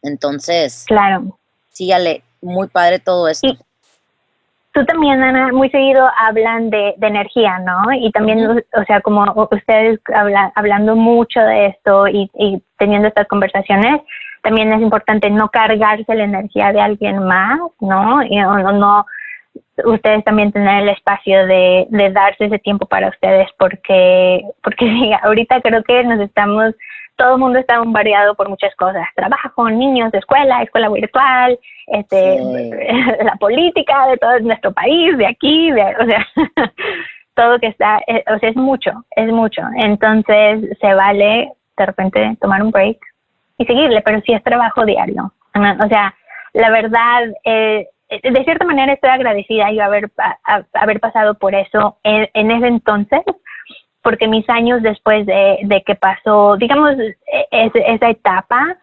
Entonces, 0.00 0.84
claro. 0.86 1.38
Sí, 1.70 1.92
Ale, 1.92 2.24
muy 2.40 2.68
padre 2.68 2.98
todo 2.98 3.28
esto 3.28 3.58
tú 4.72 4.84
también, 4.84 5.22
Ana, 5.22 5.52
muy 5.52 5.70
seguido 5.70 6.08
hablan 6.16 6.70
de, 6.70 6.94
energía, 7.00 7.58
¿no? 7.58 7.92
Y 7.92 8.10
también, 8.12 8.48
o 8.48 8.84
sea, 8.86 9.00
como 9.00 9.24
ustedes 9.50 9.98
hablando 10.54 10.96
mucho 10.96 11.40
de 11.40 11.66
esto 11.66 12.06
y, 12.08 12.30
teniendo 12.78 13.08
estas 13.08 13.28
conversaciones, 13.28 14.00
también 14.42 14.72
es 14.72 14.80
importante 14.80 15.28
no 15.28 15.48
cargarse 15.48 16.14
la 16.14 16.24
energía 16.24 16.72
de 16.72 16.80
alguien 16.80 17.22
más, 17.24 17.60
¿no? 17.80 18.22
Y 18.22 18.36
no, 18.36 18.72
no 18.72 19.06
ustedes 19.84 20.24
también 20.24 20.52
tener 20.52 20.82
el 20.82 20.88
espacio 20.90 21.46
de, 21.46 21.86
de 21.90 22.10
darse 22.10 22.46
ese 22.46 22.58
tiempo 22.58 22.86
para 22.86 23.08
ustedes 23.08 23.48
porque, 23.58 24.42
porque 24.62 25.12
ahorita 25.22 25.60
creo 25.60 25.82
que 25.82 26.04
nos 26.04 26.20
estamos 26.20 26.74
todo 27.20 27.34
el 27.34 27.40
mundo 27.40 27.58
está 27.58 27.78
bombardeado 27.78 28.34
por 28.34 28.48
muchas 28.48 28.74
cosas, 28.76 29.06
trabajo, 29.14 29.68
niños, 29.68 30.12
escuela, 30.14 30.62
escuela 30.62 30.88
virtual, 30.88 31.58
este, 31.88 32.38
la 33.22 33.36
política 33.38 34.06
de 34.06 34.16
todo 34.16 34.40
nuestro 34.40 34.72
país, 34.72 35.18
de 35.18 35.26
aquí, 35.26 35.70
de, 35.70 35.82
o 35.82 36.06
sea, 36.06 36.26
todo 37.34 37.58
que 37.58 37.66
está, 37.66 38.00
eh, 38.06 38.24
o 38.34 38.38
sea, 38.38 38.48
es 38.48 38.56
mucho, 38.56 39.04
es 39.16 39.30
mucho. 39.30 39.60
Entonces 39.76 40.78
se 40.80 40.94
vale 40.94 41.52
de 41.76 41.86
repente 41.86 42.38
tomar 42.40 42.62
un 42.62 42.70
break 42.70 42.96
y 43.58 43.66
seguirle, 43.66 44.00
pero 44.00 44.22
sí 44.22 44.32
es 44.32 44.42
trabajo 44.42 44.86
diario. 44.86 45.30
O 45.54 45.88
sea, 45.88 46.14
la 46.54 46.70
verdad, 46.70 47.24
eh, 47.44 47.86
de 48.08 48.44
cierta 48.44 48.64
manera 48.64 48.94
estoy 48.94 49.10
agradecida 49.10 49.70
yo 49.72 49.84
haber, 49.84 50.10
haber 50.72 51.00
pasado 51.00 51.34
por 51.34 51.54
eso 51.54 51.98
en, 52.02 52.30
en 52.32 52.50
ese 52.50 52.68
entonces, 52.68 53.20
porque 54.02 54.28
mis 54.28 54.48
años 54.48 54.82
después 54.82 55.26
de, 55.26 55.58
de 55.62 55.82
que 55.82 55.94
pasó, 55.94 56.56
digamos, 56.56 56.92
es, 57.50 57.72
esa 57.74 58.10
etapa, 58.10 58.76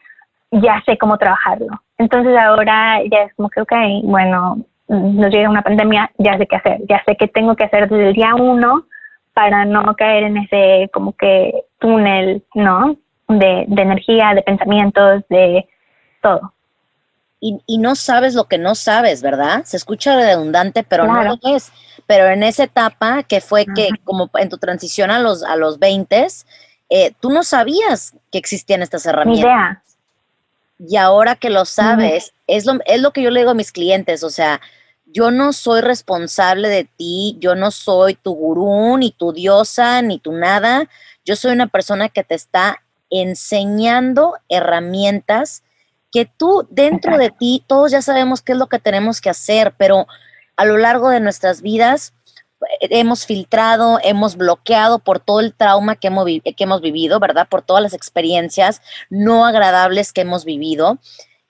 ya 0.51 0.81
sé 0.85 0.97
cómo 0.97 1.17
trabajarlo. 1.17 1.81
Entonces 1.97 2.37
ahora 2.37 3.01
ya 3.11 3.23
es 3.23 3.33
como 3.35 3.49
que, 3.49 3.61
ok, 3.61 3.73
bueno, 4.03 4.57
nos 4.87 5.31
llega 5.31 5.49
una 5.49 5.63
pandemia, 5.63 6.11
ya 6.17 6.37
sé 6.37 6.45
qué 6.47 6.55
hacer, 6.55 6.79
ya 6.87 7.03
sé 7.05 7.15
qué 7.17 7.27
tengo 7.27 7.55
que 7.55 7.65
hacer 7.65 7.89
desde 7.89 8.09
el 8.09 8.13
día 8.13 8.35
uno 8.35 8.85
para 9.33 9.65
no 9.65 9.95
caer 9.95 10.23
en 10.23 10.37
ese 10.37 10.89
como 10.93 11.13
que 11.13 11.53
túnel, 11.79 12.43
¿no? 12.55 12.95
De, 13.27 13.65
de 13.67 13.81
energía, 13.81 14.33
de 14.33 14.41
pensamientos, 14.41 15.23
de 15.29 15.67
todo. 16.21 16.53
Y, 17.39 17.61
y, 17.67 17.77
no 17.77 17.95
sabes 17.95 18.33
lo 18.33 18.45
que 18.45 18.57
no 18.57 18.73
sabes, 18.73 19.21
¿verdad? 19.21 19.63
Se 19.63 19.77
escucha 19.77 20.15
redundante, 20.15 20.83
pero 20.83 21.05
no 21.05 21.23
lo 21.23 21.39
es. 21.55 21.71
Pero 22.07 22.27
en 22.29 22.41
esa 22.41 22.63
etapa 22.63 23.21
que 23.21 23.41
fue 23.41 23.65
que 23.75 23.89
como 24.03 24.31
en 24.35 24.49
tu 24.49 24.57
transición 24.57 25.11
a 25.11 25.19
los, 25.19 25.43
a 25.43 25.55
los 25.55 25.77
20, 25.77 26.27
eh, 26.89 27.13
tú 27.19 27.29
no 27.29 27.43
sabías 27.43 28.15
que 28.31 28.39
existían 28.39 28.81
estas 28.81 29.05
herramientas. 29.05 29.83
Y 30.79 30.95
ahora 30.97 31.35
que 31.35 31.49
lo 31.49 31.65
sabes, 31.65 32.33
es, 32.47 32.65
lo, 32.65 32.79
es 32.85 33.01
lo 33.01 33.11
que 33.11 33.21
yo 33.21 33.31
le 33.31 33.41
digo 33.41 33.51
a 33.51 33.55
mis 33.55 33.71
clientes, 33.71 34.23
o 34.23 34.29
sea, 34.29 34.61
yo 35.05 35.31
no 35.31 35.53
soy 35.53 35.81
responsable 35.81 36.69
de 36.69 36.83
ti, 36.83 37.37
yo 37.39 37.55
no 37.55 37.71
soy 37.71 38.15
tu 38.15 38.33
gurú, 38.33 38.97
ni 38.97 39.11
tu 39.11 39.33
diosa, 39.33 40.01
ni 40.01 40.19
tu 40.19 40.33
nada, 40.33 40.87
yo 41.25 41.35
soy 41.35 41.51
una 41.51 41.67
persona 41.67 42.09
que 42.09 42.23
te 42.23 42.35
está 42.35 42.83
enseñando 43.09 44.35
herramientas 44.49 45.63
que 46.11 46.25
tú 46.25 46.67
dentro 46.69 47.17
de 47.17 47.31
ti, 47.31 47.63
todos 47.67 47.91
ya 47.91 48.01
sabemos 48.01 48.41
qué 48.41 48.53
es 48.53 48.57
lo 48.57 48.67
que 48.67 48.79
tenemos 48.79 49.21
que 49.21 49.29
hacer, 49.29 49.73
pero 49.77 50.07
a 50.55 50.65
lo 50.65 50.77
largo 50.77 51.09
de 51.09 51.19
nuestras 51.19 51.61
vidas 51.61 52.13
eh, 52.81 52.87
hemos 52.91 53.25
filtrado, 53.25 53.99
hemos 54.03 54.35
bloqueado 54.35 54.99
por 54.99 55.19
todo 55.19 55.39
el 55.39 55.53
trauma 55.53 55.95
que 55.95 56.07
hemos, 56.07 56.25
que 56.25 56.63
hemos 56.63 56.81
vivido, 56.81 57.19
¿verdad? 57.19 57.47
Por 57.49 57.61
todas 57.61 57.83
las 57.83 57.93
experiencias 57.93 58.81
no 59.09 59.45
agradables 59.45 60.13
que 60.13 60.21
hemos 60.21 60.45
vivido, 60.45 60.99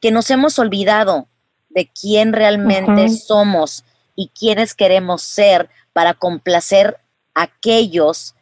que 0.01 0.11
nos 0.11 0.29
hemos 0.31 0.59
olvidado 0.59 1.27
de 1.69 1.89
quién 1.89 2.33
realmente 2.33 3.09
somos 3.09 3.83
y 4.15 4.29
quiénes 4.29 4.73
queremos 4.73 5.21
ser 5.21 5.69
para 5.93 6.13
complacer 6.13 6.97
a 7.33 7.43
aquellos, 7.43 8.35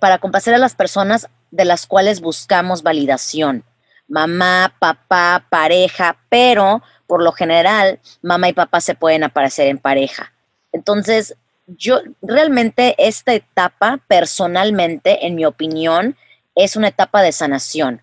para 0.00 0.18
complacer 0.18 0.54
a 0.54 0.58
las 0.58 0.74
personas 0.74 1.28
de 1.50 1.64
las 1.64 1.86
cuales 1.86 2.20
buscamos 2.20 2.82
validación. 2.82 3.64
Mamá, 4.08 4.74
papá, 4.78 5.46
pareja, 5.50 6.16
pero 6.28 6.82
por 7.06 7.22
lo 7.22 7.32
general, 7.32 8.00
mamá 8.22 8.48
y 8.48 8.52
papá 8.52 8.80
se 8.80 8.94
pueden 8.94 9.24
aparecer 9.24 9.68
en 9.68 9.78
pareja. 9.78 10.32
Entonces, 10.72 11.36
yo 11.66 12.00
realmente 12.22 12.94
esta 12.98 13.34
etapa, 13.34 14.00
personalmente, 14.08 15.26
en 15.26 15.34
mi 15.34 15.44
opinión, 15.44 16.16
es 16.54 16.76
una 16.76 16.88
etapa 16.88 17.22
de 17.22 17.32
sanación. 17.32 18.02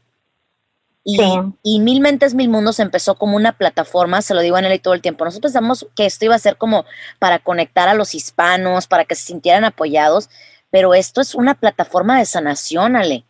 Y, 1.08 1.20
y, 1.62 1.80
Mil 1.82 2.02
Mentes, 2.02 2.34
Mil 2.34 2.50
Mundos 2.50 2.80
empezó 2.80 3.14
como 3.14 3.36
una 3.36 3.52
plataforma, 3.52 4.24
se 4.24 4.34
lo 4.34 4.42
digo 4.42 4.58
en 4.58 4.66
él 4.66 4.82
todo 4.82 4.96
el 4.96 5.04
tiempo. 5.04 5.24
Nosotros 5.24 5.52
pensamos 5.52 5.86
que 5.96 6.08
esto 6.08 6.26
iba 6.26 6.34
a 6.34 6.40
ser 6.40 6.58
como 6.58 6.84
para 7.20 7.38
conectar 7.38 7.88
a 7.88 7.94
los 7.94 8.16
hispanos, 8.16 8.88
para 8.88 9.06
que 9.06 9.14
se 9.14 9.26
sintieran 9.26 9.66
apoyados, 9.66 10.32
pero 10.72 10.96
esto 10.96 11.22
es 11.22 11.36
una 11.36 11.54
plataforma 11.54 12.18
de 12.18 12.26
sanación, 12.26 12.96
Ale. 12.96 13.24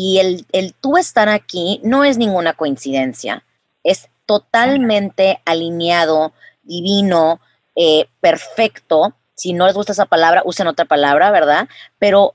Y 0.00 0.20
el, 0.20 0.46
el 0.52 0.74
tú 0.74 0.96
estar 0.96 1.28
aquí 1.28 1.80
no 1.82 2.04
es 2.04 2.18
ninguna 2.18 2.52
coincidencia, 2.52 3.42
es 3.82 4.08
totalmente 4.26 5.42
alineado, 5.44 6.32
divino, 6.62 7.40
eh, 7.74 8.06
perfecto. 8.20 9.14
Si 9.34 9.52
no 9.54 9.66
les 9.66 9.74
gusta 9.74 9.90
esa 9.90 10.06
palabra, 10.06 10.42
usen 10.44 10.68
otra 10.68 10.84
palabra, 10.84 11.32
¿verdad? 11.32 11.68
Pero 11.98 12.34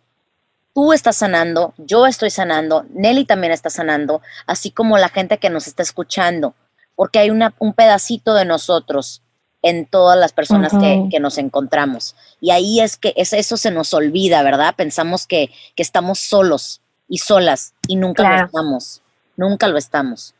tú 0.73 0.91
estás 0.91 1.15
sanando, 1.15 1.73
yo 1.77 2.05
estoy 2.05 2.31
sanando, 2.31 2.85
Nelly 2.89 3.23
también 3.23 3.53
está 3.53 3.69
sanando, 3.69 4.21
así 4.45 4.69
como 4.69 4.97
la 4.97 5.07
gente 5.07 5.37
que 5.37 5.49
nos 5.49 5.65
está 5.65 5.83
escuchando, 5.83 6.55
porque 6.97 7.19
hay 7.19 7.29
una, 7.29 7.55
un 7.59 7.71
pedacito 7.71 8.33
de 8.33 8.43
nosotros 8.43 9.21
en 9.61 9.85
todas 9.85 10.19
las 10.19 10.33
personas 10.33 10.73
que, 10.73 11.19
nos 11.21 11.37
encontramos. 11.37 12.17
Y 12.41 12.51
ahí 12.51 12.81
es 12.81 12.97
que 12.97 13.13
es, 13.15 13.31
eso 13.31 13.55
se 13.55 13.71
nos 13.71 13.93
olvida, 13.93 14.43
¿verdad? 14.43 14.75
Pensamos 14.75 15.25
que, 15.25 15.49
estamos 15.77 16.19
solos 16.19 16.81
y 17.13 17.19
solas 17.19 17.75
y 17.87 17.95
nunca 17.95 18.27
lo 18.27 18.45
estamos, 18.45 19.03
nunca 19.37 19.67
lo 19.67 19.77
estamos. 19.77 20.33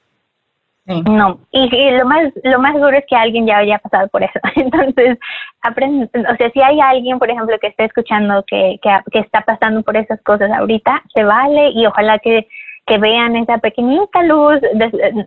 No, 0.85 1.39
y, 1.51 1.69
lo 1.91 2.05
más 2.05 2.33
lo 2.43 2.59
más 2.59 2.73
duro 2.73 2.97
es 2.97 3.05
que 3.07 3.15
alguien 3.15 3.45
ya 3.45 3.57
haya 3.57 3.77
pasado 3.77 4.07
por 4.07 4.23
eso. 4.23 4.39
Entonces, 4.55 5.19
aprende, 5.61 6.09
o 6.15 6.35
sea, 6.35 6.49
si 6.49 6.61
hay 6.63 6.79
alguien, 6.81 7.19
por 7.19 7.29
ejemplo, 7.29 7.55
que 7.61 7.67
esté 7.67 7.85
escuchando 7.85 8.43
que, 8.47 8.79
que, 8.81 9.19
está 9.19 9.41
pasando 9.41 9.83
por 9.83 9.95
esas 9.95 10.19
cosas 10.23 10.49
ahorita, 10.51 11.03
se 11.13 11.23
vale 11.23 11.69
y 11.69 11.85
ojalá 11.85 12.17
que, 12.17 12.47
que 12.87 12.97
vean 12.97 13.35
esa 13.35 13.59
pequeñita 13.59 14.23
luz, 14.23 14.59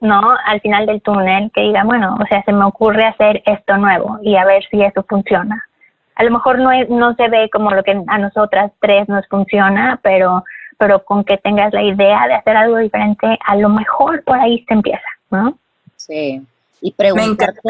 ¿no? 0.01 0.37
Al 0.47 0.61
final 0.63 0.85
del 0.85 1.01
túnel, 1.01 1.53
que 1.55 1.61
diga, 1.61 1.85
bueno, 1.85 2.19
o 2.21 2.27
sea, 2.27 2.43
se 2.43 2.53
me 2.53 2.65
ocurre 2.65 3.05
hacer 3.05 3.41
esto 3.47 3.77
nuevo 3.77 4.19
y 4.21 4.35
a 4.35 4.45
ver 4.45 4.65
si 4.69 4.83
eso 4.83 5.05
funciona. 5.09 5.65
A 6.17 6.25
lo 6.25 6.33
mejor 6.33 6.59
no, 6.59 6.73
es, 6.73 6.91
no 6.91 7.15
se 7.15 7.29
ve 7.29 7.49
como 7.53 7.71
lo 7.71 7.85
que 7.85 8.03
a 8.09 8.19
nosotras 8.19 8.73
tres 8.81 9.09
nos 9.09 9.29
funciona, 9.29 10.01
pero, 10.03 10.43
pero 10.79 11.05
con 11.05 11.25
que 11.25 11.39
tengas 11.39 11.73
la 11.73 11.83
idea 11.83 12.27
de 12.27 12.35
hacer 12.35 12.57
algo 12.57 12.79
diferente, 12.79 13.39
a 13.47 13.57
lo 13.57 13.69
mejor 13.69 14.23
por 14.25 14.39
ahí 14.39 14.65
se 14.67 14.75
empieza. 14.75 15.07
¿no? 15.31 15.59
Sí. 15.97 16.43
Y 16.81 16.93
preguntarte, 16.93 17.61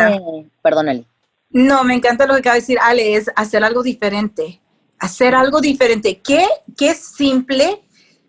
perdón, 0.63 0.89
Eli. 0.89 1.07
No, 1.51 1.85
me 1.85 1.95
encanta 1.95 2.27
lo 2.27 2.35
que 2.35 2.41
acaba 2.41 2.55
de 2.55 2.61
decir 2.61 2.79
Ale, 2.83 3.15
es 3.15 3.31
hacer 3.37 3.65
algo 3.65 3.83
diferente. 3.83 4.61
Hacer 4.99 5.35
algo 5.35 5.61
diferente, 5.61 6.21
que, 6.21 6.47
que 6.77 6.91
es 6.91 6.99
simple, 6.99 7.83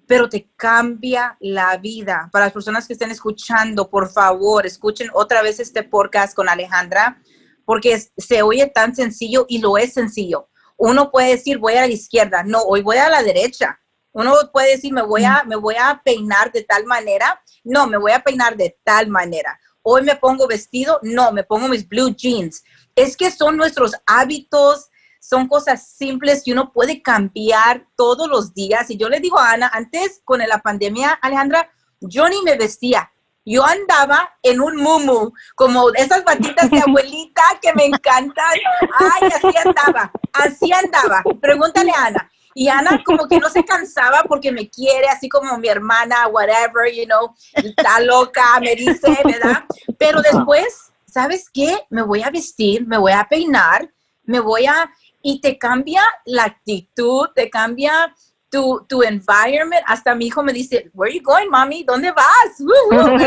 pero 0.05 0.29
te 0.29 0.47
cambia 0.55 1.35
la 1.39 1.77
vida. 1.77 2.29
Para 2.31 2.45
las 2.45 2.53
personas 2.53 2.85
que 2.85 2.93
estén 2.93 3.11
escuchando, 3.11 3.89
por 3.89 4.09
favor, 4.09 4.65
escuchen 4.65 5.09
otra 5.13 5.41
vez 5.41 5.59
este 5.59 5.83
podcast 5.83 6.35
con 6.35 6.47
Alejandra, 6.47 7.21
porque 7.65 7.99
se 8.17 8.41
oye 8.41 8.67
tan 8.67 8.95
sencillo 8.95 9.45
y 9.49 9.59
lo 9.59 9.77
es 9.77 9.93
sencillo. 9.93 10.49
Uno 10.77 11.09
puede 11.09 11.31
decir, 11.31 11.57
voy 11.57 11.73
a 11.73 11.81
la 11.81 11.87
izquierda, 11.87 12.43
no, 12.43 12.61
hoy 12.61 12.81
voy 12.81 12.97
a 12.97 13.09
la 13.09 13.23
derecha. 13.23 13.79
Uno 14.17 14.33
puede 14.51 14.71
decir, 14.71 14.91
me 14.91 15.03
voy 15.03 15.23
a, 15.23 15.43
me 15.45 15.55
voy 15.55 15.75
a 15.75 16.01
peinar 16.03 16.51
de 16.51 16.63
tal 16.63 16.85
manera 16.85 17.41
no, 17.67 17.85
me 17.85 17.97
voy 17.97 18.13
a 18.13 18.23
peinar 18.23 18.55
de 18.55 18.77
tal 18.83 19.09
manera. 19.09 19.59
Hoy 19.81 20.01
me 20.01 20.15
pongo 20.15 20.47
vestido, 20.47 20.99
no, 21.03 21.33
me 21.33 21.43
pongo 21.43 21.67
mis 21.67 21.87
blue 21.87 22.15
jeans. 22.15 22.63
Es 22.95 23.17
que 23.17 23.29
son 23.29 23.57
nuestros 23.57 23.91
hábitos, 24.05 24.89
son 25.19 25.49
cosas 25.49 25.85
simples 25.85 26.43
que 26.45 26.53
uno 26.53 26.71
puede 26.71 27.01
cambiar 27.01 27.85
todos 27.97 28.29
los 28.29 28.53
días. 28.53 28.89
Y 28.89 28.95
yo 28.95 29.09
le 29.09 29.19
digo 29.19 29.37
a 29.37 29.51
Ana, 29.51 29.69
antes 29.73 30.21
con 30.23 30.39
la 30.39 30.59
pandemia, 30.59 31.11
Alejandra, 31.21 31.69
yo 31.99 32.29
ni 32.29 32.41
me 32.41 32.55
vestía. 32.55 33.11
Yo 33.45 33.65
andaba 33.65 34.37
en 34.43 34.61
un 34.61 34.77
mumu, 34.77 35.31
como 35.55 35.89
esas 35.93 36.23
batitas 36.23 36.69
de 36.69 36.79
abuelita 36.87 37.43
que 37.61 37.73
me 37.73 37.85
encantan. 37.85 38.55
Ay, 38.97 39.27
así 39.27 39.57
andaba, 39.65 40.11
así 40.31 40.71
andaba. 40.71 41.21
Pregúntale 41.41 41.91
a 41.91 42.05
Ana. 42.05 42.31
Y 42.57 42.69
Ana 42.69 42.99
como 43.05 43.27
que 43.27 43.37
no 43.37 43.49
se 43.49 43.63
cansaba 43.63 44.23
porque 44.27 44.51
me 44.51 44.67
quiere, 44.67 45.07
así 45.09 45.29
como 45.29 45.59
mi 45.59 45.67
hermana, 45.67 46.27
whatever, 46.27 46.91
you 46.91 47.05
know, 47.05 47.35
está 47.53 47.99
loca, 47.99 48.59
me 48.59 48.73
dice, 48.73 49.15
¿verdad? 49.23 49.63
Pero 49.99 50.23
después, 50.23 50.91
¿sabes 51.05 51.51
qué? 51.53 51.85
Me 51.91 52.01
voy 52.01 52.23
a 52.23 52.31
vestir, 52.31 52.87
me 52.87 52.97
voy 52.97 53.11
a 53.11 53.27
peinar, 53.29 53.87
me 54.23 54.39
voy 54.39 54.65
a... 54.65 54.91
Y 55.21 55.39
te 55.39 55.59
cambia 55.59 56.01
la 56.25 56.45
actitud, 56.45 57.27
te 57.35 57.49
cambia 57.51 58.15
tu, 58.49 58.85
tu 58.87 59.03
environment. 59.03 59.83
Hasta 59.85 60.15
mi 60.15 60.27
hijo 60.27 60.41
me 60.43 60.53
dice, 60.53 60.89
where 60.93 61.09
are 61.09 61.17
you 61.17 61.23
going, 61.23 61.49
mami? 61.49 61.83
¿Dónde 61.83 62.11
vas? 62.11 62.25
y 62.59 62.63
luego 62.63 63.17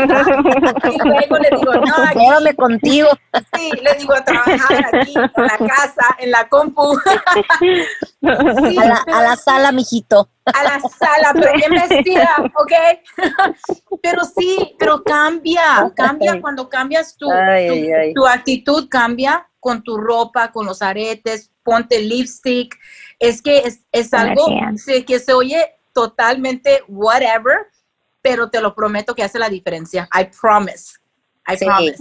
le 1.37 1.49
digo, 1.49 1.73
no, 1.73 1.95
aquí. 2.03 2.25
contigo. 2.55 3.09
Sí, 3.55 3.71
le 3.81 3.95
digo, 3.95 4.13
a 4.13 4.23
trabajar 4.23 4.85
aquí, 4.93 5.15
en 5.15 5.45
la 5.45 5.57
casa, 5.57 6.15
en 6.19 6.29
la 6.31 6.47
compu. 6.49 6.81
a, 8.23 9.21
la, 9.21 9.35
sala, 9.35 9.71
mijito. 9.71 10.29
A 10.45 10.63
la 10.63 10.79
sala, 10.79 11.33
pero 11.33 11.51
bien 11.53 11.71
vestida, 11.71 12.29
¿ok? 12.55 12.71
pero 14.01 14.23
sí, 14.25 14.75
pero 14.77 15.03
cambia, 15.03 15.91
cambia 15.95 16.39
cuando 16.41 16.69
cambias 16.69 17.15
tu, 17.15 17.27
tu, 17.27 17.33
tu 18.15 18.27
actitud, 18.27 18.87
cambia 18.89 19.47
con 19.59 19.83
tu 19.83 19.97
ropa, 19.97 20.51
con 20.51 20.65
los 20.65 20.81
aretes, 20.81 21.51
ponte 21.63 21.99
lipstick, 21.99 22.75
es 23.21 23.41
que 23.41 23.63
es, 23.91 24.13
algo 24.13 24.47
que 25.05 25.19
se 25.19 25.33
oye 25.33 25.63
totalmente 25.93 26.81
whatever, 26.87 27.67
pero 28.21 28.49
te 28.49 28.59
lo 28.59 28.75
prometo 28.75 29.15
que 29.15 29.23
hace 29.23 29.39
la 29.39 29.47
diferencia. 29.47 30.09
I 30.13 30.25
promise. 30.39 30.93
I 31.47 31.57
promise. 31.57 31.97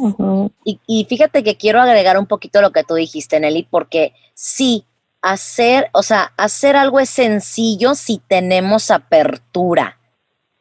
y, 0.64 0.80
y 0.86 1.04
fíjate 1.04 1.44
que 1.44 1.56
quiero 1.56 1.80
agregar 1.80 2.18
un 2.18 2.26
poquito 2.26 2.60
lo 2.60 2.72
que 2.72 2.84
tú 2.84 2.94
dijiste, 2.94 3.38
Nelly, 3.38 3.68
porque 3.70 4.14
sí, 4.34 4.86
hacer, 5.22 5.90
o 5.92 6.02
sea, 6.02 6.32
hacer 6.36 6.76
algo 6.76 7.00
es 7.00 7.10
sencillo 7.10 7.94
si 7.94 8.18
tenemos 8.26 8.90
apertura. 8.90 9.98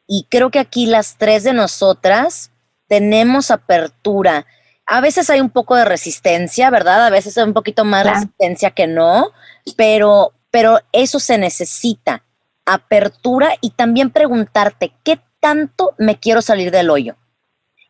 Y 0.06 0.26
creo 0.28 0.50
que 0.50 0.58
aquí 0.58 0.86
las 0.86 1.16
tres 1.16 1.44
de 1.44 1.52
nosotras 1.52 2.50
tenemos 2.88 3.50
apertura. 3.50 4.46
A 4.84 5.00
veces 5.00 5.30
hay 5.30 5.40
un 5.40 5.50
poco 5.50 5.76
de 5.76 5.84
resistencia, 5.84 6.68
¿verdad? 6.68 7.06
A 7.06 7.10
veces 7.10 7.38
hay 7.38 7.44
un 7.44 7.54
poquito 7.54 7.84
más 7.84 8.04
resistencia 8.04 8.72
que 8.72 8.88
no, 8.88 9.30
pero, 9.76 10.32
pero 10.50 10.80
eso 10.92 11.20
se 11.20 11.38
necesita. 11.38 12.24
Apertura 12.66 13.54
y 13.60 13.70
también 13.70 14.10
preguntarte, 14.10 14.92
¿qué 15.02 15.20
tanto 15.40 15.94
me 15.98 16.18
quiero 16.18 16.42
salir 16.42 16.70
del 16.70 16.90
hoyo? 16.90 17.16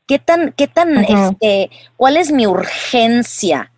¿Qué 0.06 0.18
tan, 0.18 0.52
qué 0.52 0.66
tan, 0.66 1.04
este, 1.04 1.70
cuál 1.96 2.16
es 2.16 2.32
mi 2.32 2.46
urgencia? 2.46 3.72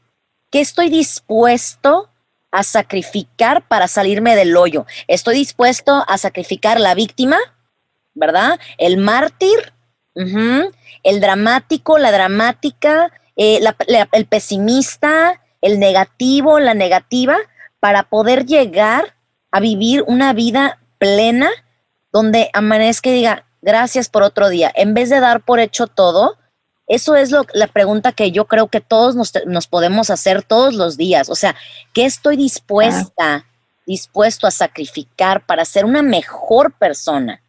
¿Qué 0.50 0.60
estoy 0.60 0.88
dispuesto 0.88 2.10
a 2.50 2.62
sacrificar 2.62 3.66
para 3.68 3.88
salirme 3.88 4.36
del 4.36 4.56
hoyo? 4.56 4.86
¿Estoy 5.08 5.36
dispuesto 5.36 6.04
a 6.06 6.18
sacrificar 6.18 6.80
la 6.80 6.94
víctima? 6.94 7.38
¿Verdad? 8.14 8.60
El 8.78 8.98
mártir, 8.98 9.72
el 10.14 11.20
dramático, 11.20 11.98
la 11.98 12.12
dramática, 12.12 13.10
eh, 13.36 13.60
el 14.12 14.26
pesimista, 14.26 15.40
el 15.62 15.78
negativo, 15.78 16.60
la 16.60 16.74
negativa, 16.74 17.36
para 17.82 18.04
poder 18.04 18.46
llegar 18.46 19.16
a 19.50 19.58
vivir 19.58 20.04
una 20.06 20.32
vida 20.34 20.78
plena 20.98 21.50
donde 22.12 22.48
amanezca 22.52 23.10
y 23.10 23.14
diga, 23.14 23.44
gracias 23.60 24.08
por 24.08 24.22
otro 24.22 24.50
día. 24.50 24.70
En 24.76 24.94
vez 24.94 25.10
de 25.10 25.18
dar 25.18 25.40
por 25.44 25.58
hecho 25.58 25.88
todo, 25.88 26.38
eso 26.86 27.16
es 27.16 27.32
lo, 27.32 27.44
la 27.54 27.66
pregunta 27.66 28.12
que 28.12 28.30
yo 28.30 28.44
creo 28.44 28.68
que 28.68 28.80
todos 28.80 29.16
nos, 29.16 29.66
podemos 29.66 30.10
hacer 30.10 30.44
todos 30.44 30.74
los 30.74 30.96
días. 30.96 31.28
O 31.28 31.34
sea, 31.34 31.56
¿qué 31.92 32.04
estoy 32.04 32.36
dispuesta, 32.36 33.46
dispuesto 33.84 34.46
a 34.46 34.52
sacrificar 34.52 35.44
para 35.44 35.64
ser 35.64 35.84
una 35.84 36.02
mejor 36.02 36.74
persona? 36.74 37.42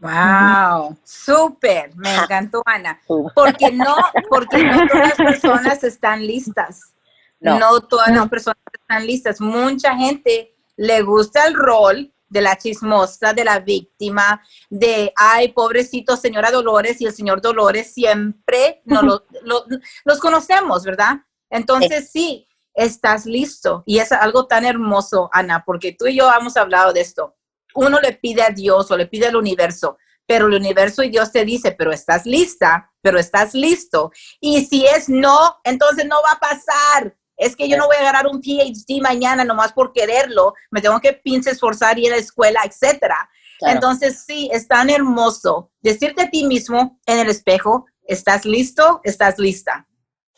Wow, 0.00 0.98
súper, 1.04 1.94
me 1.94 2.16
encantó 2.16 2.64
Ana, 2.66 3.00
porque 3.06 3.70
no, 3.70 3.94
porque 4.28 4.64
no 4.64 4.88
todas 4.88 5.08
las 5.08 5.16
personas 5.40 5.84
están 5.84 6.26
listas. 6.26 6.94
No, 7.40 7.58
no 7.58 7.80
todas 7.80 8.08
las 8.08 8.28
personas 8.28 8.58
están 8.72 9.06
listas. 9.06 9.40
Mucha 9.40 9.96
gente 9.96 10.56
le 10.76 11.02
gusta 11.02 11.46
el 11.46 11.54
rol 11.54 12.12
de 12.28 12.40
la 12.42 12.56
chismosa, 12.58 13.32
de 13.32 13.44
la 13.44 13.60
víctima, 13.60 14.42
de, 14.68 15.12
ay, 15.16 15.52
pobrecito 15.52 16.16
señora 16.16 16.50
Dolores 16.50 17.00
y 17.00 17.06
el 17.06 17.14
señor 17.14 17.40
Dolores 17.40 17.92
siempre 17.94 18.82
no 18.84 19.02
los 20.04 20.18
conocemos, 20.18 20.84
¿verdad? 20.84 21.16
Entonces 21.50 22.10
sí, 22.10 22.46
estás 22.74 23.26
listo. 23.26 23.82
Y 23.86 23.98
es 23.98 24.12
algo 24.12 24.46
tan 24.46 24.64
hermoso, 24.64 25.30
Ana, 25.32 25.64
porque 25.64 25.92
tú 25.92 26.06
y 26.06 26.16
yo 26.16 26.30
hemos 26.38 26.56
hablado 26.56 26.92
de 26.92 27.00
esto. 27.00 27.36
Uno 27.74 28.00
le 28.00 28.12
pide 28.12 28.42
a 28.42 28.50
Dios 28.50 28.90
o 28.90 28.96
le 28.96 29.06
pide 29.06 29.26
al 29.26 29.36
universo, 29.36 29.98
pero 30.26 30.46
el 30.46 30.54
universo 30.54 31.02
y 31.02 31.10
Dios 31.10 31.32
te 31.32 31.44
dice, 31.44 31.72
pero 31.72 31.92
estás 31.92 32.26
lista, 32.26 32.92
pero 33.00 33.18
estás 33.18 33.54
listo. 33.54 34.12
Y 34.40 34.64
si 34.66 34.86
es 34.86 35.08
no, 35.08 35.56
entonces 35.64 36.06
no 36.06 36.16
va 36.22 36.32
a 36.32 36.40
pasar 36.40 37.16
es 37.38 37.54
que 37.54 37.68
yo 37.68 37.76
no 37.76 37.86
voy 37.86 37.96
a 37.96 38.02
ganar 38.02 38.26
un 38.26 38.42
PhD 38.42 39.00
mañana 39.00 39.44
nomás 39.44 39.72
por 39.72 39.92
quererlo, 39.92 40.54
me 40.70 40.82
tengo 40.82 41.00
que 41.00 41.12
pinche 41.12 41.50
esforzar 41.50 41.98
y 41.98 42.06
ir 42.06 42.12
a 42.12 42.16
la 42.16 42.20
escuela, 42.20 42.60
etcétera. 42.64 43.30
Entonces, 43.60 44.24
sí, 44.24 44.50
es 44.52 44.68
tan 44.68 44.90
hermoso 44.90 45.70
decirte 45.80 46.22
a 46.22 46.30
ti 46.30 46.44
mismo 46.44 47.00
en 47.06 47.20
el 47.20 47.28
espejo, 47.28 47.86
¿estás 48.04 48.44
listo? 48.44 49.00
¿Estás 49.04 49.38
lista? 49.38 49.86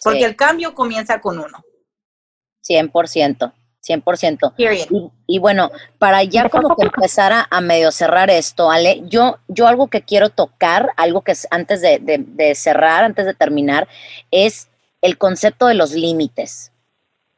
Porque 0.03 0.25
el 0.25 0.37
cambio 0.37 0.75
comienza 0.75 1.21
con 1.21 1.39
uno. 1.39 1.65
100%. 2.67 3.53
100%. 3.87 4.55
Y, 4.59 5.11
y, 5.27 5.39
bueno, 5.39 5.71
para 5.99 6.23
ya 6.23 6.51
como 6.51 6.77
que 6.77 6.83
empezar 6.85 7.47
a, 7.51 7.61
medio 7.63 7.93
cerrar 7.93 8.31
esto, 8.31 8.71
Ale, 8.71 9.03
yo, 9.07 9.39
yo 9.49 9.67
algo 9.67 9.89
que 9.89 10.03
quiero 10.03 10.29
tocar, 10.29 10.93
algo 10.97 11.23
que 11.23 11.33
es 11.33 11.49
antes 11.51 11.81
de, 11.81 11.99
de 11.99 12.55
cerrar, 12.55 13.05
antes 13.05 13.25
de 13.25 13.33
terminar, 13.33 13.89
es 14.31 14.69
el 15.01 15.17
concepto 15.17 15.67
de 15.67 15.75
los 15.75 15.93
límites 15.93 16.70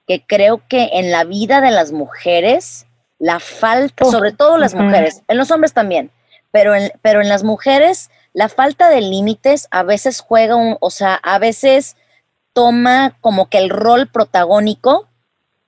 que 0.06 0.24
creo 0.26 0.62
que 0.68 0.90
en 0.94 1.10
la 1.10 1.24
vida 1.24 1.60
de 1.60 1.70
las 1.70 1.92
mujeres, 1.92 2.86
la 3.18 3.40
falta, 3.40 4.04
sobre 4.04 4.32
todo 4.32 4.58
las 4.58 4.74
mujeres, 4.74 5.22
en 5.28 5.36
los 5.36 5.50
hombres 5.50 5.72
también, 5.72 6.10
pero 6.50 6.74
en, 6.74 6.92
pero 7.02 7.20
en 7.20 7.28
las 7.28 7.44
mujeres, 7.44 8.10
la 8.32 8.48
falta 8.48 8.88
de 8.88 9.00
límites 9.00 9.68
a 9.70 9.82
veces 9.82 10.20
juega 10.20 10.56
un, 10.56 10.76
o 10.80 10.90
sea, 10.90 11.14
a 11.14 11.38
veces 11.38 11.96
toma 12.52 13.16
como 13.20 13.48
que 13.48 13.58
el 13.58 13.70
rol 13.70 14.08
protagónico 14.08 15.08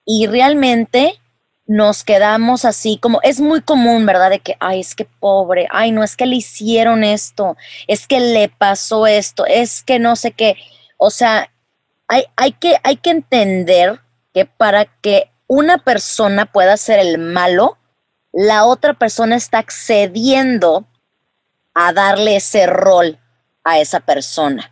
y 0.05 0.27
realmente 0.27 1.21
nos 1.67 2.05
quedamos 2.05 2.65
así, 2.65 2.99
como 2.99 3.21
es 3.23 3.41
muy 3.41 3.63
común, 3.63 4.05
¿verdad? 4.05 4.31
De 4.31 4.41
que, 4.41 4.57
ay, 4.61 4.81
es 4.81 4.95
que 4.95 5.07
pobre, 5.07 5.67
ay, 5.71 5.93
no, 5.93 6.05
es 6.05 6.17
que 6.17 6.27
le 6.27 6.37
hicieron 6.37 7.05
esto, 7.05 7.57
es 7.87 8.07
que 8.07 8.21
le 8.21 8.49
pasó 8.51 9.07
esto, 9.07 9.47
es 9.47 9.83
que 9.83 9.99
no 9.99 10.17
sé 10.17 10.33
qué. 10.33 10.57
O 10.99 11.11
sea, 11.11 11.51
hay, 12.07 12.25
hay, 12.37 12.53
que, 12.53 12.77
hay 12.83 12.97
que 12.97 13.11
entender 13.11 14.01
que 14.35 14.45
para 14.45 14.85
que 14.85 15.31
una 15.47 15.79
persona 15.79 16.47
pueda 16.47 16.77
ser 16.77 16.99
el 16.99 17.19
malo, 17.19 17.79
la 18.33 18.65
otra 18.65 18.95
persona 18.95 19.37
está 19.37 19.59
accediendo 19.59 20.85
a 21.73 21.93
darle 21.93 22.37
ese 22.37 22.67
rol 22.67 23.19
a 23.63 23.79
esa 23.79 24.01
persona. 24.01 24.71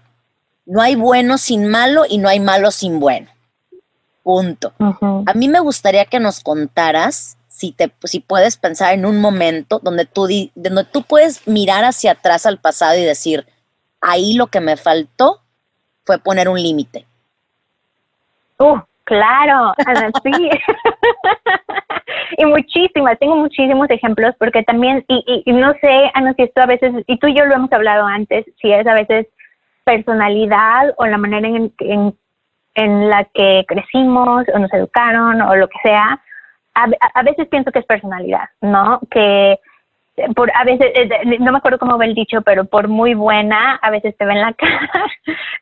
No 0.66 0.82
hay 0.82 0.96
bueno 0.96 1.38
sin 1.38 1.68
malo 1.68 2.04
y 2.08 2.18
no 2.18 2.28
hay 2.28 2.40
malo 2.40 2.70
sin 2.70 3.00
bueno. 3.00 3.28
Punto. 4.22 4.72
A 4.78 5.32
mí 5.34 5.48
me 5.48 5.60
gustaría 5.60 6.04
que 6.04 6.20
nos 6.20 6.40
contaras, 6.40 7.36
si, 7.48 7.72
te, 7.72 7.92
si 8.04 8.20
puedes 8.20 8.56
pensar 8.56 8.94
en 8.94 9.04
un 9.04 9.20
momento 9.20 9.80
donde 9.82 10.06
tú, 10.06 10.28
donde 10.54 10.84
tú 10.84 11.02
puedes 11.02 11.46
mirar 11.46 11.84
hacia 11.84 12.12
atrás 12.12 12.46
al 12.46 12.58
pasado 12.58 12.98
y 12.98 13.04
decir, 13.04 13.46
ahí 14.00 14.34
lo 14.34 14.48
que 14.48 14.60
me 14.60 14.76
faltó 14.76 15.40
fue 16.04 16.18
poner 16.18 16.48
un 16.48 16.60
límite. 16.60 17.06
Uh, 18.58 18.80
Claro, 19.04 19.72
sí. 20.22 20.50
y 22.38 22.44
muchísimas, 22.44 23.18
tengo 23.18 23.36
muchísimos 23.36 23.90
ejemplos 23.90 24.34
porque 24.38 24.62
también, 24.62 25.04
y, 25.08 25.42
y, 25.44 25.52
no 25.52 25.72
sé, 25.80 26.10
Ana, 26.14 26.34
si 26.34 26.44
esto 26.44 26.62
a 26.62 26.66
veces, 26.66 26.92
y 27.06 27.18
tú 27.18 27.26
y 27.26 27.34
yo 27.34 27.44
lo 27.44 27.54
hemos 27.54 27.72
hablado 27.72 28.06
antes, 28.06 28.44
si 28.60 28.72
es 28.72 28.86
a 28.86 28.94
veces 28.94 29.26
personalidad 29.84 30.94
o 30.98 31.06
la 31.06 31.18
manera 31.18 31.48
en, 31.48 31.72
en, 31.78 32.16
en 32.74 33.08
la 33.08 33.24
que 33.34 33.64
crecimos 33.66 34.44
o 34.54 34.58
nos 34.58 34.72
educaron 34.72 35.42
o 35.42 35.56
lo 35.56 35.68
que 35.68 35.78
sea, 35.82 36.20
a, 36.74 36.86
a 37.14 37.22
veces 37.22 37.48
pienso 37.48 37.72
que 37.72 37.80
es 37.80 37.86
personalidad, 37.86 38.48
¿no? 38.60 39.00
Que 39.10 39.58
por 40.34 40.50
a 40.54 40.64
veces 40.64 40.92
eh, 40.94 41.38
no 41.40 41.52
me 41.52 41.58
acuerdo 41.58 41.78
cómo 41.78 41.96
va 41.96 42.04
el 42.04 42.14
dicho 42.14 42.42
pero 42.42 42.64
por 42.64 42.88
muy 42.88 43.14
buena 43.14 43.76
a 43.76 43.90
veces 43.90 44.16
te 44.16 44.26
ven 44.26 44.40
la 44.40 44.52
cara. 44.54 45.06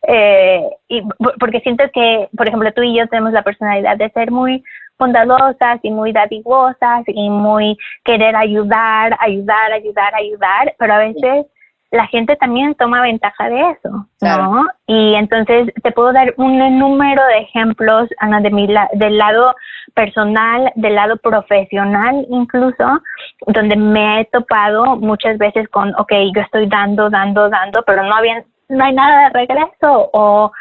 Eh, 0.09 0.69
y 0.89 1.03
porque 1.39 1.61
siento 1.61 1.85
que 1.93 2.29
por 2.37 2.49
ejemplo 2.49 2.73
tú 2.73 2.83
y 2.83 2.97
yo 2.97 3.07
tenemos 3.09 3.33
la 3.33 3.43
personalidad 3.43 3.97
de 3.97 4.11
ser 4.11 4.31
muy 4.31 4.63
bondadosas 4.99 5.81
y 5.83 5.91
muy 5.91 6.13
dadivosas 6.13 7.05
y 7.07 7.31
muy 7.31 7.79
querer 8.05 8.37
ayudar 8.37 9.17
ayudar 9.21 9.73
ayudar 9.73 10.15
ayudar 10.15 10.75
pero 10.79 10.95
a 10.95 10.99
veces 10.99 11.47
la 11.91 12.07
gente 12.07 12.37
también 12.37 12.75
toma 12.77 13.03
ventaja 13.03 13.49
de 13.49 13.71
eso, 13.71 14.07
¿no? 14.21 14.67
Y 14.87 15.15
entonces 15.15 15.73
te 15.83 15.91
puedo 15.91 16.13
dar 16.13 16.33
un 16.37 16.59
número 16.79 17.25
de 17.27 17.39
ejemplos, 17.39 18.09
Ana, 18.19 18.41
de 18.41 18.51
mi 18.51 18.69
del 18.93 19.19
lado 19.19 19.55
personal, 19.95 20.73
del 20.77 20.95
lado 20.95 21.17
profesional 21.17 22.27
incluso, 22.31 23.03
donde 23.47 23.77
me 23.77 24.21
he 24.21 24.25
topado 24.27 24.97
muchas 24.97 25.37
veces 25.39 25.69
con, 25.69 25.93
ok, 25.97 26.13
yo 26.35 26.43
estoy 26.43 26.69
dando, 26.69 27.11
dando, 27.11 27.49
dando, 27.49 27.83
pero 27.85 28.05
no, 28.05 28.15
había, 28.15 28.45
no 28.69 28.85
hay 28.85 28.95
nada 28.95 29.25
de 29.25 29.41
regreso 29.41 30.11
o... 30.13 30.53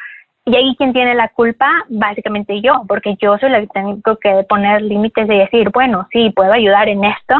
Y 0.45 0.55
ahí 0.55 0.75
quien 0.77 0.93
tiene 0.93 1.13
la 1.13 1.27
culpa, 1.27 1.69
básicamente 1.89 2.59
yo, 2.59 2.82
porque 2.88 3.15
yo 3.21 3.38
soy 3.38 3.51
la 3.51 3.59
que 3.61 3.67
tengo 3.67 4.15
que 4.15 4.43
poner 4.49 4.82
límites 4.82 5.30
y 5.30 5.38
decir, 5.38 5.69
bueno, 5.71 6.07
sí, 6.11 6.32
puedo 6.36 6.51
ayudar 6.51 6.89
en 6.89 7.03
esto, 7.03 7.36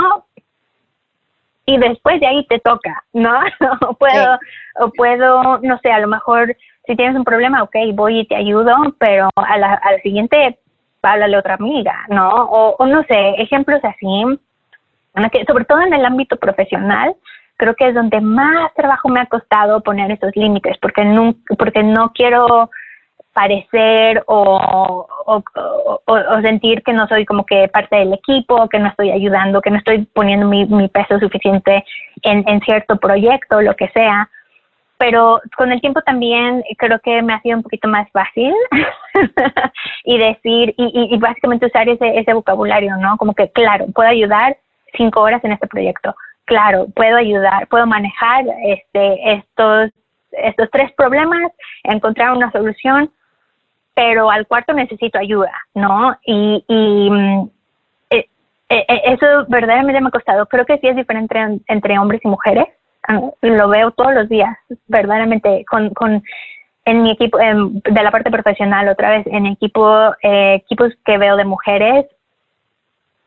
y 1.70 1.78
después 1.78 2.20
de 2.20 2.28
ahí 2.28 2.46
te 2.48 2.60
toca, 2.60 3.04
¿no? 3.14 3.40
o 3.88 3.94
puedo, 3.94 4.40
o 4.80 4.90
puedo, 4.90 5.60
no 5.60 5.78
sé, 5.84 5.92
a 5.92 6.00
lo 6.00 6.08
mejor 6.08 6.56
si 6.88 6.96
tienes 6.96 7.16
un 7.16 7.24
problema, 7.24 7.62
ok, 7.62 7.76
voy 7.94 8.22
y 8.22 8.26
te 8.26 8.36
ayudo, 8.36 8.74
pero 8.98 9.30
a 9.36 9.58
la, 9.58 9.76
a 9.76 9.92
la 9.92 10.00
siguiente, 10.00 10.58
háblale 11.04 11.36
a 11.36 11.40
otra 11.40 11.54
amiga, 11.54 11.96
¿no? 12.10 12.28
O, 12.30 12.86
no 12.88 13.04
sé, 13.04 13.36
ejemplos 13.38 13.80
así, 13.84 14.24
sobre 15.48 15.66
todo 15.66 15.82
en 15.82 15.94
el 15.94 16.06
ámbito 16.06 16.38
profesional, 16.38 17.16
creo 17.58 17.76
que 17.76 17.90
es 17.90 17.94
donde 17.94 18.20
más 18.20 18.74
trabajo 18.74 19.10
me 19.10 19.20
ha 19.20 19.28
costado 19.28 19.82
poner 19.82 20.12
esos 20.12 20.36
límites, 20.36 20.78
porque 20.82 21.06
no, 21.06 21.36
porque 21.58 21.84
no 21.84 22.12
quiero 22.14 22.72
parecer 23.34 24.24
o, 24.28 25.08
o, 25.26 25.44
o, 26.06 26.42
sentir 26.42 26.82
que 26.84 26.94
no 26.94 27.08
soy 27.08 27.26
como 27.26 27.46
que 27.46 27.68
parte 27.68 27.96
del 27.96 28.14
equipo, 28.14 28.68
que 28.68 28.80
no 28.80 28.88
estoy 28.88 29.12
ayudando, 29.12 29.62
que 29.62 29.72
no 29.72 29.78
estoy 29.78 30.06
poniendo 30.14 30.48
mi, 30.48 30.66
mi 30.66 30.88
peso 30.90 31.20
suficiente 31.20 31.84
en, 32.24 32.44
en 32.48 32.60
cierto 32.62 32.98
proyecto, 32.98 33.62
lo 33.62 33.76
que 33.76 33.90
sea. 33.90 34.30
Pero 34.98 35.40
con 35.56 35.72
el 35.72 35.80
tiempo 35.80 36.02
también 36.02 36.62
creo 36.78 37.00
que 37.00 37.22
me 37.22 37.34
ha 37.34 37.42
sido 37.42 37.58
un 37.58 37.64
poquito 37.64 37.88
más 37.88 38.10
fácil 38.12 38.54
y 40.04 40.18
decir, 40.18 40.74
y, 40.78 41.14
y, 41.14 41.18
básicamente 41.18 41.68
usar 41.68 41.88
ese, 41.88 42.20
ese 42.20 42.34
vocabulario, 42.34 42.98
¿no? 42.98 43.16
Como 43.16 43.34
que, 43.34 43.50
claro, 43.52 43.86
puedo 43.96 44.10
ayudar 44.10 44.58
cinco 44.98 45.22
horas 45.22 45.42
en 45.46 45.54
este 45.54 45.68
proyecto. 45.68 46.14
Claro, 46.44 46.88
puedo 46.96 47.16
ayudar, 47.16 47.68
puedo 47.68 47.86
manejar 47.86 48.44
este, 48.66 49.34
estos, 49.36 49.92
estos 50.32 50.70
tres 50.72 50.92
problemas, 50.94 51.52
encontrar 51.84 52.32
una 52.32 52.52
solución, 52.52 53.10
pero 54.00 54.32
al 54.32 54.48
cuarto 54.48 54.72
necesito 54.72 55.20
ayuda, 55.20 55.52
¿no? 55.76 56.18
Y, 56.24 56.64
y 56.70 57.10
mm, 57.10 57.50
eh, 58.12 58.30
eh, 58.70 58.86
eh, 58.88 59.02
eso 59.08 59.26
verdaderamente 59.50 60.00
me 60.00 60.08
ha 60.08 60.12
costado. 60.12 60.46
Creo 60.46 60.66
que 60.66 60.78
sí 60.78 60.88
es 60.88 60.96
diferente 60.96 61.38
entre, 61.68 62.00
hombres 62.00 62.22
y 62.24 62.30
mujeres. 62.30 62.64
Ah, 63.10 63.20
lo 63.42 63.68
veo 63.68 63.92
todos 63.92 64.14
los 64.14 64.30
días, 64.30 64.56
verdaderamente, 64.88 65.66
con, 65.70 65.90
con 65.90 66.24
en 66.86 67.04
mi 67.04 67.12
equipo, 67.12 67.40
de 67.40 68.04
la 68.04 68.10
parte 68.10 68.32
profesional, 68.32 68.88
otra 68.88 69.10
vez, 69.10 69.28
en 69.28 69.46
equipo, 69.48 70.16
equipos 70.22 70.94
que 71.04 71.18
veo 71.18 71.36
de 71.36 71.44
mujeres, 71.44 72.06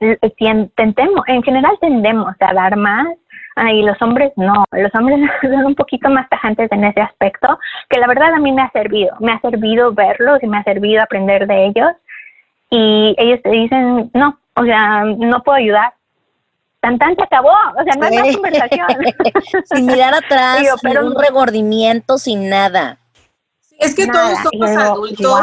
en 0.01 1.43
general 1.43 1.77
tendemos 1.83 2.35
a 2.41 2.55
dar 2.55 2.77
más 2.77 3.09
y 3.57 3.83
los 3.83 4.01
hombres 4.01 4.33
no, 4.37 4.65
los 4.71 4.95
hombres 4.95 5.19
son 5.43 5.67
un 5.67 5.75
poquito 5.75 6.09
más 6.11 6.29
tajantes 6.29 6.71
en 6.73 6.85
ese 6.85 7.01
aspecto, 7.01 7.59
que 7.89 7.99
la 7.99 8.07
verdad 8.07 8.35
a 8.35 8.39
mí 8.39 8.53
me 8.53 8.63
ha 8.63 8.71
servido, 8.71 9.15
me 9.21 9.33
ha 9.33 9.41
servido 9.41 9.93
verlos 9.93 10.43
y 10.43 10.47
me 10.47 10.59
ha 10.59 10.65
servido 10.65 11.03
aprender 11.03 11.47
de 11.47 11.67
ellos 11.67 11.93
y 12.71 13.15
ellos 13.19 13.41
te 13.43 13.51
dicen, 13.51 14.11
no, 14.15 14.39
o 14.55 14.65
sea, 14.65 15.05
no 15.05 15.43
puedo 15.43 15.59
ayudar. 15.59 15.93
Tan 16.81 16.99
tan 16.99 17.15
se 17.15 17.23
acabó, 17.23 17.51
o 17.51 17.85
sea, 17.85 17.95
no 17.97 18.07
hay 18.07 18.17
más 18.17 18.35
conversación. 18.35 18.89
sin 19.73 19.87
mirar 19.87 20.15
atrás, 20.15 20.67
sin 20.81 20.99
un 20.99 21.15
regordimiento, 21.17 22.19
sin 22.19 22.49
nada. 22.49 22.99
Es 23.79 23.95
que 23.95 24.07
todos 24.07 24.39
somos 24.39 24.71
adultos. 24.71 25.41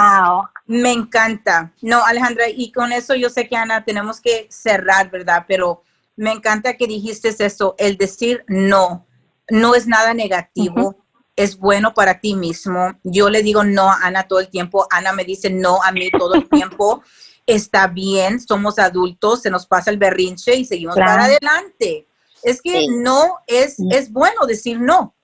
Me 0.66 0.92
encanta. 0.92 1.72
No, 1.82 2.04
Alejandra, 2.04 2.46
y 2.48 2.72
con 2.72 2.92
eso 2.92 3.16
yo 3.16 3.30
sé 3.30 3.48
que 3.48 3.56
Ana, 3.56 3.84
tenemos 3.84 4.20
que 4.20 4.48
cerrar, 4.50 5.10
¿verdad? 5.10 5.46
Pero 5.48 5.84
me 6.20 6.34
encanta 6.34 6.76
que 6.76 6.86
dijiste 6.86 7.30
eso, 7.30 7.76
el 7.78 7.96
decir 7.96 8.44
no, 8.48 9.08
no 9.50 9.74
es 9.74 9.88
nada 9.88 10.14
negativo. 10.14 10.98
Es 11.38 11.58
bueno 11.58 11.94
para 11.94 12.20
ti 12.20 12.36
mismo. 12.36 13.00
Yo 13.04 13.30
le 13.30 13.42
digo 13.42 13.64
no 13.64 13.90
a 13.90 14.00
Ana 14.04 14.28
todo 14.28 14.42
el 14.42 14.50
tiempo. 14.50 14.86
Ana 14.92 15.14
me 15.14 15.24
dice 15.24 15.50
no 15.50 15.82
a 15.82 15.94
mí 15.94 16.10
todo 16.12 16.36
el 16.36 16.50
tiempo. 16.50 17.02
Está 17.48 17.88
bien, 17.88 18.42
somos 18.42 18.80
adultos, 18.80 19.42
se 19.44 19.50
nos 19.50 19.66
pasa 19.66 19.92
el 19.92 19.98
berrinche 19.98 20.56
y 20.56 20.66
seguimos 20.66 20.96
para 20.96 21.24
adelante. 21.24 22.06
Es 22.44 22.62
que 22.62 22.88
no 22.90 23.40
es, 23.48 23.78
es 23.90 24.12
bueno 24.12 24.46
decir 24.46 24.78
no. 24.78 25.16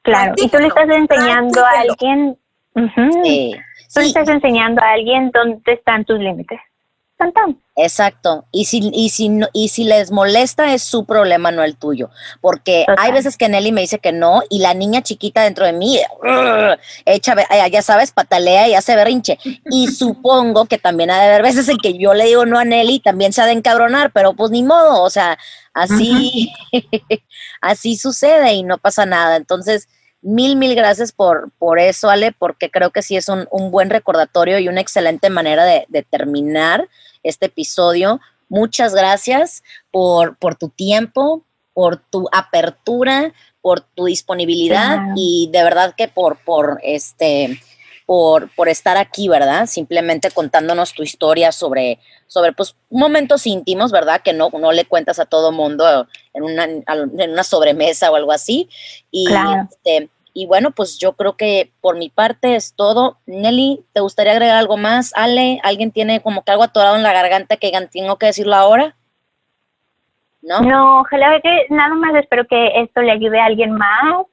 Claro, 0.00 0.32
y 0.38 0.48
tú 0.48 0.56
le 0.56 0.68
estás 0.68 0.88
enseñando 0.88 1.62
a 1.62 1.70
alguien, 1.80 2.38
tú 2.74 4.00
le 4.00 4.06
estás 4.06 4.28
enseñando 4.30 4.82
a 4.82 4.92
alguien 4.92 5.30
dónde 5.30 5.72
están 5.74 6.06
tus 6.06 6.18
límites. 6.18 6.58
Exacto. 7.76 8.46
Y 8.52 8.66
si, 8.66 8.90
y, 8.92 9.10
si, 9.10 9.30
y 9.52 9.68
si 9.68 9.84
les 9.84 10.10
molesta 10.10 10.74
es 10.74 10.82
su 10.82 11.04
problema, 11.04 11.50
no 11.50 11.62
el 11.62 11.76
tuyo. 11.76 12.10
Porque 12.40 12.84
hay 12.98 13.12
veces 13.12 13.36
que 13.36 13.48
Nelly 13.48 13.72
me 13.72 13.80
dice 13.82 13.98
que 13.98 14.12
no 14.12 14.42
y 14.50 14.58
la 14.58 14.74
niña 14.74 15.02
chiquita 15.02 15.42
dentro 15.42 15.64
de 15.64 15.72
mí, 15.72 15.98
echa, 17.04 17.36
ya 17.68 17.82
sabes, 17.82 18.12
patalea 18.12 18.68
y 18.68 18.74
hace 18.74 18.96
berrinche. 18.96 19.38
Y 19.70 19.88
supongo 19.92 20.66
que 20.66 20.78
también 20.78 21.10
ha 21.10 21.18
de 21.18 21.28
haber 21.28 21.42
veces 21.42 21.68
en 21.68 21.78
que 21.78 21.96
yo 21.96 22.14
le 22.14 22.24
digo 22.24 22.46
no 22.46 22.58
a 22.58 22.64
Nelly 22.64 23.00
también 23.00 23.32
se 23.32 23.42
ha 23.42 23.46
de 23.46 23.52
encabronar, 23.52 24.10
pero 24.12 24.34
pues 24.34 24.50
ni 24.50 24.62
modo, 24.62 25.02
o 25.02 25.10
sea, 25.10 25.38
así, 25.72 26.52
así 27.60 27.96
sucede 27.96 28.52
y 28.54 28.62
no 28.62 28.78
pasa 28.78 29.06
nada. 29.06 29.36
Entonces, 29.36 29.88
Mil, 30.22 30.56
mil 30.56 30.74
gracias 30.74 31.12
por, 31.12 31.50
por 31.58 31.78
eso, 31.78 32.10
Ale, 32.10 32.32
porque 32.32 32.70
creo 32.70 32.90
que 32.90 33.00
sí 33.00 33.16
es 33.16 33.28
un, 33.28 33.46
buen 33.70 33.88
recordatorio 33.88 34.58
y 34.58 34.68
una 34.68 34.82
excelente 34.82 35.30
manera 35.30 35.64
de, 35.64 36.06
terminar 36.10 36.86
este 37.22 37.46
episodio. 37.46 38.20
Muchas 38.48 38.94
gracias 38.94 39.62
por, 39.90 40.36
por 40.36 40.56
tu 40.56 40.68
tiempo, 40.68 41.44
por 41.72 41.98
tu 41.98 42.28
apertura, 42.32 43.32
por 43.60 43.80
tu 43.80 44.06
disponibilidad 44.06 44.98
y 45.16 45.48
de 45.52 45.62
verdad 45.62 45.94
que 45.96 46.08
por, 46.08 46.38
por 46.38 46.80
este 46.82 47.60
por, 48.06 48.52
por, 48.56 48.68
estar 48.68 48.96
aquí, 48.96 49.28
¿verdad? 49.28 49.66
Simplemente 49.66 50.32
contándonos 50.32 50.94
tu 50.94 51.04
historia 51.04 51.52
sobre, 51.52 52.00
sobre 52.26 52.52
pues, 52.52 52.74
momentos 52.90 53.46
íntimos, 53.46 53.92
¿verdad? 53.92 54.20
Que 54.20 54.32
no, 54.32 54.50
no 54.50 54.72
le 54.72 54.84
cuentas 54.84 55.20
a 55.20 55.26
todo 55.26 55.52
mundo 55.52 56.08
en 56.34 56.42
una, 56.42 56.64
en 56.64 57.30
una 57.30 57.44
sobremesa 57.44 58.10
o 58.10 58.16
algo 58.16 58.32
así. 58.32 58.68
Y, 59.12 59.28
este, 59.62 60.10
y 60.34 60.46
bueno, 60.46 60.70
pues 60.70 60.98
yo 60.98 61.14
creo 61.14 61.36
que 61.36 61.72
por 61.80 61.96
mi 61.96 62.08
parte 62.08 62.54
es 62.56 62.74
todo. 62.74 63.18
Nelly, 63.26 63.84
¿te 63.92 64.00
gustaría 64.00 64.32
agregar 64.32 64.56
algo 64.56 64.76
más? 64.76 65.12
Ale, 65.16 65.60
¿alguien 65.62 65.92
tiene 65.92 66.20
como 66.20 66.44
que 66.44 66.52
algo 66.52 66.64
atorado 66.64 66.96
en 66.96 67.02
la 67.02 67.12
garganta 67.12 67.56
que 67.56 67.72
tengo 67.92 68.16
que 68.16 68.26
decirlo 68.26 68.54
ahora? 68.54 68.96
¿No? 70.42 70.60
No, 70.60 71.00
ojalá 71.00 71.40
que 71.40 71.66
nada 71.70 71.94
más 71.94 72.14
espero 72.14 72.46
que 72.46 72.80
esto 72.80 73.02
le 73.02 73.12
ayude 73.12 73.38
a 73.38 73.44
alguien 73.44 73.72
más 73.72 74.26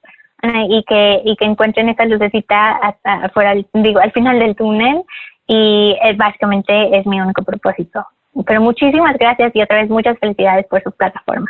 y 0.69 0.83
que, 0.83 1.21
y 1.25 1.35
que 1.35 1.45
encuentren 1.45 1.89
esta 1.89 2.05
lucecita 2.05 2.77
hasta 2.77 3.25
afuera, 3.25 3.55
digo, 3.73 3.99
al 3.99 4.11
final 4.11 4.39
del 4.39 4.55
túnel 4.55 5.03
y 5.47 5.97
eh, 6.03 6.13
básicamente 6.15 6.97
es 6.97 7.05
mi 7.05 7.19
único 7.19 7.43
propósito. 7.43 8.05
Pero 8.45 8.61
muchísimas 8.61 9.17
gracias 9.17 9.55
y 9.55 9.61
otra 9.61 9.77
vez 9.81 9.89
muchas 9.89 10.17
felicidades 10.19 10.67
por 10.67 10.83
su 10.83 10.91
plataforma. 10.91 11.49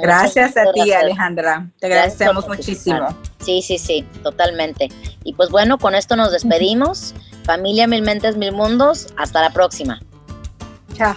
Gracias 0.00 0.56
a 0.56 0.72
ti, 0.72 0.92
Alejandra. 0.92 1.68
Te 1.78 1.86
agradecemos 1.86 2.46
muchísimo. 2.46 3.08
Sí, 3.40 3.62
sí, 3.62 3.78
sí, 3.78 4.04
totalmente. 4.22 4.88
Y 5.24 5.34
pues 5.34 5.50
bueno, 5.50 5.78
con 5.78 5.94
esto 5.94 6.16
nos 6.16 6.32
despedimos. 6.32 7.14
Familia 7.44 7.86
Mil 7.86 8.02
Mentes, 8.02 8.36
Mil 8.36 8.52
Mundos. 8.52 9.12
Hasta 9.16 9.40
la 9.40 9.50
próxima. 9.50 10.00
Chao. 10.94 11.16